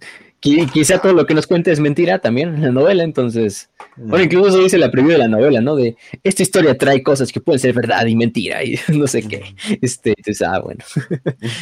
quizá 0.72 0.98
todo 0.98 1.14
lo 1.14 1.24
que 1.24 1.32
nos 1.32 1.46
cuente 1.46 1.72
es 1.72 1.80
mentira 1.80 2.18
también 2.18 2.54
en 2.54 2.62
la 2.62 2.70
novela, 2.70 3.02
entonces, 3.02 3.70
bueno, 3.96 4.24
incluso 4.24 4.48
eso 4.48 4.62
dice 4.62 4.76
la 4.76 4.90
preview 4.90 5.12
de 5.12 5.18
la 5.18 5.28
novela, 5.28 5.62
¿no? 5.62 5.74
De 5.74 5.96
esta 6.22 6.42
historia 6.42 6.76
trae 6.76 7.02
cosas 7.02 7.32
que 7.32 7.40
pueden 7.40 7.58
ser 7.58 7.72
verdad 7.72 8.04
y 8.04 8.14
mentira 8.14 8.62
y 8.62 8.78
no 8.92 9.06
sé 9.06 9.22
qué. 9.22 9.42
Este, 9.80 10.10
entonces, 10.10 10.46
ah, 10.46 10.60
bueno. 10.60 10.84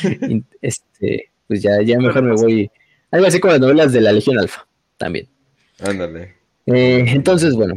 este, 0.61 1.30
pues 1.47 1.62
ya, 1.62 1.80
ya 1.83 1.97
mejor 1.99 2.24
me 2.24 2.35
voy. 2.35 2.70
Algo 3.12 3.26
así 3.26 3.39
como 3.39 3.53
las 3.53 3.61
novelas 3.61 3.93
de 3.93 4.01
la 4.01 4.11
Legión 4.11 4.39
Alfa, 4.39 4.66
también. 4.97 5.28
Ándale. 5.80 6.35
Eh, 6.66 7.05
entonces, 7.09 7.55
bueno, 7.55 7.74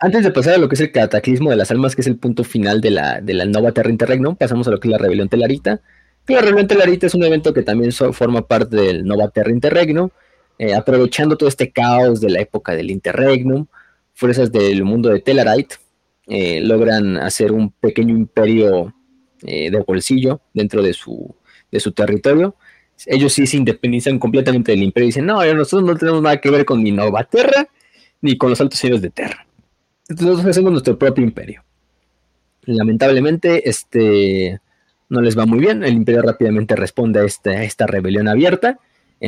antes 0.00 0.24
de 0.24 0.32
pasar 0.32 0.54
a 0.54 0.58
lo 0.58 0.68
que 0.68 0.74
es 0.74 0.80
el 0.80 0.90
cataclismo 0.90 1.50
de 1.50 1.56
las 1.56 1.70
almas, 1.70 1.94
que 1.94 2.00
es 2.00 2.08
el 2.08 2.16
punto 2.16 2.42
final 2.42 2.80
de 2.80 2.90
la, 2.90 3.20
de 3.20 3.34
la 3.34 3.44
Nova 3.44 3.70
Terra 3.70 3.90
Interregnum, 3.90 4.34
pasamos 4.34 4.66
a 4.66 4.72
lo 4.72 4.80
que 4.80 4.88
es 4.88 4.92
la 4.92 4.98
rebelión 4.98 5.28
telarita. 5.28 5.80
Que 6.26 6.34
la 6.34 6.40
rebelión 6.40 6.66
telarita 6.66 7.06
es 7.06 7.14
un 7.14 7.22
evento 7.22 7.54
que 7.54 7.62
también 7.62 7.92
forma 7.92 8.46
parte 8.48 8.76
del 8.76 9.04
Nova 9.04 9.28
Terra 9.28 9.50
Interregnum 9.52 10.10
eh, 10.58 10.74
aprovechando 10.74 11.36
todo 11.36 11.48
este 11.48 11.70
caos 11.70 12.20
de 12.20 12.30
la 12.30 12.40
época 12.40 12.74
del 12.74 12.90
Interregnum, 12.90 13.66
fuerzas 14.12 14.52
del 14.52 14.84
mundo 14.84 15.08
de 15.08 15.20
Telarite 15.20 15.76
eh, 16.26 16.60
logran 16.60 17.16
hacer 17.18 17.52
un 17.52 17.70
pequeño 17.70 18.16
imperio 18.16 18.94
eh, 19.42 19.70
de 19.70 19.80
bolsillo 19.80 20.40
dentro 20.52 20.82
de 20.82 20.92
su, 20.92 21.34
de 21.70 21.80
su 21.80 21.92
territorio. 21.92 22.54
Ellos 23.06 23.32
sí 23.32 23.46
se 23.46 23.56
independizan 23.56 24.18
completamente 24.18 24.72
del 24.72 24.84
imperio 24.84 25.06
y 25.06 25.08
dicen, 25.08 25.26
no, 25.26 25.44
nosotros 25.54 25.84
no 25.84 25.96
tenemos 25.96 26.22
nada 26.22 26.40
que 26.40 26.50
ver 26.50 26.64
con 26.64 26.82
ni 26.82 26.92
Nova 26.92 27.24
Terra 27.24 27.68
ni 28.20 28.38
con 28.38 28.50
los 28.50 28.60
altos 28.60 28.78
señores 28.78 29.02
de 29.02 29.10
Terra. 29.10 29.46
Entonces 30.08 30.26
nosotros 30.26 30.50
hacemos 30.50 30.72
nuestro 30.72 30.98
propio 30.98 31.24
imperio. 31.24 31.64
Lamentablemente, 32.62 33.68
este 33.68 34.60
no 35.08 35.20
les 35.20 35.36
va 35.36 35.44
muy 35.44 35.58
bien. 35.58 35.82
El 35.82 35.94
imperio 35.94 36.22
rápidamente 36.22 36.76
responde 36.76 37.20
a 37.20 37.24
esta, 37.24 37.50
a 37.50 37.64
esta 37.64 37.86
rebelión 37.86 38.28
abierta 38.28 38.78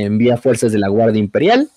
envía 0.05 0.37
fuerzas 0.37 0.73
de 0.73 0.79
la 0.79 0.89
Guardia 0.89 1.21
Imperial 1.21 1.69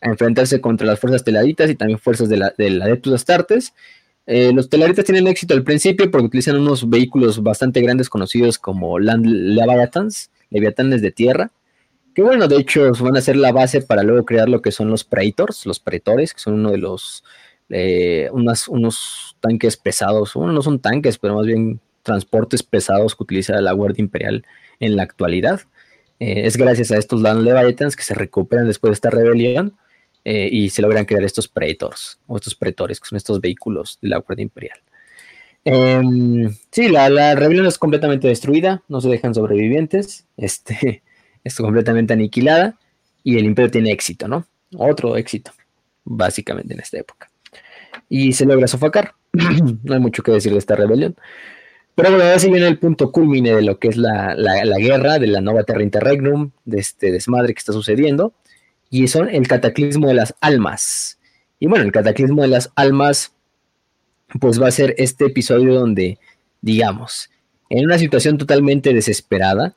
a 0.00 0.08
enfrentarse 0.08 0.60
contra 0.60 0.86
las 0.86 1.00
fuerzas 1.00 1.24
telaritas 1.24 1.70
y 1.70 1.74
también 1.74 1.98
fuerzas 1.98 2.28
de 2.28 2.36
la, 2.36 2.54
del 2.56 2.80
Adeptus 2.80 3.14
Astartes. 3.14 3.74
Eh, 4.26 4.52
los 4.52 4.68
telaritas 4.68 5.04
tienen 5.04 5.26
éxito 5.26 5.54
al 5.54 5.64
principio 5.64 6.10
porque 6.10 6.26
utilizan 6.26 6.56
unos 6.56 6.88
vehículos 6.88 7.42
bastante 7.42 7.80
grandes 7.80 8.08
conocidos 8.08 8.58
como 8.58 8.98
Land 8.98 9.26
Leviathans, 9.26 10.30
de 10.50 11.12
tierra, 11.12 11.50
que 12.14 12.22
bueno, 12.22 12.48
de 12.48 12.56
hecho 12.56 12.92
van 13.00 13.16
a 13.16 13.20
ser 13.20 13.36
la 13.36 13.52
base 13.52 13.80
para 13.80 14.02
luego 14.02 14.24
crear 14.24 14.48
lo 14.48 14.60
que 14.62 14.72
son 14.72 14.90
los 14.90 15.04
Praetors, 15.04 15.66
los 15.66 15.78
Praetores, 15.80 16.34
que 16.34 16.40
son 16.40 16.54
uno 16.54 16.70
de 16.70 16.78
los, 16.78 17.24
eh, 17.68 18.28
unos 18.32 19.36
tanques 19.40 19.76
pesados, 19.76 20.34
no 20.36 20.62
son 20.62 20.78
tanques, 20.78 21.18
pero 21.18 21.36
más 21.36 21.46
bien 21.46 21.80
transportes 22.02 22.62
pesados 22.62 23.14
que 23.14 23.22
utiliza 23.22 23.60
la 23.60 23.72
Guardia 23.72 24.02
Imperial 24.02 24.44
en 24.80 24.96
la 24.96 25.02
actualidad. 25.02 25.60
Eh, 26.20 26.46
es 26.46 26.56
gracias 26.56 26.90
a 26.90 26.98
estos 26.98 27.20
Land 27.20 27.42
Leviathans 27.42 27.96
que 27.96 28.02
se 28.02 28.14
recuperan 28.14 28.66
después 28.66 28.90
de 28.90 28.94
esta 28.94 29.10
rebelión 29.10 29.76
eh, 30.24 30.48
y 30.50 30.70
se 30.70 30.82
logran 30.82 31.04
crear 31.04 31.22
estos 31.22 31.48
Praetors, 31.48 32.18
o 32.26 32.36
estos 32.36 32.54
Pretores, 32.54 33.00
que 33.00 33.08
son 33.08 33.16
estos 33.16 33.40
vehículos 33.40 33.98
de 34.02 34.08
la 34.08 34.18
Guardia 34.18 34.42
Imperial. 34.42 34.78
Em, 35.64 36.50
sí, 36.70 36.88
la, 36.88 37.34
rebelión 37.34 37.66
es 37.66 37.78
completamente 37.78 38.28
destruida, 38.28 38.82
no 38.88 39.00
se 39.00 39.08
dejan 39.08 39.34
sobrevivientes, 39.34 40.26
este, 40.36 41.02
es 41.44 41.56
completamente 41.56 42.12
aniquilada 42.12 42.78
y 43.22 43.38
el 43.38 43.44
imperio 43.44 43.70
tiene 43.70 43.92
éxito, 43.92 44.28
¿no? 44.28 44.46
Otro 44.76 45.16
éxito, 45.16 45.52
básicamente 46.04 46.74
en 46.74 46.80
esta 46.80 46.98
época. 46.98 47.30
Y 48.08 48.32
se 48.32 48.46
logra 48.46 48.66
sofocar. 48.66 49.14
no 49.82 49.94
hay 49.94 50.00
mucho 50.00 50.22
que 50.22 50.32
decir 50.32 50.52
de 50.52 50.58
esta 50.58 50.74
rebelión. 50.74 51.16
Pero 51.98 52.10
bueno, 52.10 52.26
ahora 52.26 52.38
sí 52.38 52.48
viene 52.48 52.68
el 52.68 52.78
punto 52.78 53.10
culmine 53.10 53.56
de 53.56 53.62
lo 53.62 53.80
que 53.80 53.88
es 53.88 53.96
la, 53.96 54.36
guerra 54.78 55.18
de 55.18 55.26
la 55.26 55.40
Nova 55.40 55.64
Terra 55.64 55.82
Interregnum, 55.82 56.52
de 56.64 56.78
este 56.78 57.10
desmadre 57.10 57.52
que 57.52 57.58
está 57.58 57.72
sucediendo, 57.72 58.34
y 58.88 59.08
son 59.08 59.28
el 59.28 59.48
cataclismo 59.48 60.06
de 60.06 60.14
las 60.14 60.36
almas. 60.40 61.18
Y 61.58 61.66
bueno, 61.66 61.84
el 61.84 61.90
cataclismo 61.90 62.42
de 62.42 62.48
las 62.48 62.70
almas, 62.76 63.34
pues 64.38 64.62
va 64.62 64.68
a 64.68 64.70
ser 64.70 64.94
este 64.96 65.24
episodio 65.24 65.74
donde, 65.74 66.20
digamos, 66.60 67.30
en 67.68 67.84
una 67.84 67.98
situación 67.98 68.38
totalmente 68.38 68.94
desesperada, 68.94 69.74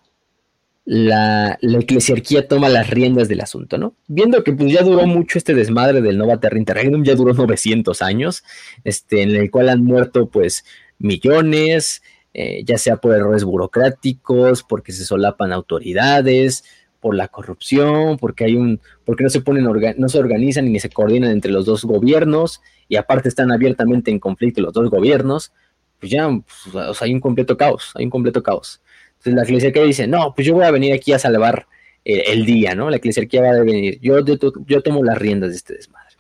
la, 0.85 1.57
la, 1.61 1.79
eclesiarquía 1.79 2.47
toma 2.47 2.69
las 2.69 2.91
riendas 2.91 3.29
del 3.29 3.41
asunto, 3.41 3.79
¿no? 3.79 3.95
Viendo 4.07 4.43
que 4.43 4.53
pues 4.53 4.71
ya 4.71 4.83
duró 4.83 5.07
mucho 5.07 5.39
este 5.39 5.55
desmadre 5.55 6.01
del 6.01 6.19
Nova 6.19 6.39
Terra 6.39 6.59
Interregnum, 6.59 7.03
ya 7.03 7.15
duró 7.15 7.33
900 7.33 7.99
años, 8.03 8.43
este, 8.83 9.23
en 9.23 9.35
el 9.35 9.49
cual 9.49 9.69
han 9.69 9.83
muerto 9.83 10.29
pues 10.29 10.65
millones, 11.01 12.01
eh, 12.33 12.63
ya 12.65 12.77
sea 12.77 12.97
por 12.97 13.13
errores 13.15 13.43
burocráticos, 13.43 14.63
porque 14.63 14.91
se 14.91 15.05
solapan 15.05 15.51
autoridades, 15.51 16.63
por 17.01 17.15
la 17.15 17.27
corrupción, 17.27 18.17
porque 18.17 18.45
hay 18.45 18.55
un, 18.55 18.79
porque 19.05 19.23
no 19.23 19.29
se 19.29 19.41
ponen, 19.41 19.67
no 19.97 20.09
se 20.09 20.19
organizan 20.19 20.71
ni 20.71 20.79
se 20.79 20.89
coordinan 20.89 21.31
entre 21.31 21.51
los 21.51 21.65
dos 21.65 21.83
gobiernos, 21.83 22.61
y 22.87 22.95
aparte 22.95 23.27
están 23.27 23.51
abiertamente 23.51 24.11
en 24.11 24.19
conflicto 24.19 24.61
los 24.61 24.71
dos 24.71 24.89
gobiernos, 24.89 25.51
pues 25.99 26.11
ya 26.11 26.29
pues, 26.71 27.01
hay 27.01 27.13
un 27.13 27.19
completo 27.19 27.57
caos, 27.57 27.91
hay 27.95 28.05
un 28.05 28.11
completo 28.11 28.43
caos. 28.43 28.81
Entonces 29.13 29.33
la 29.33 29.43
eclesiarquía 29.43 29.83
dice, 29.83 30.07
no, 30.07 30.33
pues 30.35 30.47
yo 30.47 30.53
voy 30.53 30.65
a 30.65 30.71
venir 30.71 30.93
aquí 30.93 31.11
a 31.13 31.19
salvar 31.19 31.67
eh, 32.05 32.23
el 32.27 32.45
día, 32.45 32.75
¿no? 32.75 32.89
La 32.89 32.97
eclesiarquía 32.97 33.41
va 33.41 33.49
a 33.51 33.63
venir, 33.63 33.99
yo, 33.99 34.19
yo, 34.19 34.81
tomo 34.81 35.03
las 35.03 35.17
riendas 35.17 35.51
de 35.51 35.55
este 35.55 35.73
desmadre. 35.75 36.15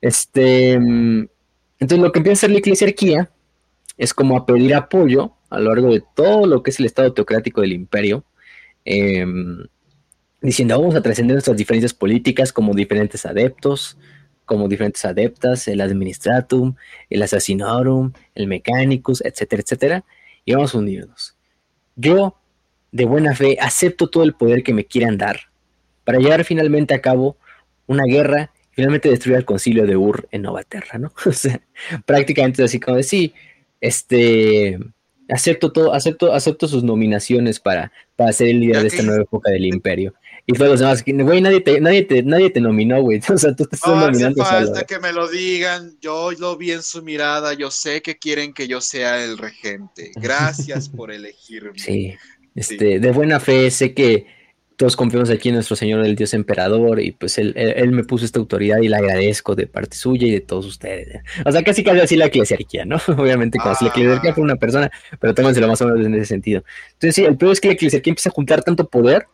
Este, 0.00 0.72
entonces 0.72 1.98
lo 1.98 2.12
que 2.12 2.18
empieza 2.18 2.32
a 2.32 2.38
hacer 2.40 2.50
la 2.50 2.58
eclesiarquía 2.58 3.30
es 3.96 4.14
como 4.14 4.36
a 4.36 4.46
pedir 4.46 4.74
apoyo 4.74 5.32
a 5.50 5.58
lo 5.58 5.74
largo 5.74 5.92
de 5.92 6.02
todo 6.14 6.46
lo 6.46 6.62
que 6.62 6.70
es 6.70 6.80
el 6.80 6.86
estado 6.86 7.12
teocrático 7.12 7.60
del 7.60 7.72
imperio, 7.72 8.24
Em, 8.86 9.66
diciendo 10.40 10.78
vamos 10.78 10.94
a 10.94 11.02
trascender 11.02 11.34
nuestras 11.34 11.56
diferencias 11.56 11.92
políticas 11.92 12.52
como 12.52 12.72
diferentes 12.72 13.26
adeptos, 13.26 13.98
como 14.44 14.68
diferentes 14.68 15.04
adeptas, 15.04 15.66
el 15.66 15.80
administratum, 15.80 16.76
el 17.10 17.22
assassinorum, 17.22 18.12
el 18.36 18.46
mechanicus, 18.46 19.22
etcétera, 19.24 19.62
etcétera, 19.62 20.04
y 20.44 20.54
vamos 20.54 20.72
a 20.72 20.78
unirnos. 20.78 21.36
Yo, 21.96 22.36
de 22.92 23.04
buena 23.06 23.34
fe, 23.34 23.58
acepto 23.60 24.08
todo 24.08 24.22
el 24.22 24.34
poder 24.34 24.62
que 24.62 24.72
me 24.72 24.84
quieran 24.84 25.18
dar 25.18 25.40
para 26.04 26.18
llevar 26.18 26.44
finalmente 26.44 26.94
a 26.94 27.00
cabo 27.00 27.36
una 27.86 28.04
guerra 28.04 28.52
finalmente 28.70 29.08
destruir 29.08 29.38
el 29.38 29.46
concilio 29.46 29.86
de 29.86 29.96
Ur 29.96 30.28
en 30.30 30.42
Novaterra, 30.42 30.98
¿no? 30.98 31.10
O 31.26 31.32
sea, 31.32 31.60
prácticamente 32.04 32.62
así 32.62 32.78
como 32.78 32.98
de 32.98 33.02
sí, 33.02 33.32
este, 33.86 34.78
acepto 35.28 35.72
todo, 35.72 35.92
acepto, 35.92 36.32
acepto 36.32 36.68
sus 36.68 36.82
nominaciones 36.82 37.60
para, 37.60 37.92
para 38.16 38.32
ser 38.32 38.48
el 38.48 38.60
líder 38.60 38.82
de 38.82 38.88
esta 38.88 39.02
nueva 39.02 39.22
época 39.22 39.50
del 39.50 39.66
imperio. 39.74 40.14
Y 40.48 40.52
todos 40.52 40.70
los 40.70 40.80
demás, 40.80 41.04
güey, 41.04 41.40
nadie 41.40 41.60
te, 41.60 41.80
nadie 41.80 42.02
te, 42.04 42.22
nadie 42.22 42.50
te 42.50 42.60
nominó, 42.60 43.02
güey. 43.02 43.20
O 43.34 43.36
sea, 43.36 43.54
tú 43.54 43.64
te 43.64 43.74
estás 43.74 43.92
no 43.92 44.00
nominando. 44.00 44.42
Hace 44.42 44.52
falta 44.52 44.84
que 44.84 45.00
me 45.00 45.12
lo 45.12 45.28
digan, 45.28 45.96
yo 46.00 46.30
lo 46.38 46.56
vi 46.56 46.70
en 46.70 46.82
su 46.82 47.02
mirada, 47.02 47.54
yo 47.54 47.70
sé 47.72 48.00
que 48.00 48.16
quieren 48.16 48.52
que 48.52 48.68
yo 48.68 48.80
sea 48.80 49.24
el 49.24 49.38
regente. 49.38 50.12
Gracias 50.16 50.88
por 50.88 51.10
elegirme. 51.10 51.78
Sí, 51.78 52.14
este, 52.54 53.00
de 53.00 53.10
buena 53.10 53.40
fe, 53.40 53.70
sé 53.72 53.92
que 53.92 54.26
todos 54.76 54.94
confiamos 54.94 55.30
aquí 55.30 55.48
en 55.48 55.54
nuestro 55.54 55.74
Señor 55.74 56.04
el 56.04 56.16
Dios 56.16 56.34
Emperador 56.34 57.00
y 57.00 57.12
pues 57.12 57.38
él, 57.38 57.54
él, 57.56 57.92
me 57.92 58.04
puso 58.04 58.26
esta 58.26 58.38
autoridad 58.38 58.78
y 58.78 58.88
la 58.88 58.98
agradezco 58.98 59.54
de 59.54 59.66
parte 59.66 59.96
suya 59.96 60.26
y 60.26 60.30
de 60.32 60.40
todos 60.40 60.66
ustedes. 60.66 61.22
O 61.46 61.50
sea, 61.50 61.62
casi 61.62 61.82
casi 61.82 62.00
así 62.00 62.16
la 62.16 62.26
eclesiarquía, 62.26 62.84
¿no? 62.84 62.96
Obviamente, 63.16 63.58
como 63.58 63.74
si 63.74 63.84
la 63.84 63.90
eclesiarquía 63.90 64.34
fuera 64.34 64.44
una 64.44 64.56
persona, 64.56 64.90
pero 65.18 65.32
lo 65.32 65.68
más 65.68 65.80
o 65.80 65.86
menos 65.86 66.06
en 66.06 66.14
ese 66.14 66.26
sentido. 66.26 66.62
Entonces, 66.92 67.14
sí, 67.14 67.24
el 67.24 67.36
peor 67.36 67.52
es 67.52 67.60
que 67.60 67.68
la 67.68 67.74
eclesiarquía 67.74 68.10
empieza 68.10 68.28
a 68.28 68.32
juntar 68.32 68.62
tanto 68.62 68.86
poder 68.86 69.26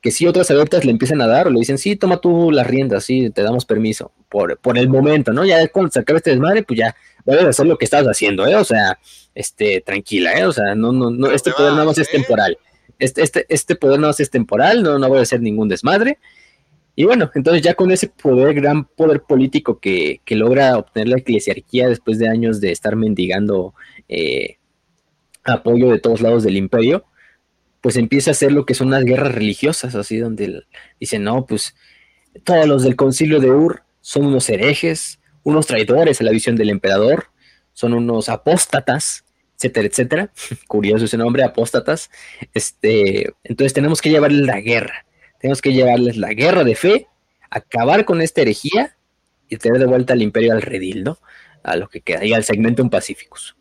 que 0.00 0.10
si 0.10 0.26
otras 0.26 0.50
adeptas 0.50 0.84
le 0.84 0.90
empiezan 0.90 1.20
a 1.20 1.26
dar 1.26 1.46
o 1.46 1.50
le 1.50 1.60
dicen, 1.60 1.78
sí, 1.78 1.94
toma 1.94 2.20
tú 2.20 2.50
las 2.50 2.66
riendas, 2.66 3.04
sí, 3.04 3.30
te 3.30 3.42
damos 3.42 3.66
permiso, 3.66 4.12
por, 4.28 4.58
por 4.58 4.76
el 4.76 4.88
momento, 4.88 5.32
¿no? 5.32 5.44
Ya 5.44 5.68
cuando 5.68 5.92
se 5.92 6.00
acabe 6.00 6.16
este 6.16 6.30
desmadre, 6.30 6.62
pues 6.62 6.78
ya 6.78 6.96
debes 7.24 7.44
hacer 7.44 7.66
lo 7.66 7.78
que 7.78 7.84
estás 7.84 8.06
haciendo, 8.06 8.46
¿eh? 8.46 8.56
O 8.56 8.64
sea, 8.64 8.98
este, 9.34 9.82
tranquila, 9.82 10.38
¿eh? 10.38 10.46
O 10.46 10.52
sea, 10.52 10.74
no, 10.74 10.92
no, 10.92 11.10
no, 11.10 11.30
este 11.30 11.52
poder 11.52 11.72
nada 11.72 11.84
más 11.84 11.98
es 11.98 12.10
temporal 12.10 12.58
este, 13.00 13.22
este, 13.22 13.46
este 13.48 13.74
poder 13.76 13.98
no 13.98 14.10
es 14.10 14.30
temporal, 14.30 14.82
no, 14.82 14.98
no 14.98 15.08
voy 15.08 15.18
a 15.18 15.22
hacer 15.22 15.40
ningún 15.40 15.68
desmadre. 15.68 16.18
Y 16.96 17.04
bueno, 17.04 17.30
entonces 17.34 17.62
ya 17.62 17.74
con 17.74 17.90
ese 17.90 18.08
poder, 18.08 18.54
gran 18.54 18.84
poder 18.84 19.22
político 19.22 19.78
que, 19.80 20.20
logra 20.28 20.76
obtener 20.76 21.08
la 21.08 21.18
eclesiarquía 21.18 21.88
después 21.88 22.18
de 22.18 22.28
años 22.28 22.60
de 22.60 22.72
estar 22.72 22.94
mendigando 22.96 23.74
eh, 24.08 24.58
apoyo 25.44 25.90
de 25.90 25.98
todos 25.98 26.20
lados 26.20 26.42
del 26.42 26.56
imperio, 26.56 27.04
pues 27.80 27.96
empieza 27.96 28.30
a 28.30 28.32
hacer 28.32 28.52
lo 28.52 28.66
que 28.66 28.74
son 28.74 28.90
las 28.90 29.04
guerras 29.04 29.34
religiosas, 29.34 29.94
así 29.94 30.18
donde 30.18 30.62
dicen, 30.98 31.24
no, 31.24 31.46
pues 31.46 31.74
todos 32.44 32.66
los 32.66 32.82
del 32.82 32.96
concilio 32.96 33.40
de 33.40 33.50
Ur 33.50 33.82
son 34.00 34.26
unos 34.26 34.48
herejes, 34.50 35.20
unos 35.42 35.66
traidores 35.66 36.20
a 36.20 36.24
la 36.24 36.32
visión 36.32 36.56
del 36.56 36.70
emperador, 36.70 37.28
son 37.72 37.94
unos 37.94 38.28
apóstatas, 38.28 39.24
etcétera, 39.60 39.86
etcétera. 39.86 40.32
Curioso 40.66 41.04
ese 41.04 41.18
nombre, 41.18 41.44
apóstatas. 41.44 42.10
Este, 42.54 43.32
entonces 43.44 43.74
tenemos 43.74 44.00
que 44.00 44.10
llevarles 44.10 44.46
la 44.46 44.60
guerra. 44.60 45.04
Tenemos 45.38 45.60
que 45.60 45.72
llevarles 45.72 46.16
la 46.16 46.32
guerra 46.32 46.64
de 46.64 46.74
fe, 46.74 47.06
acabar 47.50 48.04
con 48.04 48.20
esta 48.20 48.42
herejía 48.42 48.96
y 49.48 49.56
tener 49.56 49.78
de 49.78 49.86
vuelta 49.86 50.12
al 50.12 50.22
imperio 50.22 50.52
al 50.52 50.62
redil, 50.62 51.04
¿no? 51.04 51.18
A 51.62 51.76
lo 51.76 51.88
que 51.88 52.00
queda, 52.00 52.24
y 52.24 52.32
al 52.32 52.44
segmentum 52.44 52.88
pacificus. 52.90 53.56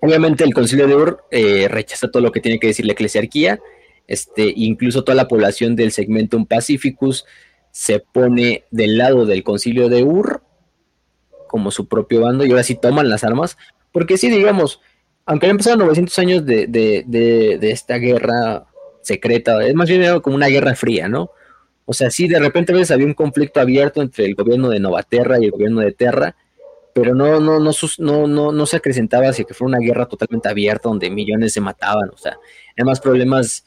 Obviamente 0.00 0.44
el 0.44 0.52
concilio 0.52 0.86
de 0.86 0.94
Ur 0.94 1.24
eh, 1.30 1.68
rechaza 1.68 2.10
todo 2.10 2.22
lo 2.22 2.32
que 2.32 2.40
tiene 2.40 2.58
que 2.58 2.66
decir 2.66 2.84
la 2.84 2.92
eclesiarquía, 2.92 3.60
este, 4.06 4.52
incluso 4.54 5.02
toda 5.02 5.16
la 5.16 5.28
población 5.28 5.76
del 5.76 5.92
segmentum 5.92 6.44
pacificus 6.44 7.24
se 7.70 8.00
pone 8.00 8.64
del 8.70 8.98
lado 8.98 9.24
del 9.24 9.42
concilio 9.42 9.88
de 9.88 10.02
Ur 10.02 10.42
como 11.48 11.70
su 11.70 11.88
propio 11.88 12.20
bando 12.20 12.44
y 12.44 12.50
ahora 12.50 12.62
sí 12.62 12.74
toman 12.74 13.08
las 13.08 13.24
armas, 13.24 13.56
porque 13.92 14.18
si 14.18 14.28
digamos, 14.28 14.80
aunque 15.26 15.46
hayan 15.46 15.58
pasado 15.58 15.76
900 15.78 16.18
años 16.18 16.46
de, 16.46 16.66
de, 16.66 17.04
de, 17.06 17.70
esta 17.70 17.96
guerra 17.96 18.66
secreta, 19.02 19.64
es 19.66 19.74
más 19.74 19.88
bien 19.88 20.20
como 20.20 20.36
una 20.36 20.48
guerra 20.48 20.74
fría, 20.74 21.08
¿no? 21.08 21.30
O 21.86 21.92
sea, 21.92 22.10
sí, 22.10 22.28
de 22.28 22.38
repente 22.38 22.72
a 22.72 22.74
veces 22.74 22.90
había 22.90 23.06
un 23.06 23.14
conflicto 23.14 23.60
abierto 23.60 24.00
entre 24.00 24.24
el 24.24 24.34
gobierno 24.34 24.70
de 24.70 24.80
Novaterra 24.80 25.38
y 25.38 25.44
el 25.44 25.50
gobierno 25.50 25.80
de 25.80 25.92
Terra, 25.92 26.36
pero 26.94 27.14
no, 27.14 27.40
no, 27.40 27.58
no, 27.58 27.70
no, 27.98 28.26
no, 28.26 28.52
no 28.52 28.66
se 28.66 28.76
acrecentaba 28.76 29.28
hacia 29.28 29.44
que 29.44 29.54
fuera 29.54 29.76
una 29.76 29.86
guerra 29.86 30.06
totalmente 30.06 30.48
abierta 30.48 30.88
donde 30.88 31.10
millones 31.10 31.52
se 31.52 31.60
mataban, 31.60 32.08
o 32.10 32.16
sea, 32.16 32.38
hay 32.76 32.84
más 32.84 33.00
problemas 33.00 33.66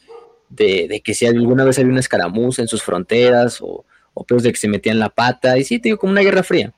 de, 0.49 0.87
de 0.87 1.01
que 1.01 1.13
si 1.13 1.25
alguna 1.25 1.65
vez 1.65 1.77
había 1.77 1.91
una 1.91 1.99
escaramuza 1.99 2.61
en 2.61 2.67
sus 2.67 2.81
fronteras 2.81 3.61
o, 3.61 3.85
o 4.13 4.25
de 4.37 4.51
que 4.51 4.57
se 4.57 4.67
metían 4.67 4.99
la 4.99 5.09
pata, 5.09 5.57
y 5.57 5.63
sí, 5.63 5.79
te 5.79 5.89
digo, 5.89 5.97
como 5.97 6.11
una 6.11 6.21
guerra 6.21 6.43
fría. 6.43 6.73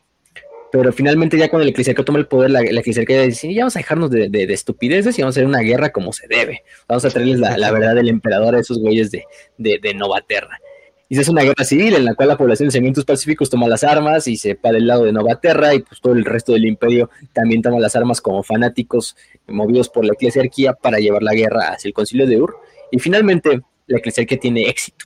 Pero 0.71 0.93
finalmente 0.93 1.37
ya 1.37 1.49
cuando 1.49 1.63
el 1.63 1.69
eclesiarca 1.69 2.03
toma 2.03 2.19
el 2.19 2.27
poder, 2.27 2.51
la, 2.51 2.61
la 2.61 2.79
eclesiarquía 2.79 3.23
dice, 3.23 3.51
ya 3.53 3.61
vamos 3.61 3.75
a 3.75 3.79
dejarnos 3.79 4.11
de, 4.11 4.29
de, 4.29 4.53
estupideces 4.53 5.17
y 5.17 5.21
vamos 5.21 5.35
a 5.35 5.39
hacer 5.39 5.47
una 5.47 5.59
guerra 5.59 5.91
como 5.91 6.13
se 6.13 6.27
debe. 6.27 6.63
Vamos 6.87 7.05
a 7.05 7.09
traerles 7.09 7.39
la, 7.39 7.71
verdad 7.71 7.95
del 7.95 8.07
emperador 8.07 8.55
a 8.55 8.59
esos 8.59 8.79
güeyes 8.79 9.09
de, 9.09 9.25
de, 9.57 9.93
Novaterra. 9.95 10.59
Y 11.07 11.15
se 11.15 11.21
hace 11.21 11.31
una 11.31 11.41
guerra 11.41 11.63
civil 11.63 11.95
en 11.95 12.05
la 12.05 12.13
cual 12.13 12.29
la 12.29 12.37
población 12.37 12.67
de 12.67 12.71
segmentos 12.71 13.03
pacíficos 13.03 13.49
toma 13.49 13.67
las 13.67 13.83
armas 13.83 14.27
y 14.27 14.37
se 14.37 14.53
va 14.53 14.71
del 14.71 14.85
lado 14.85 15.05
de 15.05 15.11
Novaterra 15.11 15.73
y 15.73 15.79
pues 15.79 15.99
todo 16.01 16.13
el 16.13 16.23
resto 16.23 16.51
del 16.51 16.65
imperio 16.65 17.09
también 17.33 17.63
toma 17.63 17.79
las 17.79 17.95
armas 17.95 18.21
como 18.21 18.43
fanáticos 18.43 19.15
movidos 19.47 19.89
por 19.89 20.05
la 20.05 20.13
eclesiarquía 20.13 20.73
para 20.73 20.99
llevar 20.99 21.23
la 21.23 21.33
guerra 21.33 21.69
hacia 21.69 21.87
el 21.87 21.95
concilio 21.95 22.27
de 22.27 22.39
Ur. 22.39 22.57
Y 22.91 22.99
finalmente 22.99 23.61
la 23.87 23.97
eclesiarquía 23.97 24.39
tiene 24.39 24.69
éxito 24.69 25.05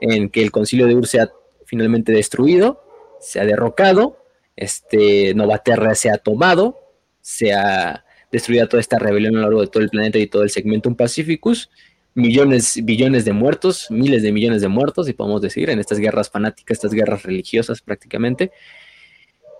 en 0.00 0.28
que 0.28 0.40
el 0.40 0.52
concilio 0.52 0.86
de 0.86 0.94
Ur 0.94 1.08
sea 1.08 1.28
finalmente 1.66 2.12
destruido, 2.12 2.84
sea 3.18 3.44
derrocado 3.44 4.19
este, 4.60 5.34
Novaterra 5.34 5.94
se 5.94 6.10
ha 6.10 6.18
tomado, 6.18 6.78
se 7.20 7.52
ha 7.52 8.04
destruido 8.30 8.68
toda 8.68 8.80
esta 8.80 8.98
rebelión 8.98 9.34
a 9.36 9.38
lo 9.38 9.44
largo 9.44 9.62
de 9.62 9.66
todo 9.66 9.82
el 9.82 9.88
planeta 9.88 10.18
y 10.18 10.26
todo 10.26 10.42
el 10.42 10.50
segmento 10.50 10.94
Pacificus, 10.94 11.70
millones, 12.14 12.78
billones 12.84 13.24
de 13.24 13.32
muertos, 13.32 13.86
miles 13.90 14.22
de 14.22 14.32
millones 14.32 14.60
de 14.60 14.68
muertos, 14.68 15.08
y 15.08 15.14
podemos 15.14 15.40
decir, 15.40 15.70
en 15.70 15.80
estas 15.80 15.98
guerras 15.98 16.28
fanáticas, 16.30 16.76
estas 16.76 16.92
guerras 16.92 17.22
religiosas 17.22 17.80
prácticamente. 17.80 18.52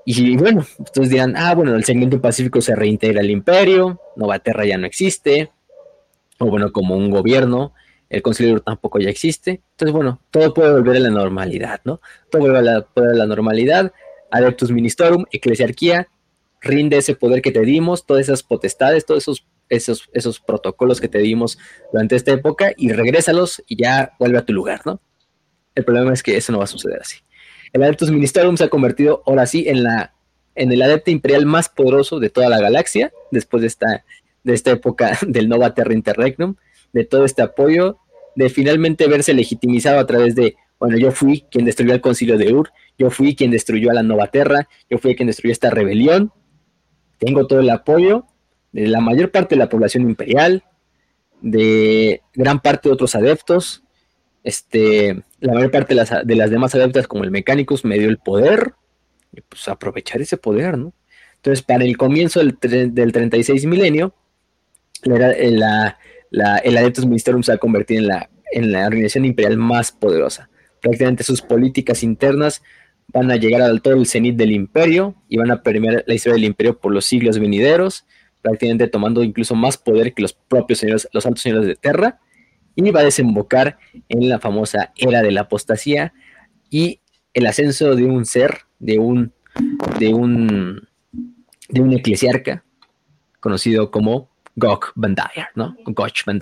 Y 0.04 0.36
bueno, 0.36 0.66
entonces 0.78 1.10
dirán, 1.10 1.34
ah, 1.36 1.54
bueno, 1.54 1.74
el 1.74 1.84
segmento 1.84 2.20
pacífico 2.20 2.60
se 2.60 2.76
reintegra 2.76 3.20
al 3.20 3.30
imperio, 3.30 4.00
Novaterra 4.16 4.66
ya 4.66 4.76
no 4.76 4.86
existe, 4.86 5.50
o 6.38 6.46
bueno, 6.46 6.72
como 6.72 6.94
un 6.94 7.10
gobierno, 7.10 7.72
el 8.10 8.20
concilio 8.20 8.60
tampoco 8.60 8.98
ya 8.98 9.08
existe. 9.08 9.62
Entonces, 9.72 9.94
bueno, 9.94 10.20
todo 10.30 10.52
puede 10.52 10.72
volver 10.72 10.96
a 10.96 11.00
la 11.00 11.10
normalidad, 11.10 11.80
¿no? 11.84 12.00
Todo 12.30 12.42
vuelve 12.42 12.58
a 12.58 12.62
la, 12.62 12.76
a 12.76 13.00
la 13.00 13.26
normalidad, 13.26 13.92
Adeptus 14.30 14.70
Ministorum, 14.70 15.24
Eclesiarquía, 15.30 16.08
rinde 16.60 16.98
ese 16.98 17.14
poder 17.14 17.42
que 17.42 17.52
te 17.52 17.60
dimos, 17.60 18.06
todas 18.06 18.22
esas 18.22 18.42
potestades, 18.42 19.06
todos 19.06 19.22
esos, 19.24 19.46
esos, 19.68 20.10
esos 20.12 20.40
protocolos 20.40 21.00
que 21.00 21.08
te 21.08 21.18
dimos 21.18 21.58
durante 21.92 22.16
esta 22.16 22.32
época 22.32 22.72
y 22.76 22.92
regrésalos 22.92 23.62
y 23.66 23.82
ya 23.82 24.12
vuelve 24.18 24.38
a 24.38 24.44
tu 24.44 24.52
lugar, 24.52 24.82
¿no? 24.84 25.00
El 25.74 25.84
problema 25.84 26.12
es 26.12 26.22
que 26.22 26.36
eso 26.36 26.52
no 26.52 26.58
va 26.58 26.64
a 26.64 26.68
suceder 26.68 27.00
así. 27.00 27.18
El 27.72 27.82
Adeptus 27.82 28.10
Ministorum 28.10 28.56
se 28.56 28.64
ha 28.64 28.68
convertido 28.68 29.22
ahora 29.26 29.46
sí 29.46 29.64
en, 29.68 29.84
la, 29.84 30.14
en 30.54 30.72
el 30.72 30.82
adepto 30.82 31.10
imperial 31.10 31.46
más 31.46 31.68
poderoso 31.68 32.18
de 32.18 32.30
toda 32.30 32.48
la 32.48 32.60
galaxia, 32.60 33.12
después 33.30 33.60
de 33.60 33.68
esta, 33.68 34.04
de 34.42 34.54
esta 34.54 34.72
época 34.72 35.18
del 35.26 35.48
Nova 35.48 35.74
Terra 35.74 35.94
Interregnum, 35.94 36.56
de 36.92 37.04
todo 37.04 37.24
este 37.24 37.42
apoyo, 37.42 37.98
de 38.34 38.48
finalmente 38.50 39.06
verse 39.06 39.34
legitimizado 39.34 40.00
a 40.00 40.06
través 40.06 40.34
de, 40.34 40.56
bueno, 40.80 40.96
yo 40.96 41.12
fui 41.12 41.44
quien 41.50 41.66
destruyó 41.66 41.92
el 41.92 42.00
concilio 42.00 42.38
de 42.38 42.52
Ur, 42.52 42.72
yo 42.98 43.10
fui 43.10 43.36
quien 43.36 43.50
destruyó 43.50 43.90
a 43.90 43.94
la 43.94 44.02
Novaterra, 44.02 44.66
yo 44.88 44.98
fui 44.98 45.14
quien 45.14 45.26
destruyó 45.26 45.52
esta 45.52 45.70
rebelión, 45.70 46.32
tengo 47.18 47.46
todo 47.46 47.60
el 47.60 47.70
apoyo 47.70 48.24
de 48.72 48.88
la 48.88 49.00
mayor 49.00 49.30
parte 49.30 49.54
de 49.54 49.58
la 49.58 49.68
población 49.68 50.04
imperial, 50.04 50.64
de 51.42 52.22
gran 52.34 52.60
parte 52.60 52.88
de 52.88 52.94
otros 52.94 53.14
adeptos, 53.14 53.82
este, 54.42 55.22
la 55.40 55.52
mayor 55.52 55.70
parte 55.70 55.94
de 55.94 55.96
las, 55.96 56.26
de 56.26 56.34
las 56.34 56.50
demás 56.50 56.74
adeptas 56.74 57.06
como 57.06 57.24
el 57.24 57.30
Mecánicos 57.30 57.84
me 57.84 57.98
dio 57.98 58.08
el 58.08 58.18
poder, 58.18 58.72
y 59.32 59.42
pues 59.42 59.68
aprovechar 59.68 60.22
ese 60.22 60.38
poder, 60.38 60.78
¿no? 60.78 60.92
Entonces, 61.36 61.62
para 61.62 61.84
el 61.84 61.96
comienzo 61.96 62.40
del, 62.40 62.58
del 62.94 63.12
36 63.12 63.64
milenio, 63.66 64.14
la, 65.04 65.96
la, 66.30 66.58
el 66.58 66.76
Adeptus 66.76 67.06
Ministerium 67.06 67.42
se 67.42 67.52
ha 67.52 67.58
convertido 67.58 68.00
en 68.00 68.08
la, 68.08 68.30
en 68.52 68.72
la 68.72 68.86
organización 68.86 69.24
imperial 69.24 69.56
más 69.56 69.90
poderosa. 69.90 70.49
Prácticamente 70.80 71.24
sus 71.24 71.42
políticas 71.42 72.02
internas 72.02 72.62
van 73.08 73.30
a 73.30 73.36
llegar 73.36 73.62
al 73.62 73.82
todo 73.82 73.94
el 73.94 74.06
cenit 74.06 74.36
del 74.36 74.52
imperio 74.52 75.14
y 75.28 75.36
van 75.36 75.50
a 75.50 75.62
permear 75.62 76.04
la 76.06 76.14
historia 76.14 76.34
del 76.34 76.44
imperio 76.44 76.78
por 76.78 76.92
los 76.92 77.04
siglos 77.04 77.38
venideros, 77.38 78.06
prácticamente 78.42 78.88
tomando 78.88 79.22
incluso 79.22 79.54
más 79.54 79.76
poder 79.76 80.14
que 80.14 80.22
los 80.22 80.32
propios 80.32 80.78
señores, 80.78 81.08
los 81.12 81.26
altos 81.26 81.42
señores 81.42 81.66
de 81.66 81.76
Terra, 81.76 82.20
y 82.74 82.90
va 82.90 83.00
a 83.00 83.04
desembocar 83.04 83.78
en 84.08 84.28
la 84.28 84.38
famosa 84.38 84.92
era 84.96 85.22
de 85.22 85.32
la 85.32 85.42
apostasía 85.42 86.12
y 86.70 87.00
el 87.34 87.46
ascenso 87.46 87.94
de 87.94 88.04
un 88.04 88.24
ser, 88.24 88.60
de 88.78 88.98
un, 88.98 89.32
de 89.98 90.14
un, 90.14 90.88
de 91.68 91.80
un 91.80 91.92
eclesiarca 91.92 92.64
conocido 93.40 93.90
como 93.90 94.30
Gok 94.56 94.92
Van 94.94 95.16
¿no? 95.54 95.76
Gok 95.84 96.24
Van 96.26 96.40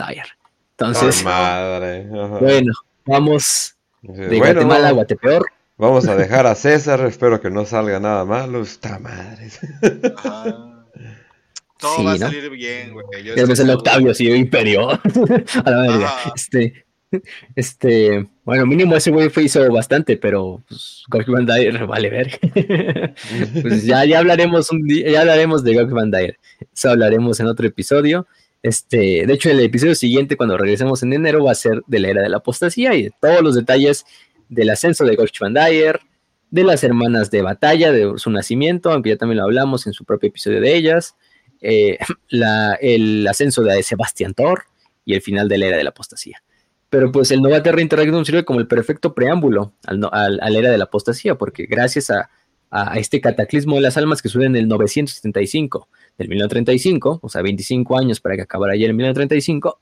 Entonces, 0.72 1.24
madre. 1.24 2.06
bueno, 2.40 2.72
vamos 3.04 3.77
de 4.02 4.38
Guatemala 4.38 4.88
a 4.88 4.92
Guatepeor. 4.92 5.46
Vamos 5.76 6.08
a 6.08 6.16
dejar 6.16 6.46
a 6.46 6.54
César, 6.56 7.00
espero 7.06 7.40
que 7.40 7.50
no 7.50 7.64
salga 7.64 8.00
nada 8.00 8.24
malo. 8.24 8.62
Está 8.62 8.98
madre. 8.98 9.48
Todo 11.78 12.04
va 12.04 12.12
a 12.12 12.18
salir 12.18 12.50
bien, 12.50 12.92
güey. 12.92 13.22
Yo 13.22 13.34
el 13.34 13.70
Octavio, 13.70 14.12
sí, 14.12 14.28
imperio. 14.28 14.90
a 15.64 15.70
la 15.70 15.80
verga. 15.82 16.12
Este, 16.34 16.84
este, 17.54 18.28
bueno, 18.44 18.66
mínimo 18.66 18.96
ese 18.96 19.12
güey 19.12 19.30
fue 19.30 19.44
hizo 19.44 19.70
bastante, 19.70 20.16
pero 20.16 20.62
pues 20.68 21.04
Gok 21.08 21.26
Van 21.28 21.46
vale 21.86 22.10
ver. 22.10 22.40
pues 23.62 23.84
ya, 23.84 24.04
ya 24.04 24.18
hablaremos 24.18 24.70
un 24.72 24.82
día, 24.82 25.08
ya 25.10 25.20
hablaremos 25.20 25.62
de 25.62 25.74
Gok 25.74 25.90
Van 25.92 26.12
Eso 26.74 26.90
hablaremos 26.90 27.38
en 27.38 27.46
otro 27.46 27.66
episodio. 27.66 28.26
Este, 28.62 29.24
de 29.26 29.32
hecho, 29.32 29.50
el 29.50 29.60
episodio 29.60 29.94
siguiente, 29.94 30.36
cuando 30.36 30.56
regresemos 30.56 31.02
en 31.02 31.12
enero, 31.12 31.44
va 31.44 31.52
a 31.52 31.54
ser 31.54 31.82
de 31.86 32.00
la 32.00 32.08
era 32.08 32.22
de 32.22 32.28
la 32.28 32.38
apostasía 32.38 32.94
y 32.94 33.04
de 33.04 33.12
todos 33.20 33.42
los 33.42 33.54
detalles 33.54 34.04
del 34.48 34.70
ascenso 34.70 35.04
de 35.04 35.16
Gok 35.16 35.30
Van 35.40 35.54
de 36.50 36.64
las 36.64 36.82
hermanas 36.82 37.30
de 37.30 37.42
batalla, 37.42 37.92
de 37.92 38.14
su 38.16 38.30
nacimiento, 38.30 38.90
aunque 38.90 39.10
ya 39.10 39.16
también 39.16 39.38
lo 39.38 39.44
hablamos 39.44 39.86
en 39.86 39.92
su 39.92 40.04
propio 40.04 40.28
episodio 40.28 40.60
de 40.60 40.74
ellas, 40.74 41.14
eh, 41.60 41.98
el 42.80 43.26
ascenso 43.26 43.62
de 43.62 43.82
Sebastián 43.82 44.34
Thor 44.34 44.64
y 45.04 45.14
el 45.14 45.22
final 45.22 45.48
de 45.48 45.58
la 45.58 45.66
era 45.66 45.76
de 45.76 45.84
la 45.84 45.90
apostasía. 45.90 46.42
Pero 46.90 47.12
pues 47.12 47.30
el 47.30 47.42
Nova 47.42 47.62
Terra 47.62 47.82
Interregnum 47.82 48.24
sirve 48.24 48.44
como 48.44 48.60
el 48.60 48.66
perfecto 48.66 49.14
preámbulo 49.14 49.74
al, 49.84 50.08
a 50.12 50.50
la 50.50 50.58
era 50.58 50.70
de 50.70 50.78
la 50.78 50.84
apostasía, 50.84 51.34
porque 51.34 51.66
gracias 51.66 52.10
a, 52.10 52.30
este 52.96 53.22
cataclismo 53.22 53.76
de 53.76 53.80
las 53.80 53.96
almas 53.96 54.20
que 54.20 54.28
sucede 54.28 54.44
en 54.44 54.56
el 54.56 54.68
975 54.68 55.88
del 56.18 56.28
1935, 56.28 57.20
o 57.22 57.28
sea, 57.28 57.42
25 57.42 57.96
años 57.98 58.20
para 58.20 58.36
que 58.36 58.42
acabara 58.42 58.74
ayer 58.74 58.90
en 58.90 58.96
1935, 58.96 59.78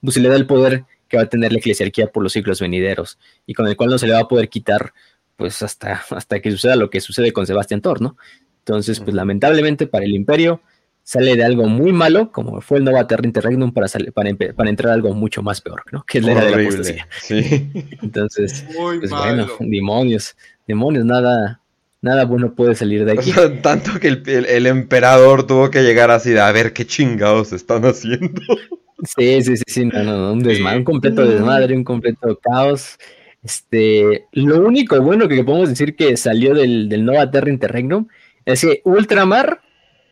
pues 0.00 0.14
se 0.14 0.20
le 0.20 0.28
da 0.28 0.36
el 0.36 0.46
poder 0.46 0.84
que 1.08 1.16
va 1.16 1.24
a 1.24 1.28
tener 1.28 1.52
la 1.52 1.58
eclesiarquía 1.58 2.06
por 2.06 2.22
los 2.22 2.32
siglos 2.32 2.60
venideros 2.60 3.18
y 3.46 3.54
con 3.54 3.66
el 3.66 3.76
cual 3.76 3.90
no 3.90 3.98
se 3.98 4.06
le 4.06 4.12
va 4.12 4.20
a 4.20 4.28
poder 4.28 4.48
quitar 4.48 4.92
pues 5.36 5.62
hasta, 5.62 6.02
hasta 6.10 6.40
que 6.40 6.50
suceda 6.50 6.76
lo 6.76 6.90
que 6.90 7.00
sucede 7.00 7.32
con 7.32 7.46
Sebastián 7.46 7.80
Thor, 7.80 8.02
¿no? 8.02 8.16
Entonces, 8.58 9.00
pues 9.00 9.14
lamentablemente 9.14 9.86
para 9.86 10.04
el 10.04 10.14
imperio 10.14 10.60
sale 11.02 11.34
de 11.34 11.44
algo 11.44 11.66
muy 11.66 11.92
malo, 11.92 12.30
como 12.30 12.60
fue 12.60 12.78
el 12.78 12.84
Nova 12.84 13.06
Terra 13.06 13.22
Interregnum, 13.24 13.72
para, 13.72 13.88
para, 14.14 14.30
para 14.54 14.70
entrar 14.70 14.92
a 14.92 14.94
algo 14.94 15.12
mucho 15.14 15.42
más 15.42 15.60
peor, 15.60 15.82
¿no? 15.92 16.04
Que 16.04 16.18
es 16.18 16.24
la 16.24 16.32
era 16.32 16.44
de 16.44 16.50
la 16.50 16.56
apostasía. 16.62 17.08
Sí. 17.20 17.70
Entonces, 18.02 18.64
pues 18.76 19.10
bueno, 19.10 19.48
demonios, 19.58 20.36
demonios, 20.68 21.04
nada, 21.04 21.59
nada 22.02 22.24
bueno 22.24 22.54
puede 22.54 22.74
salir 22.74 23.04
de 23.04 23.12
aquí. 23.12 23.32
tanto 23.62 23.98
que 24.00 24.08
el, 24.08 24.66
emperador 24.66 25.46
tuvo 25.46 25.70
que 25.70 25.82
llegar 25.82 26.10
así 26.10 26.30
de 26.30 26.40
a 26.40 26.52
ver 26.52 26.72
qué 26.72 26.86
chingados 26.86 27.52
están 27.52 27.84
haciendo. 27.84 28.40
Sí, 29.16 29.42
sí, 29.42 29.56
sí, 29.56 29.62
sí, 29.66 29.84
no, 29.86 30.04
no, 30.04 30.32
un 30.34 30.42
desmadre, 30.42 30.76
un 30.76 30.84
completo 30.84 31.26
desmadre, 31.26 31.74
un 31.74 31.84
completo 31.84 32.38
caos. 32.38 32.98
Este, 33.42 34.26
lo 34.32 34.60
único 34.60 35.00
bueno 35.00 35.26
que 35.26 35.42
podemos 35.42 35.70
decir 35.70 35.96
que 35.96 36.18
salió 36.18 36.52
del, 36.52 36.90
del 36.90 37.06
Nova 37.06 37.30
Terra 37.30 37.48
Interregnum 37.48 38.08
es 38.44 38.60
que 38.60 38.82
Ultramar 38.84 39.62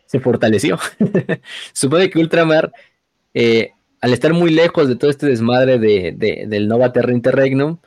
se 0.06 0.20
fortaleció. 0.20 0.78
Supone 1.72 2.08
que 2.08 2.18
Ultramar, 2.18 2.72
eh, 3.34 3.72
al 4.00 4.12
estar 4.14 4.32
muy 4.32 4.50
lejos 4.50 4.88
de 4.88 4.96
todo 4.96 5.10
este 5.10 5.26
desmadre 5.26 5.78
de, 5.78 6.46
del 6.48 6.66
Nova 6.66 6.92
Terra 6.92 7.12
Interregnum, 7.12 7.78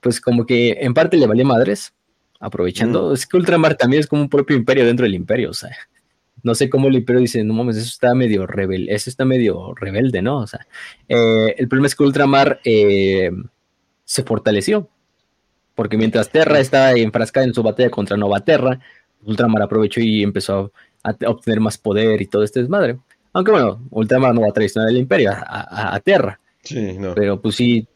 pues 0.00 0.20
como 0.20 0.44
que 0.44 0.78
en 0.80 0.92
parte 0.92 1.16
le 1.16 1.26
valía 1.26 1.44
madres, 1.44 1.94
aprovechando. 2.42 3.14
Es 3.14 3.26
que 3.26 3.36
Ultramar 3.36 3.76
también 3.76 4.00
es 4.00 4.06
como 4.06 4.22
un 4.22 4.28
propio 4.28 4.56
imperio 4.56 4.84
dentro 4.84 5.04
del 5.04 5.14
imperio, 5.14 5.50
o 5.50 5.54
sea. 5.54 5.70
No 6.42 6.56
sé 6.56 6.68
cómo 6.68 6.88
el 6.88 6.96
imperio 6.96 7.20
dice, 7.20 7.44
no 7.44 7.54
mames, 7.54 7.76
eso 7.76 7.86
está 7.86 8.16
medio 8.16 8.48
rebelde, 8.48 8.92
eso 8.92 9.08
está 9.08 9.24
medio 9.24 9.74
rebelde, 9.74 10.22
¿no? 10.22 10.38
O 10.38 10.46
sea, 10.48 10.66
eh, 11.08 11.54
el 11.56 11.68
problema 11.68 11.86
es 11.86 11.94
que 11.94 12.02
Ultramar 12.02 12.60
eh, 12.64 13.30
se 14.04 14.24
fortaleció, 14.24 14.88
porque 15.76 15.96
mientras 15.96 16.30
Terra 16.30 16.58
estaba 16.58 16.94
enfrascada 16.94 17.46
en 17.46 17.54
su 17.54 17.62
batalla 17.62 17.90
contra 17.90 18.16
Nova 18.16 18.40
Terra, 18.40 18.80
Ultramar 19.24 19.62
aprovechó 19.62 20.00
y 20.00 20.24
empezó 20.24 20.72
a, 21.04 21.14
obtener 21.28 21.60
más 21.60 21.78
poder 21.78 22.20
y 22.20 22.26
todo 22.26 22.42
este 22.42 22.58
desmadre. 22.58 22.98
Aunque 23.32 23.52
bueno, 23.52 23.80
Ultramar 23.90 24.34
no 24.34 24.40
va 24.40 24.48
a 24.48 24.52
traicionar 24.52 24.90
el 24.90 24.96
imperio, 24.96 25.30
a, 25.32 26.00
Terra. 26.04 26.40
Sí, 26.64 26.94
no. 26.98 27.14
Pero 27.14 27.40
pues 27.40 27.54
sí, 27.54 27.86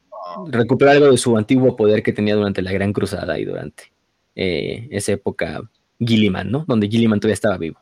recuperó 0.47 0.92
algo 0.92 1.11
de 1.11 1.18
su 1.18 1.36
antiguo 1.36 1.74
poder 1.74 2.05
que 2.05 2.12
tenía 2.12 2.36
durante 2.36 2.62
la 2.62 2.70
Gran 2.70 2.92
Cruzada 2.92 3.40
y 3.40 3.44
durante 3.44 3.95
eh, 4.37 4.87
esa 4.93 5.12
época 5.12 5.62
Gilliman, 5.99 6.51
¿no? 6.51 6.64
Donde 6.68 6.89
Gilliman 6.89 7.18
todavía 7.18 7.34
estaba 7.34 7.59
vivo. 7.59 7.80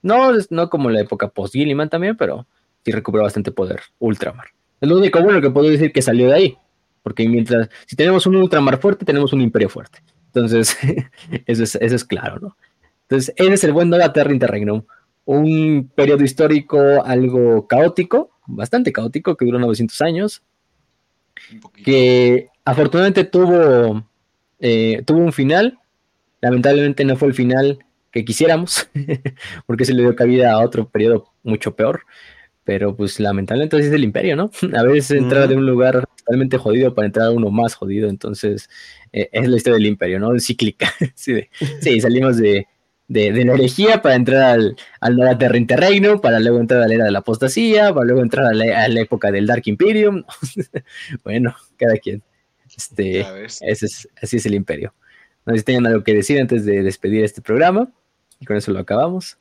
No, 0.00 0.30
no 0.50 0.70
como 0.70 0.90
la 0.90 1.00
época 1.00 1.28
post-Gilliman 1.28 1.90
también, 1.90 2.16
pero 2.16 2.46
sí 2.84 2.92
recuperó 2.92 3.24
bastante 3.24 3.50
poder 3.50 3.80
Ultramar. 3.98 4.46
Es 4.80 4.88
lo 4.88 4.96
único 4.96 5.20
bueno 5.20 5.40
que 5.40 5.50
puedo 5.50 5.68
decir 5.68 5.92
que 5.92 6.00
salió 6.00 6.28
de 6.28 6.34
ahí. 6.34 6.58
Porque 7.02 7.28
mientras, 7.28 7.68
si 7.86 7.96
tenemos 7.96 8.26
un 8.26 8.36
Ultramar 8.36 8.80
fuerte, 8.80 9.04
tenemos 9.04 9.32
un 9.32 9.40
imperio 9.40 9.68
fuerte. 9.68 10.00
Entonces, 10.26 10.76
eso 11.46 11.62
es, 11.64 11.74
eso 11.74 11.96
es 11.96 12.04
claro, 12.04 12.38
¿no? 12.40 12.56
Entonces, 13.02 13.34
ese 13.36 13.54
es 13.54 13.64
el 13.64 13.72
buen 13.72 13.88
Nova 13.88 14.12
Terra 14.12 14.32
Interregnum, 14.32 14.82
un 15.24 15.90
periodo 15.94 16.24
histórico 16.24 17.04
algo 17.04 17.66
caótico, 17.66 18.30
bastante 18.46 18.92
caótico, 18.92 19.36
que 19.36 19.46
duró 19.46 19.58
900 19.58 20.00
años, 20.02 20.42
que 21.84 22.48
afortunadamente 22.64 23.24
tuvo, 23.24 24.06
eh, 24.58 25.02
tuvo 25.06 25.20
un 25.20 25.32
final, 25.32 25.78
lamentablemente 26.40 27.04
no 27.04 27.16
fue 27.16 27.28
el 27.28 27.34
final 27.34 27.78
que 28.10 28.24
quisiéramos, 28.24 28.88
porque 29.66 29.84
se 29.84 29.94
le 29.94 30.02
dio 30.02 30.16
cabida 30.16 30.52
a 30.52 30.58
otro 30.60 30.88
periodo 30.88 31.32
mucho 31.42 31.74
peor, 31.74 32.02
pero 32.64 32.94
pues 32.94 33.18
lamentablemente 33.20 33.78
es 33.78 33.86
el 33.86 34.04
imperio, 34.04 34.36
¿no? 34.36 34.50
A 34.76 34.82
veces 34.82 35.12
entrar 35.12 35.48
de 35.48 35.56
un 35.56 35.66
lugar 35.66 36.06
totalmente 36.16 36.58
jodido 36.58 36.94
para 36.94 37.06
entrar 37.06 37.26
a 37.26 37.30
uno 37.30 37.50
más 37.50 37.74
jodido, 37.74 38.08
entonces 38.08 38.68
eh, 39.12 39.28
es 39.32 39.48
la 39.48 39.56
historia 39.56 39.76
del 39.76 39.86
imperio, 39.86 40.18
¿no? 40.18 40.38
Cíclica. 40.38 40.92
sí, 41.14 41.44
sí, 41.80 42.00
salimos 42.00 42.36
de, 42.36 42.66
de, 43.08 43.44
la 43.44 43.54
herejía 43.54 44.02
para 44.02 44.14
entrar 44.14 44.42
al, 44.42 44.76
al 45.00 45.16
Nueva 45.16 45.38
Terra 45.38 45.56
Interregnum, 45.56 46.20
para 46.20 46.40
luego 46.40 46.60
entrar 46.60 46.82
a 46.82 46.88
la 46.88 46.94
era 46.94 47.04
de 47.04 47.10
la 47.10 47.20
apostasía, 47.20 47.92
para 47.92 48.04
luego 48.04 48.22
entrar 48.22 48.46
a 48.46 48.52
la, 48.52 49.00
época 49.00 49.30
del 49.30 49.46
Dark 49.46 49.62
Imperium. 49.64 50.24
bueno, 51.24 51.54
cada 51.76 51.96
quien. 51.96 52.22
Este, 52.76 53.20
ese 53.62 53.86
es, 53.86 54.08
así 54.20 54.36
es 54.36 54.46
el 54.46 54.54
imperio. 54.54 54.94
No 55.48 55.54
sé 55.54 55.60
si 55.60 55.64
tengan 55.64 55.86
algo 55.86 56.04
que 56.04 56.12
decir 56.12 56.38
antes 56.38 56.66
de 56.66 56.82
despedir 56.82 57.24
este 57.24 57.40
programa. 57.40 57.90
Y 58.38 58.44
con 58.44 58.56
eso 58.56 58.70
lo 58.70 58.80
acabamos. 58.80 59.38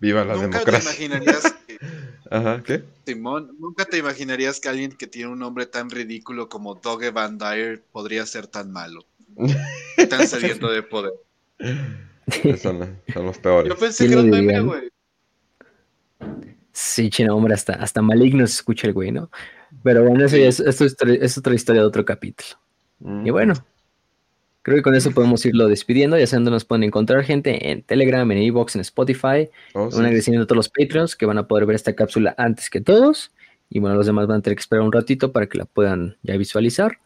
Viva 0.00 0.24
la 0.24 0.34
¿Nunca 0.34 0.60
democracia. 0.60 0.92
Te 0.92 1.04
imaginarías 1.04 1.56
que, 1.66 1.78
Ajá, 2.30 2.62
¿qué? 2.64 2.84
Simón, 3.04 3.56
nunca 3.58 3.84
te 3.84 3.98
imaginarías 3.98 4.60
que 4.60 4.68
alguien 4.68 4.92
que 4.92 5.08
tiene 5.08 5.32
un 5.32 5.40
nombre 5.40 5.66
tan 5.66 5.90
ridículo 5.90 6.48
como 6.48 6.76
Doge 6.76 7.10
Van 7.10 7.38
Dyer 7.38 7.82
podría 7.90 8.24
ser 8.24 8.46
tan 8.46 8.70
malo. 8.70 9.04
Están 9.96 10.28
saliendo 10.28 10.70
de 10.70 10.84
poder. 10.84 11.14
Son, 12.62 13.00
los 13.16 13.38
peores. 13.38 13.68
Yo 13.68 13.76
pensé 13.76 14.06
que 14.06 14.12
era 14.12 14.22
un 14.22 14.30
meme, 14.30 14.60
güey. 14.60 14.90
Sí, 16.70 17.10
chino, 17.10 17.34
hombre, 17.34 17.54
hasta, 17.54 17.72
hasta 17.72 18.00
maligno 18.00 18.46
se 18.46 18.54
escucha 18.54 18.86
el 18.86 18.92
güey, 18.92 19.10
¿no? 19.10 19.28
Pero 19.82 20.04
bueno, 20.04 20.24
eso 20.24 20.36
es, 20.36 20.60
esto 20.60 20.84
es, 20.84 21.36
otra 21.36 21.54
historia 21.54 21.82
de 21.82 21.88
otro 21.88 22.04
capítulo. 22.04 22.60
Y 23.00 23.30
bueno, 23.30 23.54
creo 24.62 24.76
que 24.76 24.82
con 24.82 24.94
eso 24.94 25.10
podemos 25.12 25.44
irlo 25.46 25.68
despidiendo. 25.68 26.18
Ya 26.18 26.26
saben 26.26 26.44
dónde 26.44 26.56
nos 26.56 26.64
pueden 26.64 26.84
encontrar 26.84 27.22
gente 27.24 27.70
en 27.70 27.82
Telegram, 27.82 28.30
en 28.30 28.38
Evox, 28.38 28.74
en 28.74 28.80
Spotify. 28.80 29.48
Oh, 29.74 29.84
un 29.84 30.04
agradecimiento 30.04 30.44
a 30.44 30.46
todos 30.46 30.56
los 30.56 30.68
Patreons 30.68 31.14
que 31.14 31.26
van 31.26 31.38
a 31.38 31.46
poder 31.46 31.66
ver 31.66 31.76
esta 31.76 31.94
cápsula 31.94 32.34
antes 32.38 32.70
que 32.70 32.80
todos. 32.80 33.32
Y 33.68 33.80
bueno, 33.80 33.96
los 33.96 34.06
demás 34.06 34.26
van 34.26 34.38
a 34.38 34.42
tener 34.42 34.56
que 34.56 34.60
esperar 34.60 34.84
un 34.84 34.92
ratito 34.92 35.32
para 35.32 35.46
que 35.46 35.58
la 35.58 35.66
puedan 35.66 36.16
ya 36.22 36.36
visualizar. 36.36 36.98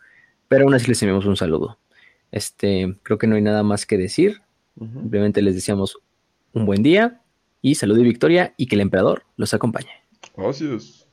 Pero 0.48 0.64
aún 0.64 0.74
así 0.74 0.86
les 0.88 1.02
enviamos 1.02 1.26
un 1.26 1.36
saludo. 1.36 1.78
Este, 2.32 2.96
creo 3.02 3.18
que 3.18 3.26
no 3.26 3.36
hay 3.36 3.42
nada 3.42 3.62
más 3.62 3.86
que 3.86 3.98
decir. 3.98 4.42
Simplemente 4.78 5.42
les 5.42 5.54
deseamos 5.54 5.98
un 6.52 6.64
buen 6.64 6.82
día 6.82 7.20
y 7.60 7.74
salud 7.74 7.98
y 7.98 8.04
victoria 8.04 8.54
y 8.56 8.66
que 8.66 8.76
el 8.76 8.80
emperador 8.80 9.24
los 9.36 9.52
acompañe. 9.52 9.90
Gracias. 10.36 11.06